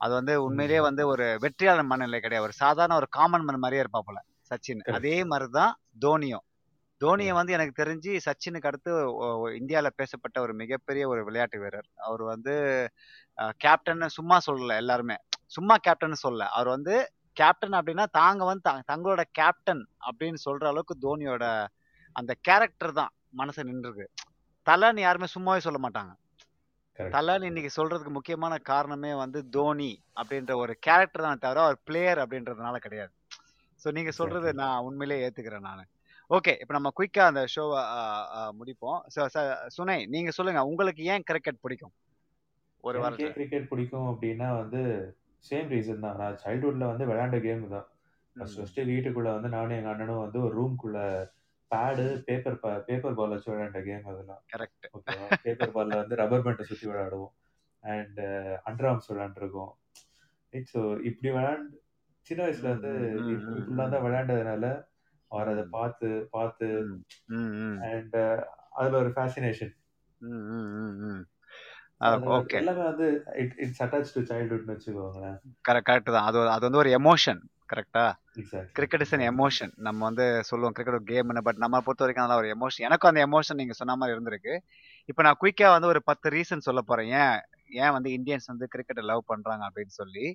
அது 0.01 0.13
வந்து 0.13 0.33
உண்மையிலேயே 0.43 0.79
வந்து 0.79 1.03
ஒரு 1.07 1.25
வெற்றியாளர் 1.41 1.91
மனநிலை 1.91 2.19
கிடையாது. 2.19 2.47
ஒரு 2.47 2.55
சாதாரண 2.63 2.95
ஒரு 2.95 3.07
காமன் 3.09 3.45
மேன் 3.45 3.59
மாதிரியே 3.59 3.83
இருப்பாப்புல 3.83 4.19
சச்சின். 4.51 4.81
கரெக்ட் 4.85 4.99
அதே 4.99 5.15
மாதிரிதான் 5.23 5.73
தோனியும். 6.05 6.45
தோனியை 7.01 7.33
வந்து 7.33 7.53
எனக்கு 7.53 7.79
தெரிஞ்சு 7.81 8.11
சச்சினுக்கு 8.25 8.67
அடுத்து 8.67 8.91
இந்தியால 9.59 9.87
பேசப்பட்ட 9.95 10.37
ஒரு 10.41 10.53
மிகப்பெரிய 10.53 11.03
ஒரு 11.07 11.21
விளையாட்டு 11.23 11.57
வீரர். 11.59 11.89
அவர் 12.07 12.23
வந்து 12.23 12.53
கேப்டன் 13.57 14.07
சும்மா 14.09 14.37
சொல்லல 14.47 14.75
எல்லாருமே. 14.75 15.17
சும்மா 15.45 15.75
கேப்டன் 15.77 16.23
சொல்லல. 16.23 16.45
அவர் 16.57 16.67
வந்து 16.67 16.95
கேப்டன் 17.37 17.75
அப்படின்னா 17.79 18.05
தாங்க 18.11 18.43
வந்து 18.45 18.63
தங்களோட 18.91 19.21
கேப்டன் 19.31 19.83
அப்படின்னு 20.07 20.39
சொல்ற 20.45 20.63
அளவுக்கு 20.65 20.95
தோனியோட 21.05 21.45
அந்த 22.15 22.31
கேரக்டர் 22.41 22.93
தான். 22.93 23.11
மனசு 23.41 23.67
நின்றுருக்கு. 23.69 24.07
தலைன்னு 24.67 25.01
யாருமே 25.05 25.27
சும்மாவே 25.35 25.61
சொல்ல 25.65 25.79
மாட்டாங்க. 25.85 26.13
தலைன்னு 27.15 27.49
இன்னைக்கு 27.51 27.71
சொல்றதுக்கு 27.77 28.11
முக்கியமான 28.17 28.53
காரணமே 28.69 29.11
வந்து 29.23 29.39
தோனி 29.55 29.91
அப்படின்ற 30.19 30.53
ஒரு 30.63 30.73
கேரக்டர் 30.85 31.25
தான் 31.27 31.41
தவிர 31.45 31.63
அவர் 31.65 31.77
பிளேயர் 31.87 32.21
அப்படின்றதுனால 32.23 32.77
கிடையாது. 32.85 33.13
ஸோ 33.81 33.91
நீங்க 33.97 34.11
சொல்றது 34.19 34.49
நான் 34.61 34.85
உண்மையிலேயே 34.87 35.23
ஏத்துக்கிறேன் 35.25 35.67
நான். 35.69 35.83
ஓகே 36.35 36.53
இப்போ 36.61 36.73
நம்ம 36.77 36.91
குயிக்கா 36.97 37.23
அந்த 37.31 37.41
ஷோவை 37.53 37.81
முடிப்போம். 38.59 38.99
சுனை 39.75 39.97
நீங்க 40.13 40.31
சொல்லுங்க 40.37 40.61
உங்களுக்கு 40.71 41.03
ஏன் 41.13 41.27
கிரிக்கெட் 41.31 41.63
பிடிக்கும்? 41.65 41.93
ஒரு 42.83 43.03
ஏன் 43.25 43.35
கிரிக்கெட் 43.37 43.69
பிடிக்கும் 43.73 44.07
அப்படின்னா 44.11 44.47
வந்து 44.61 44.81
சேம் 45.49 45.69
ரீசன் 45.75 46.03
தான். 46.05 46.17
நான் 46.21 46.39
சைல்ட்ஹுட்ல 46.45 46.85
வந்து 46.91 47.07
விளையாண்ட 47.09 47.39
கேம் 47.45 47.67
தான். 47.75 47.87
ஃபர்ஸ்ட் 48.35 48.79
வீட்டுக்குள்ள 48.91 49.29
வந்து 49.35 49.49
நானும் 49.55 49.77
எங்க 49.79 49.91
அண்ணனும் 49.91 50.23
வந்து 50.23 50.39
ஒரு 50.45 50.53
ரூம்குள்ள 50.59 50.99
பேடு 51.75 52.07
பேப்பர் 52.27 52.59
பேப்பர் 52.89 53.17
பால் 53.19 53.33
வச்சு 53.35 53.49
விளையாண்ட 53.51 53.79
கேம் 53.87 54.09
அதெல்லாம். 54.11 54.41
கரெக்ட் 54.53 54.87
ஓகேவா 54.97 55.27
பேப்பர் 55.45 55.73
பால்ல 55.77 56.01
வந்து 56.01 56.19
ரப்பர் 56.21 56.45
பேண்டை 56.45 56.65
சுத்தி 56.69 56.85
விளையாடுவோம். 56.89 57.33
அண்ட் 57.83 58.19
அண்டர் 58.67 58.89
ஆர்ம்ஸ் 58.91 59.09
விளையாண்டுருக்கோம். 59.11 59.73
ஸோ 60.73 60.81
இப்படி 61.09 61.29
விளையாண்டு 61.35 61.73
சின்ன 62.27 62.41
வயசுல 62.45 62.69
வந்து 62.73 62.91
இப்படிலாம் 63.33 63.93
தான் 63.93 64.05
விளையாண்டதுனால 64.05 64.65
அவர் 65.31 65.49
அதை 65.53 65.63
பார்த்து 65.75 66.09
பார்த்து 66.35 66.67
அண்ட் 67.89 68.15
அதுல 68.79 68.97
ஒரு 69.01 69.11
ஃபேசினேஷன் 69.15 69.73
எல்லாமே 72.59 72.83
வந்து 72.89 73.07
இட் 73.41 73.53
இட்ஸ் 73.63 73.81
அட்டாச் 73.85 74.13
டு 74.15 74.21
சைல்ட்ஹுட்னு 74.29 74.73
வச்சுக்கோங்களேன். 74.73 75.37
கரெக்ட் 75.67 76.09
தான். 76.15 76.27
அது 76.29 76.39
அது 76.55 76.63
வந்து 76.67 76.81
ஒரு 76.83 76.91
emotion 76.99 77.41
exactly, 78.39 78.71
cricket 78.77 79.03
is 79.03 79.13
an. 79.15 79.23
Emotion. 79.31 79.71
நம்ம 79.85 79.99
வந்து 80.07 80.25
சொல்லுவோம் 80.49 80.73
கிரிக்கெட் 80.75 80.97
ஒரு 80.99 81.07
கேம்ன்னு. 81.11 81.43
பட் 81.47 81.61
நம்ம 81.63 81.81
பொறுத்த 81.85 82.05
வரைக்கும் 82.05 82.25
அதெல்லாம் 82.25 82.41
ஒரு 82.43 82.49
எமோஷன். 82.55 82.85
எனக்கும் 82.87 83.11
அந்த 83.11 83.21
எமோஷன் 83.27 83.59
நீங்க 83.61 83.75
சொன்ன 83.79 83.95
மாரி 84.01 84.15
இருந்திருக்கு. 84.15 84.53
இப்ப 85.09 85.23
நான் 85.27 85.39
குயிக்கா 85.43 85.69
வந்து 85.75 85.91
ஒரு 85.93 86.01
10 86.09 86.31
ரீசன் 86.35 86.65
சொல்லப் 86.67 86.89
போறேன். 86.89 87.11
ஏன் 87.21 87.37
ஏன் 87.83 87.93
வந்து 87.95 88.09
இந்தியன்ஸ் 88.17 88.51
வந்து 88.51 88.65
கிரிக்கெட்ட 88.73 89.01
லவ் 89.01 89.29
பண்றாங்க 89.31 89.63
அப்படின்னு 89.67 89.93
சொல்லி. 90.01 90.25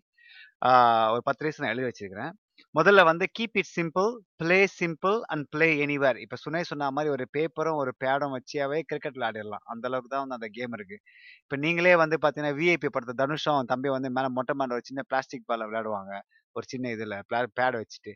ஒரு 1.12 1.22
10 1.28 1.44
ரீசன் 1.46 1.70
எழுதி 1.72 1.88
வச்சிருக்கிறேன். 1.88 2.32
முதல்ல 2.74 3.00
வந்து 3.08 3.24
keep 3.36 3.56
it 3.60 3.70
simple, 3.76 4.08
play 4.42 4.58
simple 4.78 5.16
and 5.32 5.44
play 5.54 5.68
anywhere. 5.84 6.18
இப்போ 6.24 6.36
சுனை 6.44 6.62
சொன்ன 6.70 6.90
மாதிரி 6.96 7.10
ஒரு 7.16 7.24
பேப்பரும், 7.36 7.78
ஒரு 7.82 7.92
பேடும் 8.04 8.34
வச்சாவே 8.36 8.78
கிரிக்கெட் 8.90 9.16
விளையாடிடலாம். 9.18 9.64
அந்த 9.72 9.84
அளவுக்கு 9.90 10.12
தான் 10.14 10.24
வந்து 10.24 10.38
அந்த 10.38 10.48
கேம் 10.58 10.74
இருக்கு. 10.78 10.98
இப்போ 11.44 11.58
நீங்களே 11.64 11.94
வந்து 12.04 12.18
பார்த்தீங்கன்னா, 12.22 12.56
விஐபி 12.60 12.90
படத்தை 12.96 13.16
தனுஷம் 13.22 13.70
தம்பி 13.72 13.90
வந்து 13.96 14.10
மேலே 14.18 14.30
மொட்டை 14.38 14.54
மாடில 14.60 14.78
ஒரு 14.78 14.86
சின்ன 14.90 15.04
பிளாஸ்டிக் 15.10 15.48
பால்ல 15.50 15.68
விளையாடுவாங்க. 15.70 16.12
ஒரு 16.56 16.66
சின்ன 16.74 16.90
இதில் 16.96 17.16
பேட் 17.58 17.78
வச்சுட்டு. 17.80 18.12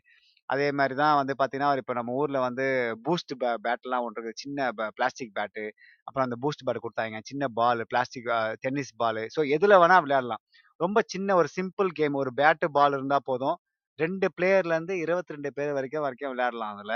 அதே 0.49 0.67
மாதிரி 0.79 0.95
தான் 1.01 1.15
வந்து 1.19 1.33
பார்த்தீங்கன்னா, 1.37 1.69
இப்போ 1.81 1.93
நம்ம 1.99 2.15
ஊரில் 2.21 2.39
வந்து 2.47 2.65
பூஸ்ட் 3.05 3.33
பே 3.41 3.49
பேட்லாம் 3.67 4.03
ஒன்று 4.07 4.17
இருக்குது 4.17 4.41
சின்ன 4.43 4.67
பிளாஸ்டிக் 4.97 5.33
பேட்டு. 5.37 5.63
அப்புறம் 6.07 6.25
அந்த 6.27 6.37
பூஸ்ட் 6.43 6.65
பேட் 6.67 6.83
கொடுத்தாங்க 6.83 7.21
சின்ன 7.29 7.47
ball, 7.59 7.81
plastic 7.93 8.29
tennis 8.65 8.93
ball 9.01 9.21
so 9.35 9.41
எதில் 9.55 9.79
வேணால் 9.83 10.03
விளையாடலாம். 10.05 10.41
ரொம்ப 10.79 10.99
சின்ன 11.13 11.35
ஒரு 11.41 11.49
சிம்பிள் 11.57 11.89
கேம். 11.99 12.15
ஒரு 12.23 12.31
பேட்டு, 12.41 12.67
பால் 12.77 12.95
இருந்தால் 12.97 13.27
போதும். 13.31 13.57
ரெண்டு 13.99 14.27
பிளேயர்லேருந்து 14.37 14.95
22 15.03 15.51
பேர் 15.57 15.75
வரைக்கும் 15.77 16.05
வரைக்கும் 16.05 16.33
விளையாடலாம் 16.33 16.73
அதுல. 16.75 16.95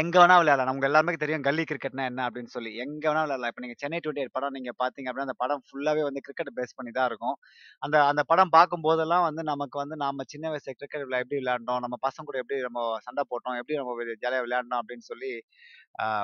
எங்க 0.00 0.14
வேணா 0.20 0.36
விளையாடலாம். 0.40 0.68
நமக்கு 0.68 0.88
எல்லாருமே 0.88 1.12
தெரியும் 1.22 1.44
கல்லி 1.46 1.64
கிரிக்கெட்னா 1.68 2.04
என்ன 2.10 2.20
அப்படின்னு 2.28 2.52
சொல்லி. 2.54 2.70
எங்க 2.84 3.02
வேணா 3.08 3.22
விளையாடலாம். 3.24 3.50
இப்ப 3.52 3.62
நீங்க 3.64 3.76
சென்னை 3.82 3.98
28 3.98 4.32
படம் 4.36 4.54
நீங்க 4.56 4.72
பார்த்தீங்க 4.82 5.08
அப்படின்னா, 5.10 5.26
அந்த 5.28 5.36
படம் 5.42 5.62
ஃபுல்லாவே 5.66 6.02
வந்து 6.08 6.22
கிரிக்கெட் 6.26 6.50
பேஸ் 6.58 6.74
பண்ணி 6.78 6.92
தான் 6.96 7.08
இருக்கும். 7.10 7.36
அந்த 7.82 7.96
அந்த 8.10 8.22
படம் 8.30 8.52
பார்க்கும்போதெல்லாம் 8.56 9.24
வந்து 9.28 9.42
நமக்கு 9.50 9.78
வந்து 9.82 9.98
நம்ம 10.04 10.26
சின்ன 10.32 10.50
வயசு 10.54 10.76
கிரிக்கெட் 10.80 11.06
விளையா 11.06 11.24
எப்படி 11.24 11.40
விளையாண்டோம், 11.42 11.82
நம்ம 11.86 11.98
பசங்க 12.06 12.26
கூட 12.30 12.38
எப்படி 12.44 12.58
நம்ம 12.68 12.82
சண்டை 13.06 13.24
போட்டோம், 13.32 13.58
எப்படி 13.60 13.78
நம்ம 13.80 13.94
ஜாலியாக 14.24 14.44
ஜாலியா 14.46 14.80
அப்படின்னு 14.80 15.06
சொல்லி 15.12 15.32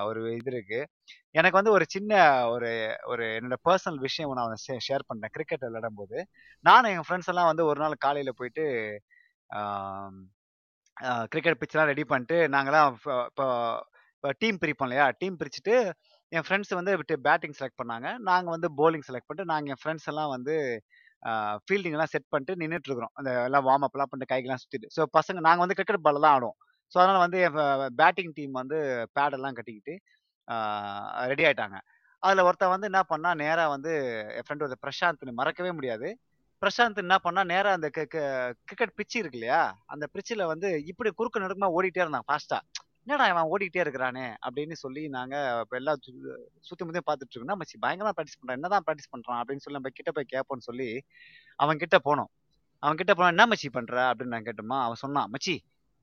ஒரு 0.08 0.20
இது 0.40 0.50
இருக்கு. 0.54 0.80
எனக்கு 1.34 1.58
வந்து 1.60 1.74
ஒரு 1.76 1.86
சின்ன 1.94 2.12
ஒரு 2.54 2.70
ஒரு 3.12 3.24
என்னோட 3.38 3.58
பர்சனல் 3.68 4.00
விஷயம் 4.06 4.36
நான் 4.40 4.56
ஷேர் 4.88 5.08
பண்றேன். 5.10 5.34
கிரிக்கெட் 5.36 5.66
விளையாடும்போது, 5.68 6.18
நானும் 6.64 6.92
எங்கள் 6.92 7.08
ஃப்ரெண்ட்ஸ் 7.08 7.32
எல்லாம் 7.34 7.50
வந்து 7.52 7.66
ஒரு 7.70 7.80
நாள் 7.84 8.02
காலையில 8.06 8.32
போயிட்டு 8.40 8.66
கிரிக்கெட் 11.32 11.60
பிட்ச்லாம் 11.60 11.90
ரெடி 11.92 12.04
பண்ணிட்டு 12.12 12.36
நாங்களாம் 12.54 12.88
இப்போ 12.96 13.46
இப்போ 14.16 14.30
டீம் 14.42 14.58
பிரிப்போம் 14.62 14.88
இல்லையா? 14.88 15.06
டீம் 15.20 15.38
பிரிச்சுட்டு 15.40 15.74
என் 16.32 16.44
ஃப்ரெண்ட்ஸ் 16.46 16.72
வந்து 16.78 16.92
விட்டு 17.00 17.14
பேட்டிங் 17.26 17.56
செலக்ட் 17.58 17.80
பண்ணாங்க. 17.80 18.08
நாங்கள் 18.28 18.54
வந்து 18.54 18.68
பவுலிங் 18.78 19.04
செலக்ட் 19.08 19.26
பண்ணிட்டு, 19.28 19.50
நாங்கள் 19.52 19.72
என் 19.74 19.80
ஃப்ரெண்ட்ஸ் 19.82 20.08
எல்லாம் 20.12 20.30
வந்து 20.36 20.54
ஃபீல்டிங்லாம் 21.66 22.12
செட் 22.14 22.30
பண்ணிட்டு 22.32 22.54
நின்னுட்டு 22.62 22.88
இருக்கிறோம். 22.88 23.12
அந்த 23.18 23.30
எல்லாம் 23.48 23.66
வார்ம் 23.68 23.86
அப்லாம் 23.86 24.10
பண்ணிட்டு 24.10 24.30
கைக்கெல்லாம் 24.32 24.62
சுற்றிட்டு 24.62 24.88
ஸோ 24.96 25.02
பசங்க 25.18 25.38
நாங்கள் 25.46 25.64
வந்து 25.64 25.76
கிரிக்கெட் 25.78 26.04
பால் 26.06 26.24
தான் 26.24 26.34
ஆடுவோம். 26.36 26.56
ஸோ 26.92 26.96
அதனால் 27.02 27.22
வந்து 27.26 27.38
என் 27.46 27.58
பேட்டிங் 28.00 28.34
டீம் 28.38 28.54
வந்து 28.60 28.78
பேடெல்லாம் 29.18 29.56
கட்டிக்கிட்டு 29.58 29.94
ரெடி 31.32 31.44
ஆகிட்டாங்க 31.48 31.76
அதில் 32.22 32.46
ஒருத்தன் 32.48 32.74
வந்து 32.74 32.88
என்ன 32.90 33.00
பண்ணால் 33.12 33.38
நேராக 33.42 33.72
வந்து 33.76 33.92
என் 34.36 34.44
ஃப்ரெண்ட் 34.46 34.64
ஒருத்தர் 34.64 34.84
பிரசாந்த்னு 34.86 35.38
மறக்கவே 35.40 35.72
முடியாது. 35.78 36.08
பிரசாந்த் 36.64 36.96
என்ன 36.96 37.18
பண்ணான், 37.24 37.44
நேரா 37.44 37.72
அந்த 37.72 37.88
கிரிக்கெட் 37.90 38.94
பிச்சு 38.94 39.18
இருக்கு 39.18 39.38
இல்லையா? 39.38 39.62
அந்த 39.87 40.07
பிச்சில 40.14 40.46
வந்து 40.46 40.85
இப்படி 40.85 41.11
குறுக்க 41.11 41.40
நெடுக்குமா 41.40 41.70
ஓடிட்டே 41.79 42.03
இருந்தான் 42.05 42.29
ஃபாஸ்டா 42.29 42.59
என்னடா 43.07 43.24
இவன் 43.31 43.48
ஓடிக்கிட்டே 43.50 43.81
இருக்கிறானே! 43.81 44.27
அப்படின்னு 44.46 44.72
சொல்லி 44.72 45.09
நாங்க 45.09 45.35
இப்போ 45.61 45.77
எல்லாம் 45.77 45.98
சுத்தி 46.61 46.85
முத்தையும் 46.85 47.09
பார்த்துட்டு 47.11 47.35
இருக்கோம். 47.35 47.61
மச்சி 47.61 47.77
பயங்கரமா 47.83 48.12
பிராக்டிஸ் 48.18 48.38
பண்றான். 48.40 48.57
என்னதான் 48.59 48.85
பிராக்டிஸ் 48.87 49.11
பண்றான்? 49.14 49.40
அப்படின்னு 49.40 49.62
சொல்லி 49.64 49.79
நம்ம 49.79 49.90
கிட்ட 49.92 50.11
போய் 50.12 50.31
கேட்போம்ன்னு 50.33 50.68
சொல்லி, 50.68 50.88
அவன் 51.59 51.77
கிட்ட 51.77 51.96
போனோம். 52.05 52.31
அவன் 52.83 52.96
கிட்ட 52.96 53.12
போனா, 53.14 53.29
"என்ன 53.29 53.44
மச்சி 53.46 53.68
பண்ற?" 53.72 53.96
அப்படின்னு 54.11 54.33
நான் 54.35 54.42
கேட்டோமா, 54.42 54.79
அவன் 54.85 55.03
சொன்னான், 55.05 55.31
"மச்சி 55.31 55.55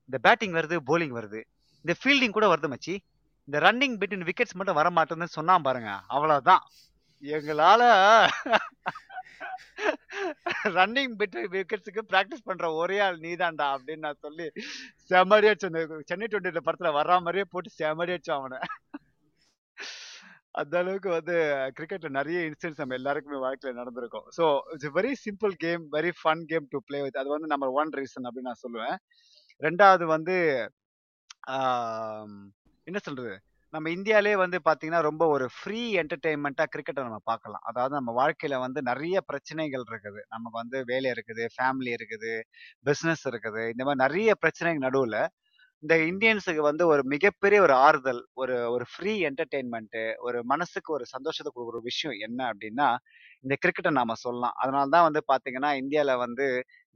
இந்த 0.08 0.18
பேட்டிங் 0.20 0.52
வருது, 0.52 0.78
பவுலிங் 0.86 1.14
வருது. 1.18 1.40
இந்த 1.84 1.94
ஃபீல்டிங் 2.00 2.30
கூட 2.30 2.46
வருது 2.54 2.70
மச்சி. 2.74 2.94
இந்த 3.48 3.58
ரன்னிங் 3.66 3.96
பிட்வீன் 4.02 4.26
விக்கெட்ஸ் 4.28 4.56
மட்டும் 4.56 4.78
வர 4.80 4.88
மாட்டேன்னு 4.90 5.34
சொன்னான் 5.38 5.62
பாருங்க. 5.62 5.90
அவ்வளவுதான். 6.08 6.64
எங்களால 7.22 7.82
ரன்னிங் 10.78 11.14
பிட்வீன் 11.20 11.52
விக்கெட்ஸ்க்கு 11.54 12.02
ப்ராக்டிஸ் 12.12 12.46
பண்ற 12.48 12.66
ஒரே 12.80 12.98
ஆள் 13.06 13.18
நீதான்டா 13.26 13.66
அப்படின்னு 13.76 14.06
நான் 14.08 14.22
சொல்லி 14.26 14.46
செமரியா 15.10 15.54
சென்னை 15.62 15.82
28 16.28 16.66
படத்துல 16.66 16.92
வர்ற 16.98 17.20
மாதிரியே 17.26 17.46
போட்டு 17.54 17.78
செம்மடி 17.80 18.18
அவனை 18.38 18.60
அந்த 20.60 20.74
அளவுக்கு 20.80 21.08
வந்து 21.08 21.34
கிரிக்கெட்ல 21.76 22.08
நிறைய 22.16 22.38
இன்சிடென்ட்ஸ் 22.48 22.80
நம்ம 22.82 22.96
எல்லாருக்குமே 22.98 23.38
வாழ்க்கையில 23.44 23.78
நடந்திருக்கும். 23.78 24.26
So 24.36 24.44
it's 24.72 24.92
very 24.96 25.12
simple 25.22 25.54
game, 25.62 25.84
very 25.94 26.10
fun 26.18 26.42
game 26.50 26.66
to 26.72 26.78
play 26.88 26.98
with. 27.04 27.16
அது 27.20 27.28
வந்து 27.34 27.48
நம்பர் 27.52 27.72
ஒன் 27.80 27.92
ரீசன் 27.98 28.26
அப்படின்னு 28.28 28.50
நான் 28.50 28.64
சொல்லுவேன். 28.64 28.96
ரெண்டாவது 29.62 30.04
வந்து 30.14 30.36
என்ன 32.86 32.98
சொல்றது? 33.06 33.32
நம்ம 33.72 33.86
இந்தியாலே 33.88 34.32
வந்து 34.36 34.58
பார்த்தீங்கன்னா, 34.64 35.00
ரொம்ப 35.00 35.24
ஒரு 35.26 35.46
ஃப்ரீ 35.54 35.80
என்டர்டெயின்மெண்ட்டாக 36.00 36.68
கிரிக்கெட்டை 36.72 37.02
நம்ம 37.06 37.20
பார்க்கலாம். 37.24 37.62
அதாவது 37.70 37.94
நம்ம 37.98 38.12
வாழ்க்கையில 38.18 38.56
வந்து 38.58 38.80
நிறைய 38.82 39.16
பிரச்சனைகள் 39.30 39.84
இருக்குது. 39.90 40.20
நமக்கு 40.28 40.56
வந்து 40.58 40.78
வேலை 40.90 41.08
இருக்குது, 41.14 41.44
ஃபேமிலி 41.54 41.92
இருக்குது, 41.96 42.32
பிஸ்னஸ் 42.86 43.24
இருக்குது. 43.30 43.62
இந்த 43.72 43.82
மாதிரி 43.84 44.02
நிறைய 44.04 44.32
பிரச்சனைகள் 44.42 44.86
நடுவுல, 44.86 45.16
இந்த 45.82 45.94
இந்தியன்ஸுக்கு 46.10 46.62
வந்து 46.68 46.84
ஒரு 46.86 47.02
மிகப்பெரிய 47.14 47.60
ஒரு 47.62 47.74
ஆறுதல், 47.86 48.22
ஒரு 48.34 48.56
ஒரு 48.74 48.84
ஃப்ரீ 48.92 49.14
என்டர்டெயின்மெண்ட்டு 49.28 50.02
ஒரு 50.26 50.38
மனசுக்கு 50.52 50.90
ஒரு 50.92 51.06
சந்தோஷத்தை 51.14 51.50
கொடுக்குற 51.50 51.72
ஒரு 51.72 51.80
விஷயம் 51.88 52.16
என்ன 52.26 52.40
அப்படின்னா 52.52 52.88
இந்த 53.44 53.54
கிரிக்கெட்டை 53.62 53.92
நாம 53.98 54.16
சொல்லலாம். 54.24 54.56
அதனால 54.62 54.86
தான் 54.94 55.06
வந்து 55.08 55.20
பார்த்தீங்கன்னா, 55.30 55.70
இந்தியாவில் 55.80 56.22
வந்து 56.24 56.46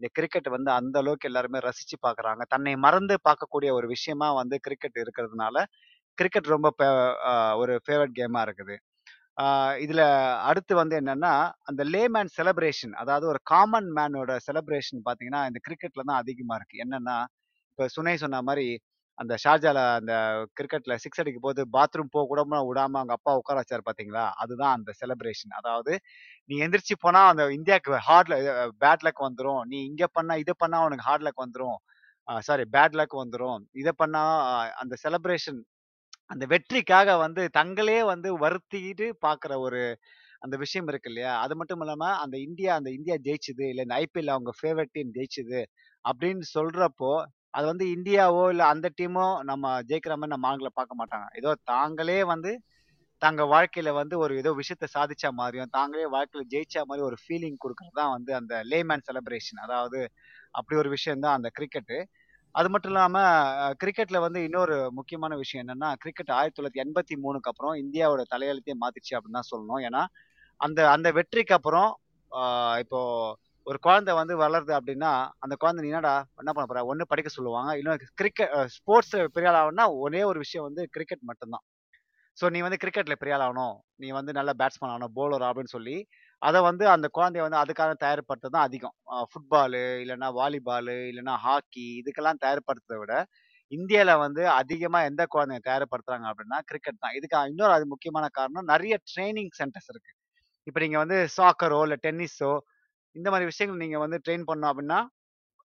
இந்த 0.01 0.09
கிரிக்கெட் 0.19 0.49
வந்து 0.55 0.71
அந்த 0.73 0.97
அளவுக்கு 1.03 1.29
எல்லாருமே 1.31 1.59
ரசிச்சு 1.67 1.97
பார்க்குறாங்க. 2.07 2.43
தன்னை 2.55 2.75
மறந்து 2.85 3.15
பார்க்கக்கூடிய 3.29 3.71
ஒரு 3.79 3.87
விஷயமா 3.95 4.29
வந்து 4.41 4.59
கிரிக்கெட் 4.67 4.99
இருக்கிறதுனால, 5.05 5.57
கிரிக்கெட் 6.19 6.55
ரொம்ப 6.55 6.69
ஒரு 7.63 7.75
ஃபேவரட் 7.85 8.15
கேமா 8.19 8.41
இருக்குது. 8.47 8.77
இதில் 9.77 9.85
இதுல 9.87 10.03
அடுத்து 10.49 10.75
வந்து 10.81 10.95
என்னன்னா, 11.01 11.33
அந்த 11.69 11.83
லேமேன் 11.93 12.31
செலப்ரேஷன் 12.37 12.95
அதாவது 13.03 13.27
ஒரு 13.33 13.41
காமன் 13.53 13.89
மேனோட 13.99 14.33
செலப்ரேஷன் 14.47 15.03
பார்த்தீங்கன்னா, 15.07 15.43
இந்த 15.51 15.61
கிரிக்கெட்ல 15.67 16.05
தான் 16.11 16.21
அதிகமா 16.23 16.57
இருக்கு. 16.61 16.77
என்னன்னா, 16.85 17.17
இப்ப 17.73 17.89
சுனை 17.97 18.15
சொன்ன 18.19 18.43
மாதிரி 18.49 18.69
அந்த 19.19 19.35
ஷார்ஜால 19.43 19.81
அந்த 19.99 20.15
கிரிக்கெட்ல 20.59 20.95
6 20.99 21.21
அடிக்கும்போது 21.23 21.63
பாத்ரூம் 21.75 22.11
போக 22.15 22.25
கூட 22.27 22.41
விடாம 22.67 22.99
அவங்க 23.01 23.15
அப்பா 23.17 23.33
உட்கார 23.41 23.57
வச்சாரு 23.63 23.85
பார்த்தீங்களா? 23.87 24.25
அதுதான் 24.43 24.75
அந்த 24.79 24.91
செலப்ரேஷன். 25.01 25.55
அதாவது 25.61 25.93
நீ 26.51 26.57
எந்திரிச்சு 26.65 26.97
போனா 27.05 27.23
அந்த 27.33 27.45
இந்தியாக்கு 27.57 28.01
ஹார்ட்ல 28.09 28.37
பேட் 28.85 29.05
லக் 29.07 29.23
வந்துடும் 29.27 29.63
நீ 29.71 29.79
இங்க 29.91 30.07
பண்ணா 30.17 30.37
இதை 30.45 30.55
பண்ணா 30.59 30.81
உனக்கு 30.89 31.07
ஹார்ட் 31.09 31.27
லக் 31.27 31.45
வந்துடும் 31.45 31.79
சாரி 32.29 32.65
பேட் 32.75 32.97
லக் 33.01 33.17
வந்துடும் 33.21 33.61
இதை 33.77 33.93
பண்ணா 33.99 34.23
அந்த 34.83 34.95
செலப்ரேஷன் 35.05 35.61
அந்த 36.31 36.45
வெற்றிக்காக 36.53 37.11
வந்து 37.19 37.43
தங்களே 37.59 37.99
வந்து 38.09 38.29
வருத்திட்டு 38.43 39.07
பார்க்குற 39.25 39.53
ஒரு 39.65 39.81
அந்த 40.43 40.57
விஷயம் 40.63 40.89
இருக்கு 40.89 41.11
இல்லையா? 41.13 41.33
அது 41.45 41.55
மட்டும் 41.61 41.83
இல்லாமல் 41.85 42.19
அந்த 42.25 42.37
இந்தியா 42.47 42.73
அந்த 42.79 42.91
இந்தியா 42.97 43.17
ஜெயிச்சுது 43.27 43.65
இல்லை 43.71 43.85
இந்த 43.87 43.97
ஐபிஎல் 44.05 44.35
அவங்க 44.35 44.53
ஃபேவரட் 44.59 44.95
டீம் 44.97 45.13
ஜெயிச்சது 45.17 45.61
அப்படின்னு 46.05 46.45
சொல்றப்போ, 46.55 47.13
அது 47.55 47.67
வந்து 47.67 47.87
இந்தியாவோ, 47.97 48.45
இல்லை 48.53 48.67
அந்த 48.73 48.89
டீமோ 48.99 49.27
நம்ம 49.51 49.67
ஜெயிக்கிற 49.91 50.15
மாதிரி 50.17 50.35
நம்ம 50.35 50.49
ஆளுங்கள 50.51 50.71
பார்க்க 50.79 51.01
மாட்டாங்க. 51.01 51.29
ஏதோ 51.41 51.53
தாங்களே 51.73 52.21
வந்து 52.33 52.53
தங்க 53.23 53.43
வாழ்க்கையில 53.51 53.91
வந்து 53.99 54.15
ஒரு 54.21 54.35
ஏதோ 54.39 54.51
விஷயத்த 54.59 54.87
சாதிச்ச 54.95 55.27
மாதிரியும் 55.39 55.73
தாங்களே 55.77 56.07
வாழ்க்கையில 56.15 56.45
ஜெயிச்ச 56.53 56.85
மாதிரி 56.89 57.05
ஒரு 57.09 57.19
ஃபீலிங் 57.23 57.59
குடுக்குறது 57.63 57.99
தான் 58.01 58.15
வந்து 58.17 58.33
அந்த 58.41 58.55
லேமேன் 58.73 59.07
செலப்ரேஷன். 59.09 59.61
அதாவது 59.67 60.01
அப்படி 60.55 60.77
ஒரு 60.83 60.91
விஷயம் 60.97 61.25
தான் 61.25 61.37
அந்த 61.39 61.51
கிரிக்கெட்டு. 61.57 61.99
அது 62.57 62.69
மட்டும் 62.73 62.93
இல்லாம 62.93 63.17
கிரிக்கெட்டில் 63.75 63.83
கிரிக்கெட்ல 63.83 64.19
வந்து 64.25 64.41
இன்னொரு 64.47 64.77
முக்கியமான 64.99 65.33
விஷயம் 65.41 65.63
என்னன்னா, 65.65 65.89
கிரிக்கெட் 66.03 66.33
1983க்கு 66.35 67.15
அப்புறம் 67.47 67.75
இந்தியாவோட 67.83 68.23
தலையெழுத்தையே 68.33 68.77
மாத்திச்சு 68.83 69.15
அப்படின்னு 69.17 69.39
தான் 69.41 69.51
சொல்லணும். 69.53 69.83
ஏன்னா, 69.89 70.03
அந்த 70.61 70.81
அந்த 70.91 71.09
வெற்றிக்கு 71.19 71.55
அப்புறம் 71.55 71.91
இப்போ 72.83 73.01
ஒரு 73.67 73.79
குழந்தை 73.81 74.13
வந்து 74.17 74.35
வளருது 74.43 74.73
அப்படின்னா, 74.79 75.13
அந்த 75.45 75.55
குழந்தை 75.57 75.81
"நீ 75.85 75.91
என்னடா 75.93 76.13
என்ன 76.41 76.53
பண்ண 76.53 76.67
போற?" 76.67 76.83
ஒன்று 76.91 77.05
படிக்க 77.07 77.31
சொல்லுவாங்க. 77.33 77.71
இன்னும் 77.79 78.03
கிரிக்கெட் 78.21 78.53
அ 78.57 78.63
பெரிய 79.35 79.51
ஆள் 79.53 79.59
ஒரே 80.01 80.23
ஒரு 80.31 80.41
விஷயம் 80.45 80.67
வந்து 80.69 80.85
கிரிக்கெட் 80.93 81.25
மட்டும்தான் 81.31 81.65
ஸோ 82.39 82.47
நீ 82.51 82.59
வந்து 82.63 82.81
கிரிக்கெட்ல 82.83 83.15
பெரிய 83.17 83.37
ஆள் 83.37 83.45
ஆகணும். 83.45 83.75
நீ 83.97 84.09
வந்து 84.13 84.33
நல்ல 84.33 84.51
பேட்ஸ்மேன் 84.59 84.93
ஆகணும், 84.93 85.13
பவுலர் 85.17 85.47
அப்படின்னு 85.49 85.75
சொல்லி, 85.75 85.97
அத 86.43 86.57
வந்து 86.63 86.85
அந்த 86.91 87.07
குழந்தைய 87.15 87.43
வந்து 87.45 87.61
அதுக்காக 87.63 87.93
தயார்படுத்துறது 88.03 88.55
தான் 88.57 88.67
அதிகம். 88.69 88.95
அ 89.13 89.17
ஃபுட்பாலு, 89.31 89.83
இல்லன்னா 90.03 90.29
வாலிபாலு, 90.37 90.97
இல்லன்னா 91.11 91.35
ஹாக்கி 91.45 91.87
இதுக்கெல்லாம் 92.01 92.41
தயார்படுத்துறத 92.43 92.99
விட, 93.03 93.15
இந்தியால 93.73 94.11
வந்து 94.21 94.43
அதிகமா 94.57 95.01
எந்த 95.07 95.23
குழந்தைய 95.33 95.61
தயார்படுத்துறாங்க 95.67 96.27
அப்படின்னா, 96.31 96.59
கிரிக்கெட் 96.69 97.03
தான். 97.05 97.17
இதுக்கு 97.19 97.39
இன்னொரு 97.53 97.75
அது 97.77 97.87
முக்கியமான 97.93 98.27
காரணம் 98.39 98.71
நெறைய 98.73 98.97
ட்ரெய்னிங் 99.11 99.53
சென்டர்ஸ் 99.61 99.91
இருக்கு. 99.93 100.13
இப்ப 100.67 100.79
நீங்க 100.85 100.99
வந்து 101.05 101.19
சாக்கரோ, 101.37 101.81
இல்ல 101.87 101.99
டென்னிஸோ 102.05 102.53
இந்த 103.17 103.29
மாரி 103.33 103.47
விஷயங்கள் 103.47 103.83
நீங்க 103.85 103.99
வந்து 104.03 104.19
ட்ரெயின் 104.27 104.49
பண்ணோம் 104.49 104.73
அப்படின்னா, 104.73 105.01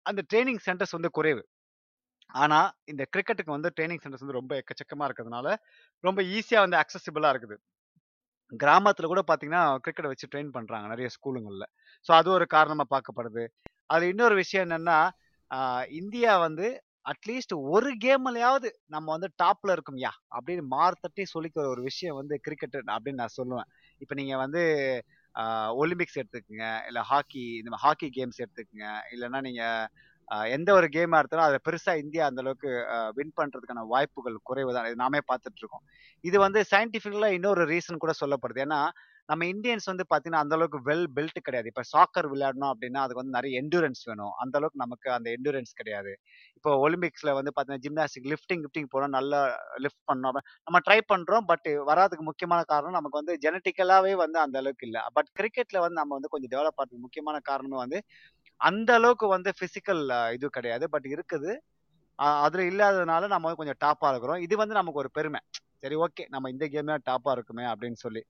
அந்த 0.07 0.21
ட்ரெய்னிங் 0.31 0.63
சென்டர்ஸ் 0.67 0.97
வந்து 0.97 1.11
குறைவு. 1.17 1.43
ஆனா, 2.35 2.59
இந்த 2.89 3.03
கிரிக்கெட்டுக்கு 3.13 3.55
வந்து 3.55 3.71
ட்ரெய்னிங் 3.77 4.03
சென்டர்ஸ் 4.03 4.25
வந்து 4.25 4.39
ரொம்ப 4.39 4.55
எக்கச்சக்கமா 4.61 5.07
இருக்கிறதுனால, 5.09 5.49
ரொம்ப 6.05 6.21
ஈஸியா 6.37 6.61
வந்து 6.65 6.79
அக்சஸிபிளா 6.83 7.31
இருக்குது. 7.35 7.57
கிராமத்தில் 8.53 9.11
கூட 9.13 9.23
பார்த்தீங்கன்னா, 9.29 9.63
கிரிக்கெட்டை 9.85 10.11
வச்சு 10.13 10.31
ட்ரெயின் 10.33 10.55
பண்ணுறாங்க 10.57 10.87
நிறைய 10.93 11.09
ஸ்கூலுங்களில். 11.17 11.69
ஸோ 12.07 12.11
அது 12.19 12.29
ஒரு 12.39 12.47
காரணமாக 12.57 12.89
பார்க்கப்படுது. 12.95 13.45
அதில் 13.93 14.13
இன்னொரு 14.15 14.35
விஷயம் 14.43 14.65
என்னென்னா 14.67 14.99
இந்தியா 16.01 16.33
வந்து 16.47 16.67
அட்லீஸ்ட் 17.13 17.55
ஒரு 17.75 17.91
கேம்லையாவது 18.05 18.69
நம்ம 18.95 19.07
வந்து 19.17 19.29
டாப்ல 19.43 19.75
இருக்கும்யா 19.77 20.11
அப்படின்னு 20.37 20.65
மார்த்தட்டி 20.77 21.25
சொல்லிக்கிற 21.35 21.65
ஒரு 21.75 21.83
விஷயம் 21.91 22.19
வந்து 22.21 22.35
கிரிக்கெட் 22.47 22.79
அப்படின்னு 22.95 23.23
நான் 23.23 23.39
சொல்லுவேன். 23.41 23.69
இப்போ 24.01 24.15
நீங்கள் 24.21 24.43
வந்து 24.45 24.63
ஒலிம்பிக்ஸ் 25.83 26.19
எடுத்துக்கோங்க 26.21 26.67
இல்லை 26.89 27.03
ஹாக்கி 27.11 27.45
இந்த 27.61 27.79
ஹாக்கி 27.85 28.09
கேம்ஸ் 28.17 28.43
எடுத்துக்கோங்க 28.45 28.89
இல்லைன்னா 29.15 29.41
நீங்கள் 29.49 29.87
எந்த 30.57 30.71
ஒரு 30.79 30.87
கேமா 30.95 31.19
இருந்தாலும் 31.21 31.49
அதை 31.49 31.59
பெருசா 31.67 31.93
இந்தியா 32.03 32.23
அந்த 32.29 32.41
அளவுக்கு 32.45 32.71
வின் 33.19 33.35
பண்றதுக்கான 33.39 33.85
வாய்ப்புகள் 33.93 34.39
குறைவு 34.49 34.71
தான் 34.77 34.89
இது 34.91 35.03
நாமே 35.05 35.21
பார்த்துட்டு 35.31 35.61
இருக்கோம். 35.63 35.85
இது 36.25 36.37
வந்து 36.47 36.61
சயின்டிபிக்கலா 36.73 37.31
இன்னொரு 37.39 37.65
ரீசன் 37.75 38.03
கூட 38.05 38.15
சொல்லப்படுது. 38.23 38.63
ஏன்னா 38.67 38.81
நம்ம 39.29 39.45
இந்தியன்ஸ் 39.53 39.89
வந்து 39.91 40.05
பாத்தீங்கன்னா 40.11 40.43
அந்த 40.45 40.55
அளவுக்கு 40.57 40.79
வெல் 40.89 41.07
பெல்ட் 41.15 41.39
கிடையாது. 41.47 41.69
இப்ப 41.73 41.83
சாக்கர் 41.93 42.29
விளையாடணும் 42.33 42.71
அப்படின்னா 42.73 43.01
அதுக்கு 43.05 43.21
வந்து 43.23 43.37
நிறைய 43.39 43.61
எண்டூரன்ஸ் 43.63 44.03
வேணும். 44.11 44.35
அந்த 44.43 44.55
அளவுக்கு 44.59 44.83
நமக்கு 44.85 45.09
அந்த 45.17 45.29
எண்டூரன்ஸ் 45.37 45.73
கிடையாது. 45.81 46.13
இப்போ 46.57 46.71
ஒலிம்பிக்ஸ்ல 46.85 47.33
வந்து 47.39 47.53
பாத்தீங்கன்னா 47.57 47.85
ஜிம்னாஸ்டிக் 47.87 48.29
லிஃப்டிங் 48.33 48.63
லிஃப்டிங் 48.67 48.89
போனா 48.95 49.09
நல்லா 49.17 49.41
லிஃப்ட் 49.85 50.05
பண்ணோம் 50.11 50.37
நம்ம 50.67 50.81
ட்ரை 50.87 50.99
பண்றோம் 51.13 51.47
பட் 51.51 51.69
வராதுக்கு 51.91 52.27
முக்கியமான 52.31 52.61
காரணம் 52.73 52.99
நமக்கு 52.99 53.21
வந்து 53.21 53.37
ஜெனட்டிக்கலாவே 53.47 54.15
வந்து 54.25 54.41
அந்த 54.45 54.57
அளவுக்கு 54.63 54.87
இல்லை. 54.91 55.03
பட் 55.19 55.31
கிரிக்கெட்ல 55.41 55.81
வந்து 55.87 56.01
நம்ம 56.03 56.15
வந்து 56.19 56.33
கொஞ்சம் 56.35 56.53
டெவலப் 56.55 56.79
ஆகிறதுக்கு 56.79 57.05
முக்கியமான 57.07 57.41
காரணம் 57.51 57.83
வந்து 57.85 58.01
அந்த 58.61 58.91
அளவுக்கு 58.99 59.27
வந்து 59.37 59.51
பிசிக்கல் 59.61 60.03
இது 60.37 60.47
கிடையாது. 60.57 60.85
பட் 60.95 61.09
இருக்குது. 61.15 61.53
அதுல 62.45 62.63
இல்லாததுனால 62.71 63.29
நம்ம 63.33 63.47
வந்து 63.47 63.61
கொஞ்சம் 63.63 63.81
டாப்பா 63.85 64.11
இருக்கிறோம். 64.13 64.41
இது 64.47 64.55
வந்து 64.63 64.79
நமக்கு 64.81 65.03
ஒரு 65.03 65.11
பெருமை. 65.19 65.41
சரி 65.83 65.97
ஓகே 66.05 66.25
நம்ம 66.35 66.51
இந்த 66.55 66.67
கேம்ல 66.75 66.95
டாப்பா 67.11 67.33
இருக்குமே 67.37 67.65
அப்படின்னு 67.73 67.99
சொல்லி. 68.05 68.23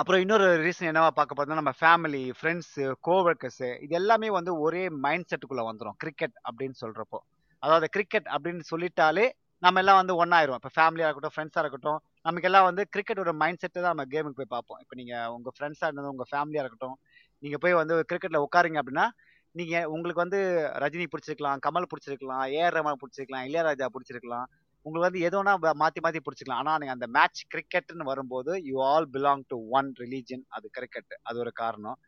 அப்புறம் 0.00 0.20
இன்னொரு 0.24 0.46
ரீசன் 0.64 0.88
என்னவா 0.90 1.10
பார்க்க 1.16 1.36
பார்த்தோம்னா 1.36 1.60
நம்ம 1.60 1.72
ஃபேமிலி 1.80 2.22
ஃப்ரெண்ட்ஸு 2.38 2.84
கோவர்க்கர்ஸு 3.08 3.68
இது 3.84 3.94
எல்லாமே 4.00 4.28
வந்து 4.36 4.52
ஒரே 4.64 4.82
மைண்ட் 5.04 5.28
செட்டுக்குள்ளே 5.30 5.64
வந்துடும் 5.68 5.96
கிரிக்கெட் 6.02 6.36
அப்படின்னு 6.48 6.76
சொல்கிறப்போ 6.82 7.18
அதாவது 7.62 7.86
கிரிக்கெட் 7.94 8.28
அப்படின்னு 8.34 8.64
சொல்லிட்டாலே 8.72 9.24
நம்ம 9.62 9.80
எல்லாம் 9.82 9.98
வந்து 10.00 10.14
ஒன்னாயிரும் 10.22 10.58
இப்போ 10.60 10.70
ஃபேமிலியாக 10.76 11.08
இருக்கட்டும் 11.08 11.34
ஃப்ரெண்ட்ஸாக 11.34 11.62
இருக்கட்டும் 11.64 11.98
நமக்கு 12.26 12.48
எல்லாம் 12.50 12.66
வந்து 12.68 12.82
கிரிக்கெட்டோட 12.94 13.32
மைண்ட் 13.42 13.60
செட்டு 13.62 13.78
தான் 13.80 13.92
நம்ம 13.94 14.06
கேமுக்கு 14.12 14.40
போய் 14.40 14.52
பார்ப்போம். 14.54 14.78
இப்போ 14.84 14.94
நீங்கள் 15.00 15.28
உங்கள் 15.36 15.54
ஃப்ரெண்ட்ஸாக 15.56 15.88
இருந்தது 15.90 16.12
உங்கள் 16.14 16.30
ஃபேமிலியாக 16.30 16.64
இருக்கட்டும் 16.64 16.96
நீங்கள் 17.42 17.62
போய் 17.64 17.80
வந்து 17.80 17.94
கிரிக்கெட்டில் 18.10 18.44
உட்காருங்க 18.46 18.80
அப்படின்னா 18.82 19.06
நீங்கள் 19.54 19.86
உங்களுக்கு 19.94 20.22
வந்து 20.24 20.40
ரஜினி 20.82 21.06
பிடிச்சிருக்கலாம் 21.12 21.62
கமல் 21.66 21.88
பிடிச்சிருக்கலாம் 21.92 22.44
ஏஆர் 22.56 22.76
ரமன் 22.78 23.00
பிடிச்சிருக்கலாம் 23.00 23.46
இளையராஜா 23.48 23.86
பிடிச்சிருக்கலாம். 23.94 24.46
உங்களுக்கு 24.86 25.08
வந்து 25.08 25.24
எது 25.28 25.40
மாற்றி 25.82 26.00
மாற்றி 26.04 26.20
பிடிச்சிக்கலாம். 26.26 26.60
ஆனால் 26.62 26.78
நீங்கள் 26.82 26.96
அந்த 26.98 27.06
மேட்ச் 27.16 27.40
கிரிக்கெட்னு 27.54 28.10
வரும்போது 28.10 28.52
you 28.68 28.76
all 28.92 29.08
belong 29.16 29.42
to 29.52 29.56
one 29.78 29.88
religion 30.02 30.44
அது 30.56 30.66
கிரிக்கெட் 30.76 31.14
அது 31.28 31.38
ஒரு 31.44 31.52
காரணம். 31.62 31.98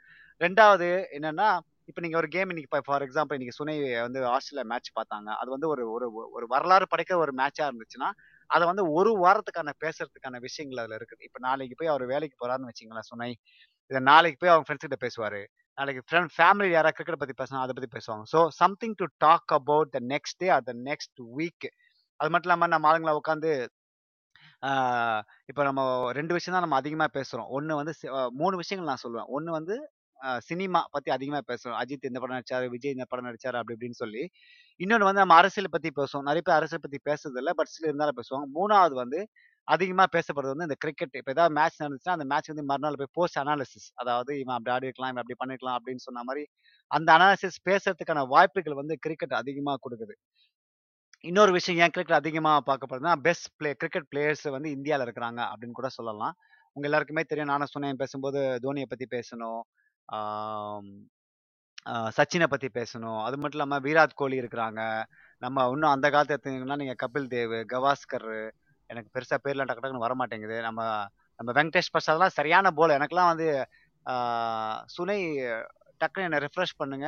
ரெண்டாவது 0.44 0.88
என்னென்னா 1.16 1.48
இப்போ 1.90 2.00
நீங்கள் 2.04 2.20
ஒரு 2.20 2.28
கேம் 2.34 2.50
இன்னைக்கு 2.52 2.82
ஃபார் 2.88 3.04
எக்ஸாம்பிள் 3.06 3.36
இன்னைக்கு 3.38 3.58
சுனை 3.58 3.74
வந்து 4.06 4.20
ஆஸ்திரேலியா 4.34 4.66
மேட்ச் 4.72 4.90
பார்த்தாங்க. 4.98 5.28
அது 5.40 5.48
வந்து 5.54 5.68
ஒரு 5.72 5.84
ஒரு 5.94 6.06
ஒரு 6.36 6.46
வரலாறு 6.54 6.86
படைக்கிற 6.92 7.16
ஒரு 7.24 7.32
மேட்சாக 7.40 7.70
இருந்துச்சுன்னா 7.70 8.10
அதை 8.50 8.64
வந்து 8.70 8.84
ஒரு 8.98 9.10
வாரத்துக்கான 9.24 9.70
பேசுறதுக்கான 9.82 10.38
விஷயங்கள் 10.46 10.80
அதில் 10.82 10.96
இருக்குது. 10.98 11.22
இப்போ 11.28 11.38
நாளைக்கு 11.46 11.76
போய் 11.80 11.92
அவர் 11.92 12.04
வேலைக்கு 12.14 12.36
போகிறாருன்னு 12.40 12.70
வச்சுங்களேன் 12.70 13.08
சுனை 13.10 13.30
இதை 13.92 14.00
நாளைக்கு 14.10 14.38
போய் 14.42 14.52
அவங்க 14.52 14.66
ஃப்ரெண்ட்ஸ் 14.66 14.86
கிட்ட 14.86 14.98
பேசுவார். 15.06 15.40
நாளைக்கு 15.78 16.02
ஃப்ரெண்ட் 16.08 16.32
ஃபேமிலி 16.36 16.68
யாராவது 16.72 16.96
கிரிக்கெட் 16.98 17.22
பத்தி 17.22 17.34
பேசினா 17.40 17.62
அதை 17.64 17.72
பற்றி 17.76 17.90
பேசுவாங்க. 17.96 18.24
So 18.34 18.40
something 18.62 18.96
to 19.00 19.06
talk 19.26 19.52
about 19.58 19.90
the 19.96 20.00
next 20.14 20.38
day 20.42 20.48
or 20.56 20.66
the 20.70 20.74
next 20.88 21.20
week 21.38 21.66
அது 22.20 22.30
மட்டும் 22.32 22.48
இல்லாம 22.50 22.68
நம்ம 22.74 22.88
ஆளுங்களை 22.92 23.14
உட்காந்து 23.20 23.50
இப்போ 25.50 25.62
நம்ம 25.68 25.80
ரெண்டு 26.18 26.32
விஷயம் 26.36 26.54
தான் 26.56 26.64
நம்ம 26.66 26.76
அதிகமா 26.82 27.06
பேசுறோம். 27.16 27.48
ஒன்னு 27.56 27.78
வந்து 27.80 27.92
மூணு 28.40 28.54
விஷயங்கள் 28.62 28.90
நான் 28.90 29.02
சொல்லுவேன். 29.04 29.28
ஒன்னு 29.36 29.50
வந்து 29.58 29.76
சினிமா 30.48 30.80
பத்தி 30.94 31.10
அதிகமா 31.16 31.40
பேசுறோம். 31.50 31.76
அஜித் 31.82 32.08
இந்த 32.10 32.18
படம் 32.22 32.36
நடிச்சாரு 32.38 32.66
விஜய் 32.74 32.94
இந்த 32.96 33.06
படம் 33.12 33.28
நடிச்சாரு 33.28 33.56
அப்படி 33.60 33.74
இப்படின்னு 33.76 33.98
சொல்லி. 34.02 34.22
இன்னொன்னு 34.80 35.08
வந்து 35.08 35.22
நம்ம 35.24 35.36
அரசியல் 35.40 35.74
பத்தி 35.76 35.90
பேசுவோம். 36.00 36.26
நிறைய 36.30 36.42
பேர் 36.46 36.58
அரசியல் 36.58 36.84
பத்தி 36.84 37.00
பேசுறதில்ல 37.10 37.52
பட் 37.60 37.72
சில 37.74 37.88
இருந்தாலும் 37.90 38.18
பேசுவாங்க. 38.20 38.46
மூணாவது 38.58 38.96
வந்து 39.02 39.20
அதிகமாக 39.68 40.08
பேசப்படுறது 40.16 40.52
வந்து 40.54 40.68
இந்த 40.68 40.76
கிரிக்கெட் 40.84 41.16
இப்போ 41.20 41.32
ஏதாவது 41.34 41.54
மேட்ச் 41.58 41.80
நடந்துச்சுன்னா 41.82 42.16
அந்த 42.18 42.26
மேட்ச் 42.32 42.50
வந்து 42.52 42.64
மறுநாள் 42.70 42.98
போய் 43.00 43.12
போஸ்ட் 43.18 43.38
அனாலிசிஸ் 43.42 43.88
அதாவது 44.02 44.32
இவன் 44.42 44.56
அப்படி 44.56 44.72
ஆடி 44.74 44.88
இருக்கலாம் 44.88 45.12
இவன் 45.12 45.22
அப்படி 45.22 45.38
பண்ணிருக்கலாம் 45.42 45.76
அப்படின்னு 45.78 46.04
சொன்ன 46.06 46.24
மாதிரி 46.28 46.42
அந்த 46.90 47.08
அனாலிசிஸ் 47.16 47.58
பேசுறதுக்கான 47.68 48.24
வாய்ப்புகள் 48.34 48.80
வந்து 48.80 48.96
கிரிக்கெட் 49.04 49.34
அதிகமாக 49.42 49.80
கொடுக்குது. 49.84 50.14
இன்னொரு 51.24 51.52
விஷயம் 51.58 51.80
ஏன் 51.84 51.94
கிரிக்கெட் 51.94 52.20
அதிகமாக 52.22 52.60
பார்க்கப்படுதுன்னா 52.70 53.14
பெஸ்ட் 53.26 53.48
பிளே 53.58 53.70
கிரிக்கெட் 53.80 54.08
பிளேயர்ஸ் 54.12 54.46
வந்து 54.56 54.70
இந்தியாவில் 54.76 55.04
இருக்கிறாங்க 55.06 55.40
அப்படின்னு 55.50 55.78
கூட 55.80 55.88
சொல்லலாம். 55.98 56.34
உங்க 56.76 56.86
எல்லாருக்குமே 56.88 57.22
தெரியும் 57.30 57.52
நானும் 57.52 57.72
சொன்னேன் 57.74 58.00
பேசும்போது 58.02 58.40
தோனியை 58.64 58.88
பத்தி 58.92 59.06
பேசணும் 59.16 59.62
சச்சினை 62.16 62.46
பத்தி 62.52 62.68
பேசணும். 62.78 63.20
அது 63.26 63.36
மட்டும் 63.38 63.58
இல்லாமல் 63.58 63.82
விராட் 63.86 64.18
கோலி 64.20 64.36
இருக்கிறாங்க. 64.42 64.80
நம்ம 65.42 65.64
இன்னும் 65.74 65.92
அந்த 65.94 66.06
காலத்து 66.14 66.34
எடுத்தீங்கன்னா 66.36 66.76
நீங்க 66.82 66.94
கபில் 67.04 67.30
தேவ் 67.34 67.54
கவாஸ்கர் 67.72 68.28
எனக்கு 68.92 69.10
பெருசா 69.14 69.36
பேர்லாம் 69.44 69.68
டக்கு 69.68 69.82
டக்குன்னு 69.82 70.06
வர 70.06 70.14
மாட்டேங்குது 70.20 70.56
நம்ம 70.62 70.80
நம்ம 71.40 71.52
வெங்கடேஷ் 71.56 71.92
பிரசாத்லாம் 71.94 72.36
சரியான 72.36 72.72
போல 72.78 72.96
எனக்கெல்லாம் 72.98 73.30
வந்து 73.32 73.48
சுனை 74.94 75.18
டக்குன்னு 76.00 76.28
என்ன 76.28 76.40
ரெஃப்ரெஷ் 76.44 76.78
பண்ணுங்க. 76.80 77.06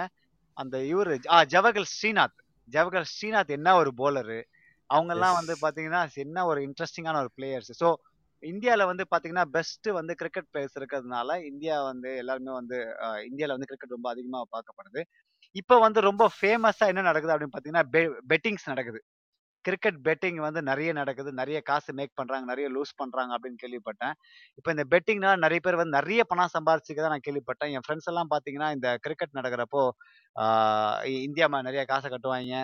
அந்த 0.57 0.77
இவரு 0.91 1.15
ஆ 1.33 1.39
ஜவஹர் 1.53 1.89
ஸ்ரீநாத். 1.93 2.37
ஜவஹர் 2.69 3.09
ஸ்ரீநாத் 3.13 3.57
என்ன 3.57 3.69
ஒரு 3.77 3.91
போலரு 4.01 4.39
அவங்க 4.91 5.13
எல்லாம் 5.15 5.37
வந்து 5.39 5.55
எஸ் 5.55 5.63
பாத்தீங்கன்னா 5.65 6.03
என்ன 6.25 6.45
ஒரு 6.51 6.61
இன்ட்ரெஸ்டிங்கான 6.67 7.21
ஒரு 7.23 7.31
பிளேயர்ஸ் 7.37 7.73
ஸோ 7.81 7.89
இந்தியால 8.43 8.83
வந்து 8.91 9.05
பாத்தீங்கன்னா 9.13 9.47
பெஸ்ட் 9.55 9.89
வந்து 9.99 10.13
கிரிக்கெட் 10.21 10.49
பிளேயர்ஸ் 10.51 10.77
இருக்கிறதுனால 10.81 11.37
இந்தியா 11.51 11.77
வந்து 11.85 12.11
எல்லாருமே 12.23 12.53
வந்து 12.59 12.77
அஹ், 13.05 13.23
இந்தியால 13.29 13.55
வந்து 13.57 13.69
கிரிக்கெட் 13.71 13.97
ரொம்ப 13.97 14.09
அதிகமா 14.11 14.41
பார்க்கப்படுது. 14.53 15.03
இப்போ 15.57 15.77
வந்து 15.85 16.01
ரொம்ப 16.03 16.25
ஃபேமஸா 16.37 16.87
என்ன 16.93 17.05
நடக்குது 17.09 17.35
அப்படின்னு 17.35 17.57
பாத்தீங்கன்னா 17.57 17.85
பெட்டிங்ஸ் 18.31 18.71
நடக்குது. 18.73 19.01
கிரிக்கெட் 19.67 19.99
பெட்டிங் 20.09 20.39
வந்து 20.47 20.61
நிறைய 20.71 20.91
நடக்குது. 21.01 21.31
நிறைய 21.41 21.59
காசு 21.71 21.91
மேக் 21.99 22.13
பண்றாங்க. 22.21 22.47
நிறைய 22.53 22.69
லூஸ் 22.77 22.93
பண்றாங்க 22.97 23.33
அப்படின்னு 23.37 23.61
கேள்விப்பட்டேன். 23.65 24.15
இப்போ 24.59 24.71
இந்த 24.75 24.85
பெட்டிங்னால 24.93 25.35
நிறைய 25.47 25.61
பேர் 25.67 25.81
வந்து 25.81 25.97
நிறைய 25.99 26.23
பணம் 26.33 26.55
சம்பாரிச்சுக்கதான் 26.57 27.15
நான் 27.15 27.27
கேள்விப்பட்டேன். 27.29 27.73
என் 27.77 27.85
ஃப்ரெண்ட்ஸ் 27.87 28.11
எல்லாம் 28.13 28.33
பாத்தீங்கன்னா 28.35 28.71
இந்த 28.79 28.91
கிரிக்கெட் 29.07 29.37
நடக்கிறப்போ 29.41 29.83
இந்தியா 31.27 31.49
நிறைய 31.69 31.85
காசை 31.93 32.09
கட்டுவாங்க 32.15 32.63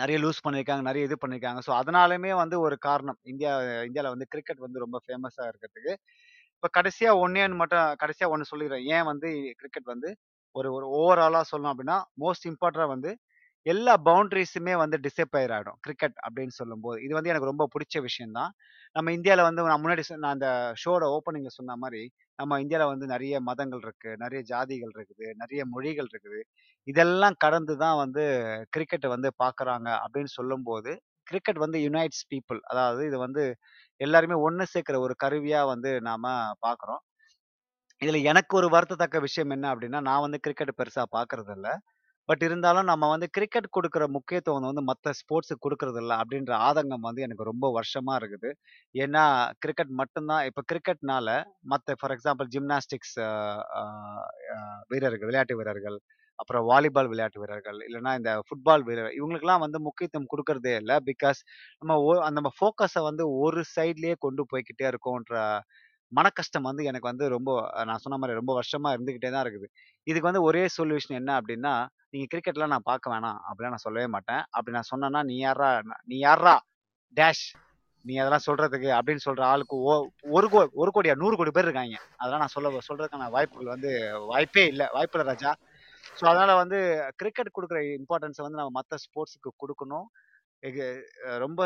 நிறைய 0.00 0.16
லூஸ் 0.24 0.44
பண்ணியிருக்காங்க. 0.46 0.82
நிறைய 0.88 1.02
இது 1.08 1.16
பண்ணியிருக்காங்க. 1.22 1.60
ஸோ 1.66 1.72
அதனாலுமே 1.80 2.32
வந்து 2.42 2.56
ஒரு 2.66 2.76
காரணம். 2.88 3.18
இந்தியா 3.32 3.52
இந்தியாவில் 3.88 4.14
வந்து 4.14 4.26
கிரிக்கெட் 4.32 4.64
வந்து 4.66 4.82
ரொம்ப 4.84 4.98
ஃபேமஸாக 5.04 5.48
இருக்கிறதுக்கு. 5.50 5.94
இப்போ 6.56 6.68
கடைசியாக 6.78 7.20
ஒன்னேன்னு 7.24 7.56
மட்டும் 7.62 7.86
கடைசியாக 8.02 8.32
ஒன்று 8.34 8.50
சொல்லிடுறேன். 8.52 8.84
ஏன் 8.96 9.08
வந்து 9.10 9.28
கிரிக்கெட் 9.60 9.92
வந்து 9.94 10.10
ஒரு 10.56 10.68
ஒரு 10.76 10.86
ஓவராலாக 10.98 11.44
சொல்லணும் 11.52 11.72
அப்படின்னா 11.74 11.96
மோஸ்ட் 12.24 12.46
இம்பார்ட்டண்டாக 12.50 12.92
வந்து 12.94 13.10
எல்லா 13.66 13.96
பவுண்ட்ரிஸுமே 14.04 14.76
வந்து 14.76 14.98
டிசப்பயர் 14.98 15.52
ஆகிடும் 15.56 15.78
கிரிக்கெட் 15.80 16.16
அப்படின்னு 16.26 16.48
சொல்லும்போது. 16.48 17.02
இது 17.02 17.14
வந்து 17.14 17.28
எனக்கு 17.28 17.50
ரொம்ப 17.50 17.68
பிடிச்ச 17.74 18.00
விஷயம் 18.00 18.32
தான் 18.32 18.52
நம்ம 18.92 19.12
இந்தியாவில் 19.12 19.44
வந்து 19.44 19.62
நான் 19.62 19.82
முன்னாடி 19.84 20.00
சொன்ன- 20.00 20.22
நான் 20.26 20.32
அந்த 20.32 20.48
ஷோட 20.84 21.04
ஓப்பனிங்கில் 21.16 21.56
சொன்ன 21.56 21.76
மாதிரி 21.76 22.02
நம்ம 22.38 22.60
இந்தியாவில் 22.60 22.88
வந்து 22.88 23.06
நிறைய 23.06 23.40
மதங்கள் 23.40 23.80
இருக்குது 23.80 24.16
நிறைய 24.16 24.42
ஜாதிகள் 24.48 24.92
இருக்குது 24.96 25.34
நிறைய 25.34 25.66
மொழிகள் 25.66 26.08
இருக்குது. 26.12 26.40
இதெல்லாம் 26.88 27.36
கடந்து 27.38 27.76
தான் 27.76 27.96
வந்து 27.96 28.24
கிரிக்கெட்டை 28.76 29.08
வந்து 29.08 29.32
பார்க்குறாங்க 29.44 29.88
அப்படின்னு 30.04 30.32
சொல்லும்போது 30.32 30.92
கிரிக்கெட் 31.24 31.58
வந்து 31.58 31.78
யுனைட்ஸ் 31.78 32.24
பீப்புள். 32.30 32.60
அதாவது 32.62 33.06
இது 33.06 33.18
வந்து 33.18 33.44
எல்லாருமே 34.00 34.34
ஒன்று 34.34 34.66
சேர்க்குற 34.74 34.98
ஒரு 34.98 35.14
கருவியாக 35.16 35.66
வந்து 35.66 36.00
நாம் 36.00 36.26
பார்க்குறோம். 36.66 37.02
இதில் 38.02 38.24
எனக்கு 38.24 38.56
ஒரு 38.56 38.68
வருத்தத்தக்க 38.68 39.18
விஷயம் 39.20 39.50
என்ன 39.50 39.74
அப்படின்னா 39.74 40.00
நான் 40.00 40.20
வந்து 40.20 40.38
கிரிக்கெட் 40.40 40.78
பெருசாக 40.82 41.06
பார்க்கறது 41.16 41.54
பட் 42.28 42.42
இருந்தாலும் 42.46 42.88
நம்ம 42.90 43.08
வந்து 43.12 43.26
கிரிக்கெட் 43.36 43.68
கொடுக்குற 43.76 44.04
முக்கியத்துவம் 44.16 44.68
வந்து 44.68 44.82
மற்ற 44.90 45.10
ஸ்போர்ட்ஸுக்கு 45.20 45.64
கொடுக்கறது 45.66 46.00
இல்ல 46.02 46.12
அப்படின்ற 46.22 46.52
ஆதங்கம் 46.68 47.06
வந்து 47.08 47.24
எனக்கு 47.26 47.50
ரொம்ப 47.50 47.66
வருஷமா 47.78 48.14
இருக்குது. 48.20 48.50
ஏன்னா 48.94 49.24
கிரிக்கெட் 49.64 49.92
மட்டும்தான் 50.00 50.44
இப்போ 50.50 50.62
கிரிக்கெட்னால 50.72 51.28
மற்ற 51.74 51.96
ஃபார் 52.00 52.14
எக்ஸாம்பிள் 52.16 52.50
ஜிம்னாஸ்டிக்ஸ் 52.56 53.16
வீரர்கள் 54.94 55.28
விளையாட்டு 55.30 55.58
வீரர்கள் 55.60 55.98
அப்புறம் 56.38 56.64
வாலிபால் 56.70 57.10
விளையாட்டு 57.12 57.38
வீரர்கள் 57.42 57.78
இல்லைன்னா 57.86 58.12
இந்த 58.18 58.30
ஃபுட்பால் 58.46 58.84
வீரர் 58.88 59.14
இவங்களுக்குலாம் 59.18 59.62
வந்து 59.64 59.78
முக்கியத்துவம் 59.86 60.30
கொடுக்கறதே 60.32 60.72
இல்லை. 60.80 60.96
பிகாஸ் 61.10 61.38
நம்ம 61.80 61.94
அந்த 62.26 62.36
நம்ம 62.38 62.50
ஃபோக்கஸை 62.58 63.02
வந்து 63.08 63.24
ஒரு 63.44 63.62
சைட்லேயே 63.74 64.16
கொண்டு 64.26 64.44
போய்கிட்டே 64.52 64.86
இருக்கோன்ற 64.92 65.34
மனக்கஷ்டம் 66.16 66.68
வந்து 66.68 66.82
எனக்கு 66.84 67.10
வந்து 67.10 67.24
ரொம்ப 67.28 67.50
நான் 67.84 68.02
சொன்ன 68.04 68.18
மாதிரி 68.18 68.38
ரொம்ப 68.38 68.52
வருஷமா 68.58 68.90
இருந்துகிட்டே 68.94 69.30
தான் 69.30 69.44
இருக்குது. 69.44 69.68
இதுக்கு 70.06 70.28
வந்து 70.30 70.42
ஒரே 70.42 70.62
சொல்யூஷன் 70.76 71.18
என்ன 71.20 71.30
அப்படின்னா 71.40 71.74
நீங்க 72.12 72.26
கிரிக்கெட்லாம் 72.32 72.74
நான் 72.74 72.88
பார்க்க 72.90 73.12
வேணாம் 73.12 73.38
அப்படிலாம் 73.48 73.74
நான் 73.74 73.86
சொல்லவே 73.86 74.06
மாட்டேன். 74.06 74.42
அப்படி 74.50 74.76
நான் 74.76 74.90
சொன்னேன்னா 74.92 75.22
நீ 75.22 75.36
யாரா 75.38 75.70
நீ 76.06 76.18
யாரா 76.20 76.54
டேஷ்! 77.16 77.46
நீ 78.04 78.14
அதெல்லாம் 78.16 78.46
சொல்றதுக்கு 78.46 78.88
அப்படின்னு 78.96 79.24
சொல்ற 79.26 79.42
ஆளுக்கு 79.44 79.76
ஓ- 79.86 80.06
ஒரு 80.30 80.46
கோ 80.48 80.60
ஒரு 80.74 80.90
கோடியா 80.94 81.14
நூறு 81.14 81.36
கோடி 81.36 81.50
பேர் 81.50 81.66
இருக்காங்க. 81.66 81.96
அதெல்லாம் 82.20 82.42
நான் 82.44 82.54
சொல்ல 82.56 82.82
சொல்றதுக்கான 82.88 83.30
வாய்ப்புகள் 83.30 83.74
வந்து 83.74 83.90
வாய்ப்பே 84.26 84.64
இல்லை. 84.66 84.86
வாய்ப்பு 84.92 85.16
இல்லை 85.16 85.26
ராஜா. 85.32 85.52
ஸோ 86.16 86.24
அதனால 86.26 86.50
வந்து 86.54 86.78
கிரிக்கெட் 87.16 87.56
கொடுக்குற 87.56 87.78
இம்பார்ட்டன்ஸை 87.98 88.42
வந்து 88.46 88.60
நம்ம 88.60 88.74
மற்ற 88.78 88.96
ஸ்போர்ட்ஸுக்கு 89.04 89.50
கொடுக்கணும். 89.62 90.06
ரொம்ப 91.38 91.60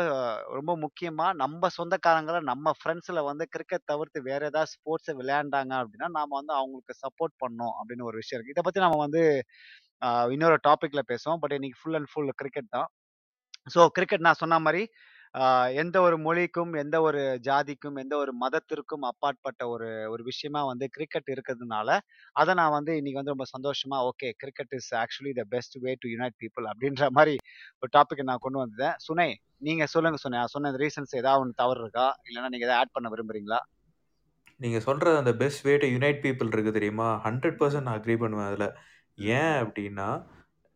ரொம்ப 0.49 0.71
முக்கியமாக 0.75 1.33
நம்ம 1.33 1.67
சொந்தக்காரங்களை 1.77 2.39
நம்ம 2.41 2.71
ஃப்ரெண்ட்ஸில் 2.79 3.21
வந்து 3.23 3.45
கிரிக்கெட் 3.49 3.85
தவிர்த்து 3.85 4.21
வேறு 4.21 4.45
ஏதாவது 4.45 4.71
ஸ்போர்ட்ஸை 4.73 5.13
விளையாண்டாங்க 5.21 5.73
அப்படின்னா 5.81 6.09
நாம் 6.17 6.37
வந்து 6.39 6.53
அவங்களுக்கு 6.53 6.95
சப்போர்ட் 7.03 7.35
பண்ணோம் 7.43 7.73
அப்படின்னு 7.79 8.07
ஒரு 8.09 8.19
விஷயம் 8.21 8.37
இருக்குது 8.37 8.55
இதை 8.55 8.63
பற்றி 8.65 8.81
நம்ம 8.81 8.97
வந்து 8.97 9.23
இன்னொரு 10.31 10.57
டாப்பிக்கில் 10.67 11.09
பேசுவோம். 11.11 11.39
பட் 11.43 11.55
இன்னைக்கு 11.57 11.79
ஃபுல் 11.81 11.97
அண்ட் 11.99 12.11
ஃபுல் 12.13 12.31
கிரிக்கெட் 12.41 12.69
தான். 12.69 12.87
ஸோ 13.73 13.81
கிரிக்கெட் 13.97 14.25
நான் 14.27 14.41
சொன்ன 14.43 14.59
மாதிரி 14.59 14.83
எந்த 15.75 15.97
ஒரு 16.01 16.17
மொழிக்கும் 16.17 16.73
எந்த 16.73 17.01
ஒரு 17.01 17.21
ஜாதிக்கும் 17.43 17.97
எந்த 17.97 18.13
ஒரு 18.17 18.31
மதத்திற்கும் 18.41 19.01
அப்பாற்பட்ட 19.01 19.67
ஒரு 19.67 19.89
ஒரு 20.09 20.23
விஷயமா 20.23 20.61
வந்து 20.63 20.85
கிரிக்கெட் 20.89 21.29
இருக்கிறதுனால 21.35 21.89
அதை 22.35 22.53
நான் 22.53 22.71
வந்து 22.71 22.91
இன்னைக்கு 22.97 23.19
வந்து 23.19 23.33
ரொம்ப 23.35 23.47
சந்தோஷமா 23.53 23.97
okay 24.09 24.29
cricket 24.37 24.73
is 24.79 24.89
actually 24.93 25.33
the 25.33 25.45
best 25.49 25.77
way 25.77 25.93
to 26.01 26.09
unite 26.09 26.37
people 26.43 26.67
அப்படின்ற 26.71 27.07
மாதிரி 27.09 27.35
ஒரு 27.83 27.91
டாபிக் 27.97 28.23
நான் 28.23 28.43
கொண்டு 28.45 28.59
வந்தேன். 28.59 28.95
சுனை 28.99 29.29
நீங்க 29.57 29.85
சொல்லுங்க 29.85 30.17
சுனை. 30.17 30.37
நான் 30.37 30.53
சொன்ன 30.55 30.71
ரீசன்ஸ் 30.77 31.13
ஏதாவது 31.15 31.41
ஒன்று 31.43 31.55
தவறு 31.55 31.81
இருக்கா? 31.81 32.07
இல்லைன்னா 32.27 32.49
நீங்க 32.49 32.67
ஏதாவது 32.67 32.81
ஆட் 32.81 32.95
பண்ண 32.95 33.09
விரும்புறீங்களா? 33.09 33.59
நீங்க 34.59 34.79
சொல்ற 34.79 35.13
அந்த 35.17 35.31
best 35.35 35.63
way 35.67 35.73
to 35.77 35.87
unite 35.87 36.21
people 36.25 36.51
இருக்கு 36.53 36.71
தெரியுமா? 36.71 37.07
ஹண்ட்ரட் 37.25 37.57
பர்சன்ட் 37.59 37.87
நான் 37.87 37.99
அக்ரி 37.99 38.17
பண்ணுவேன் 38.17 38.49
அதில். 38.49 38.67
ஏன் 39.33 39.55
அப்படின்னா 39.63 40.09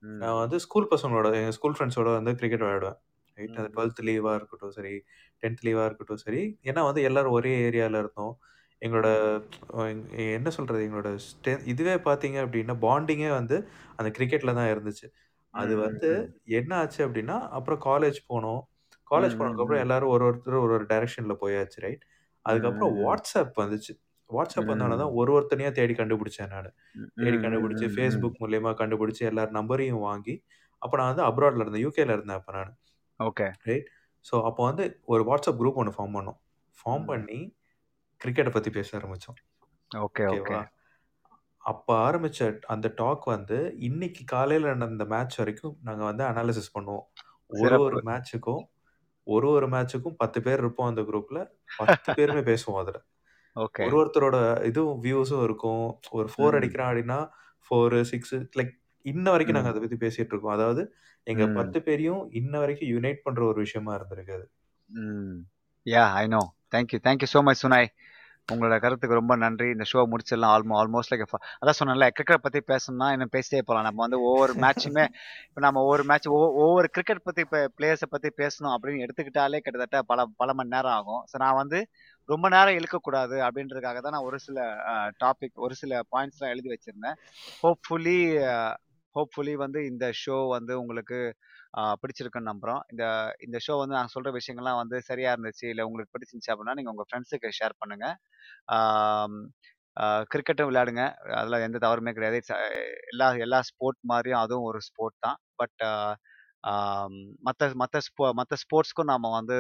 ம், 0.04 0.18
நான் 0.22 0.40
வந்து 0.40 0.58
ஸ்கூல் 0.60 0.92
பசங்களோட 0.92 1.28
எங்கள் 1.34 1.52
ஸ்கூல் 1.52 1.76
ஃப்ரெண்ட்ஸோட 1.78 2.10
வந்து 2.18 2.34
கிரிக்கெட் 2.36 2.64
விளையாடுவேன். 2.66 2.98
ரைட்? 3.36 3.56
அந்த 3.56 3.70
ம், 3.70 3.78
டுவெல்த் 3.78 4.06
லீவாக 4.06 4.36
இருக்கட்டும் 4.36 4.72
சரி 4.72 5.04
டென்த் 5.42 5.66
லீவாக 5.66 5.86
இருக்கட்டும் 5.86 6.18
சரி. 6.18 6.60
ஏன்னா 6.64 6.84
வந்து 6.84 7.02
எல்லாரும் 7.02 7.32
ஒரே 7.32 7.70
ஏரியாவில் 7.70 8.00
இருந்தோம். 8.00 8.38
எங்களோட 8.82 9.42
எங்க- 9.72 10.22
என்ன 10.22 10.50
சொல்கிறது 10.50 10.90
எங்களோட 10.90 11.18
ஸ்டே 11.18 11.68
இதுவே 11.68 11.96
பார்த்தீங்க 11.96 12.46
அப்படின்னா 12.46 12.76
பாண்டிங்கே 12.82 13.30
வந்து 13.30 13.68
அந்த 13.96 14.20
கிரிக்கெட்டில் 14.20 14.54
தான் 14.54 14.68
இருந்துச்சு. 14.68 15.12
அது 15.50 15.76
வந்து 15.78 16.40
என்ன 16.46 16.76
ஆச்சு 16.76 17.08
அப்படின்னா 17.08 17.40
அப்புறம் 17.50 17.82
காலேஜ் 17.86 18.16
போனோம். 18.30 18.62
காலேஜ் 19.12 19.38
போனதுக்கப்புறம் 19.38 19.80
எல்லாரும் 19.80 20.10
ஒரு 20.10 20.30
ஒருத்தர் 20.30 20.48
ஒரு 20.48 20.62
ஒரு 20.62 20.84
டைரக்ஷனில் 20.84 21.38
போயாச்சு 21.42 21.80
ரைட்? 21.80 22.04
அதுக்கப்புறம் 22.42 22.98
வாட்ஸ்அப் 22.98 23.60
வந்துச்சு. 23.60 24.04
வாட்ஸ்அப் 24.30 24.70
வந்தோடனே 24.70 24.98
தான் 24.98 25.12
ஒரு 25.12 25.40
ஒருத்தனையாக 25.40 25.72
தேடி 25.72 25.94
கண்டுபிடிச்சேன் 25.94 26.48
நான். 26.48 26.74
தேடி 27.16 27.38
கண்டுபிடிச்சி 27.38 27.88
ஃபேஸ்புக் 27.96 28.32
மூலியமா 28.40 28.74
கண்டுபிடிச்சி 28.74 29.20
எல்லார் 29.20 29.52
நம்பரையும் 29.52 30.00
வாங்கி 30.00 30.44
அப்போ 30.78 30.98
நான் 30.98 31.16
வந்து 31.16 31.24
அப்ராட்ல 31.24 31.60
இருந்தேன் 31.60 31.88
யூகேல 31.88 32.14
இருந்தேன் 32.14 32.36
அப்போ 32.36 32.54
நான். 32.54 32.78
ஓகே 33.20 33.48
ரைட் 33.66 33.90
ஸோ 34.26 34.36
அப்போ 34.48 34.62
வந்து 34.70 34.84
ஒரு 35.08 35.24
வாட்ஸ்அப் 35.28 35.60
குரூப் 35.60 35.80
ஒன்று 35.82 35.96
ஃபார்ம் 35.96 36.16
பண்ணோம். 36.18 36.40
ஃபார்ம் 36.78 37.04
ம், 37.04 37.10
பண்ணி 37.12 37.40
கிரிக்கெட்டை 38.22 38.54
பற்றி 38.54 38.72
பேச 38.72 38.90
ஆரம்பித்தோம் 38.98 39.40
ஓகே 39.92 40.24
ஓகே 40.28 40.40
ஓகேவா 40.40 40.62
அப்போ 41.62 41.94
ஆரம்பிச்ச 42.02 42.40
அந்த 42.74 42.88
டாக் 42.98 43.24
வந்து 43.32 43.58
இன்னைக்கு 43.88 44.24
காலையில் 44.32 44.72
நடந்த 44.74 45.06
மேட்ச் 45.14 45.38
வரைக்கும் 45.40 45.76
நாங்கள் 45.84 46.10
வந்து 46.10 46.24
அனாலிசிஸ் 46.28 46.76
பண்ணுவோம். 46.76 47.06
ஒரு 47.52 47.78
ஒரு 47.86 47.98
மேட்ச்சுக்கும் 48.08 48.64
ஒரு 49.28 49.48
ஒரு 49.54 49.68
மேட்ச்சுக்கும் 49.72 50.18
பத்து 50.20 50.40
பேர் 50.46 50.62
இருப்போம் 50.62 50.90
அந்த 50.90 51.02
குரூப்பில் 51.08 51.42
பத்து 51.80 52.10
பேருமே 52.20 52.42
பேசுவோம் 52.50 52.80
அதில். 52.82 53.00
ஓகே 53.56 53.84
ஒரு 53.86 53.96
ஒருத்தரோட 54.00 54.38
இதுவும் 54.70 55.00
வியூஸும் 55.04 55.44
இருக்கும். 55.44 55.86
ஒரு 56.18 56.28
ஃபோர் 56.34 56.54
ம், 56.54 56.58
அடிக்கிறான் 56.60 56.90
அப்படின்னா 56.92 57.20
ஃபோரு 57.66 58.00
சிக்ஸு 58.12 58.38
லைக் 58.58 58.74
இன்ன 59.06 59.26
வரைக்கும் 59.30 59.54
ம், 59.54 59.58
நாங்கள் 59.58 59.74
அதை 59.74 59.82
பற்றி 59.82 60.00
பேசிட்டு 60.04 60.34
இருக்கோம். 60.34 60.56
அதாவது 60.56 60.82
எங்கள் 61.28 61.50
ம், 61.50 61.56
பத்து 61.58 61.78
பேரையும் 61.86 62.24
இன்ன 62.40 62.54
வரைக்கும் 62.60 62.92
யுனைட் 62.94 63.26
பண்ணுற 63.26 63.44
ஒரு 63.52 63.60
விஷயமா 63.66 63.94
இருந்திருக்கு 63.98 64.38
அது. 64.38 64.46
ம். 64.90 65.38
Ya 65.86 66.04
I 66.20 66.26
know 66.30 66.44
thank you 66.74 67.00
thank you 67.06 67.30
so 67.34 67.42
much 67.48 67.62
Sunai 67.62 67.90
உங்களோட 68.48 68.76
கருத்துக்கு 68.82 69.18
ரொம்ப 69.20 69.34
நன்றி. 69.44 69.68
இந்த 69.74 69.86
ஷோ 69.92 70.00
முடிச்சிடலாம். 70.10 70.52
ஆல்மோ 70.56 70.74
ஆல்மோஸ்ட் 70.80 71.12
லைக் 71.12 71.24
அதான் 71.56 71.78
சொன்னேன்ல 71.80 72.08
கிரிக்கெட் 72.18 72.44
பத்தி 72.44 72.60
பேசணும்னா 72.68 73.08
இன்னும் 73.14 73.32
பேசிட்டே 73.34 73.62
போகலாம் 73.62 73.88
நம்ம 73.88 74.02
வந்து 74.06 74.20
ஒவ்வொரு 74.28 74.54
மேட்சுமே 74.66 75.06
இப்போ 75.46 75.62
நம்ம 75.66 75.82
ஒவ்வொரு 75.86 76.04
மேட்ச் 76.10 76.28
ஒவ்வொரு 76.60 76.88
கிரிக்கெட் 76.96 77.24
பத்தி 77.24 77.42
இப்போ 77.46 77.62
பிளேயர்ஸை 77.78 78.10
பத்தி 78.12 78.30
பேசணும் 78.42 78.74
அப்படின்னு 78.76 79.04
எடுத்துக்கிட்டாலே 79.06 79.62
கிட்டத்தட்ட 79.66 80.02
பல 80.12 80.26
பல 80.42 80.54
மணி 80.60 80.74
நேரம் 80.76 80.96
ஆகும். 80.98 81.24
ஸோ 81.32 81.38
நான் 81.44 81.60
வந்து 81.62 81.80
ரொம்ப 82.30 82.46
நேரம் 82.50 82.78
இழுக்கக்கூடாது 82.80 83.36
அப்படின்றதுக்காக 83.48 84.00
தான் 84.02 84.16
நான் 84.16 84.28
ஒரு 84.30 84.40
சில 84.46 84.60
டாபிக் 85.24 85.64
ஒரு 85.66 85.76
சில 85.82 86.04
பாயிண்ட்ஸ்லாம் 86.14 86.54
எழுதி 86.54 86.70
வச்சிருந்தேன். 86.74 87.18
ஹோப்ஃபுல்லி 87.64 88.18
ஹோப்ஃபுல்லி 89.16 89.54
வந்து 89.56 89.80
இந்த 89.86 90.06
ஷோ 90.22 90.38
வந்து 90.48 90.74
உங்களுக்கு 90.82 91.20
பிடிச்சிருக்குன்னு 92.02 92.52
நம்புகிறோம் 92.52 92.82
இந்த 92.88 93.06
இந்த 93.40 93.58
ஷோ 93.68 93.76
வந்து 93.78 93.98
நான் 94.00 94.14
சொல்கிற 94.16 94.32
விஷயங்கள்லாம் 94.40 94.82
வந்து 94.82 95.00
சரியாக 95.02 95.36
இருந்துச்சு 95.36 95.66
இல்லை 95.72 95.86
உங்களுக்கு 95.86 96.14
பிடிச்சிருந்துச்சு 96.16 96.54
அப்படின்னா 96.54 96.78
நீங்கள் 96.80 96.94
உங்கள் 96.96 97.10
ஃப்ரெண்ட்ஸுக்கு 97.10 97.58
ஷேர் 97.60 97.80
பண்ணுங்கள் 97.84 98.16
கிரிக்கெட்டும் 100.32 100.70
விளையாடுங்க. 100.70 101.04
அதில் 101.40 101.64
எந்த 101.68 101.78
தவறுமே 101.86 102.12
கிடையாது. 102.12 102.38
It's, 102.42 102.52
எல்லா 103.14 103.28
எல்லா 103.46 103.60
ஸ்போர்ட் 103.70 104.00
மாதிரியும் 104.04 104.42
அதுவும் 104.42 104.68
ஒரு 104.70 104.80
ஸ்போர்ட் 104.82 105.18
தான். 105.20 105.38
பட் 105.56 105.84
மற்ற 107.48 107.64
மற்ற 107.76 107.98
ஸ்போ 108.08 108.26
மற்ற 108.34 108.56
ஸ்போர்ட்ஸ்க்கும் 108.64 109.12
நாம் 109.12 109.36
வந்து 109.40 109.58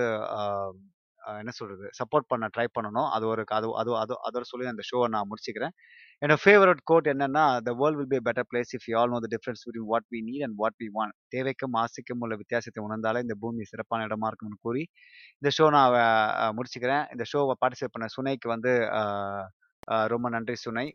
என்ன 1.41 1.51
சொல்றது 1.59 1.85
சப்போர்ட் 1.99 2.27
பண்ண 2.31 2.45
ட்ரை 2.55 2.65
பண்ணணும். 2.77 3.07
அது 3.15 3.25
ஒரு 3.31 3.43
அது 3.57 3.67
அது 3.81 3.91
அது 4.03 4.13
அதோட 4.27 4.43
சொல்லி 4.51 4.71
அந்த 4.73 4.83
ஷோவை 4.89 5.07
நான் 5.15 5.27
முடிச்சுக்கிறேன். 5.29 5.73
என்னோட 6.21 6.39
ஃபேவரட் 6.43 6.81
கோட் 6.89 7.07
என்னன்னா 7.13 7.43
the 7.67 7.71
world 7.81 7.97
will 7.99 8.11
be 8.13 8.19
better 8.27 8.47
place 8.51 8.71
if 8.77 8.87
you 8.89 8.95
all 9.01 9.13
know 9.15 9.19
the 9.25 9.29
difference 9.35 9.63
between 9.67 9.89
what 9.93 10.07
we 10.15 10.19
need 10.29 10.45
and 10.47 10.57
what 10.61 10.77
we 10.83 10.87
want 10.97 11.13
தேவைக்கும் 11.35 11.75
ஆசைக்கும் 11.83 12.21
உள்ள 12.25 12.35
வித்தியாசத்தை 12.41 12.81
உணர்ந்தாலே 12.87 13.23
இந்த 13.25 13.37
பூமி 13.43 13.69
சிறப்பான 13.71 14.07
இடமா 14.09 14.29
இருக்கும்னு 14.31 14.59
கூறி 14.67 14.83
இந்த 15.39 15.51
ஷோ 15.57 15.67
நான் 15.77 15.95
முடிச்சுக்கிறேன். 16.59 17.03
இந்த 17.15 17.25
ஷோவை 17.33 17.55
பார்ட்டிசிபேட் 17.63 17.95
பண்ண 17.97 18.09
சுனைக்கு 18.17 18.49
வந்து 18.55 18.73
ரொம்ப 20.13 20.27
நன்றி 20.35 20.57
சுனை 20.65 20.87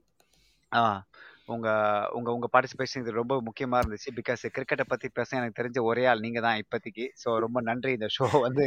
உங்க 1.55 1.69
உங்க 2.19 2.29
உங்க 2.37 2.49
பார்ட்டிசிபேஷன் 2.55 3.03
இது 3.03 3.13
ரொம்ப 3.19 3.35
முக்கியமா 3.49 3.81
இருந்துச்சு. 3.83 4.11
பிகாஸ் 4.19 4.43
கிரிக்கெட்டை 4.57 4.87
பத்தி 4.93 5.09
பேச 5.19 5.37
எனக்கு 5.39 5.59
தெரிஞ்ச 5.61 5.79
ஒரே 5.91 6.05
ஆள் 6.11 6.25
நீங்க 6.27 6.41
தான் 6.47 6.61
இப்போதைக்கு. 6.63 7.07
ஸோ 7.23 7.39
ரொம்ப 7.45 7.61
நன்றி 7.69 7.93
இந்த 7.99 8.09
ஷோ 8.17 8.27
வந்து 8.47 8.67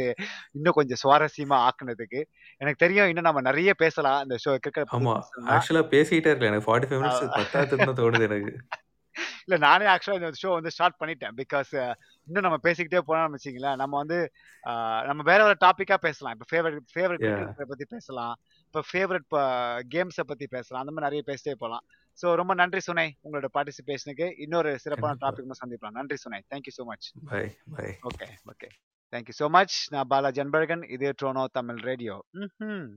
இன்னும் 0.58 0.78
கொஞ்சம் 0.78 1.00
சுவாரஸ்யமா 1.02 1.58
ஆக்குனதுக்கு. 1.68 2.22
எனக்கு 2.60 2.82
தெரியும் 2.84 3.10
இன்னும் 3.12 3.28
நம்ம 3.30 3.42
நிறைய 3.50 3.72
பேசலாம் 3.84 4.22
இந்த 4.26 4.38
ஷோ 4.44 4.54
கிரிக்கெட் 4.64 4.96
ஆமாம் 4.98 5.20
பேசணும்னா. 5.20 5.52
ஆக்சுவலாக 5.56 5.88
பேசிக்கிட்டே 5.94 6.32
இருக்கல. 6.32 6.50
எனக்கு 6.52 6.68
ஃபார்ட்டி 6.68 6.90
ஃபைவ் 6.90 7.02
மினிட்ஸ் 7.02 7.78
தான் 7.84 8.00
தோணுது 8.02 8.28
எனக்கு. 8.30 8.54
இல்ல 9.46 9.56
நானே 9.64 9.86
ஆக்சுவலா 9.92 10.18
இந்த 10.20 10.30
ஷோ 10.42 10.50
வந்து 10.58 10.70
ஸ்டார்ட் 10.74 11.00
பண்ணிட்டேன். 11.00 11.34
பிகாஸ் 11.40 11.72
இன்னும் 12.28 12.46
நம்ம 12.46 12.58
பேசிக்கிட்டே 12.66 13.02
போனோம்னு 13.08 13.36
வச்சுங்களேன் 13.38 13.78
நம்ம 13.82 13.94
வந்து 14.02 14.18
நம்ம 15.08 15.22
வேற 15.30 15.40
ஒரு 15.48 15.56
டாபிக்கா 15.64 15.96
பேசலாம். 16.06 16.34
இப்போ 16.36 16.46
ஃபேவரட் 16.52 16.88
ஃபேவரட் 16.94 17.70
பத்தி 17.72 17.86
பேசலாம். 17.94 18.34
இப்போ 18.74 18.86
ஃபேவரட் 18.92 19.26
கேம்ஸை 19.92 20.22
பத்தி 20.30 20.46
பேசலாம். 20.54 20.80
அந்த 20.82 20.92
மாதிரி 20.94 21.06
நிறைய 21.06 21.22
பேசிட்டே 21.26 21.52
போகலாம் 21.60 21.82
ஸோ 22.18 22.26
ரொம்ப 22.40 22.52
நன்றி 22.60 22.80
சுனை 22.86 23.04
உங்களோட 23.24 23.48
பார்ட்டிசிபேஷனுக்கு 23.56 24.26
இன்னொரு 24.44 24.70
சிறப்பான 24.84 25.12
டாபிக் 25.20 25.60
சந்திக்கலாம் 25.60 25.96
நன்றி 25.98 26.16
Sunai. 26.22 26.40
Thank you 26.52 26.72
so 26.78 26.84
much 26.88 27.06
bye 27.30 27.42
bye 27.74 27.86
okay 28.10 28.26
okay 28.52 28.68
thank you 29.12 29.34
so 29.40 29.48
much 29.56 29.76
நான் 29.94 30.08
பாலாஜி 30.12 30.40
அன்பழகன். 30.44 30.82
இது 30.96 31.12
ட்ரோனோ 31.20 31.44
தமிழ் 31.58 31.80
ரேடியோ 31.90 32.16
ம் 32.68 32.88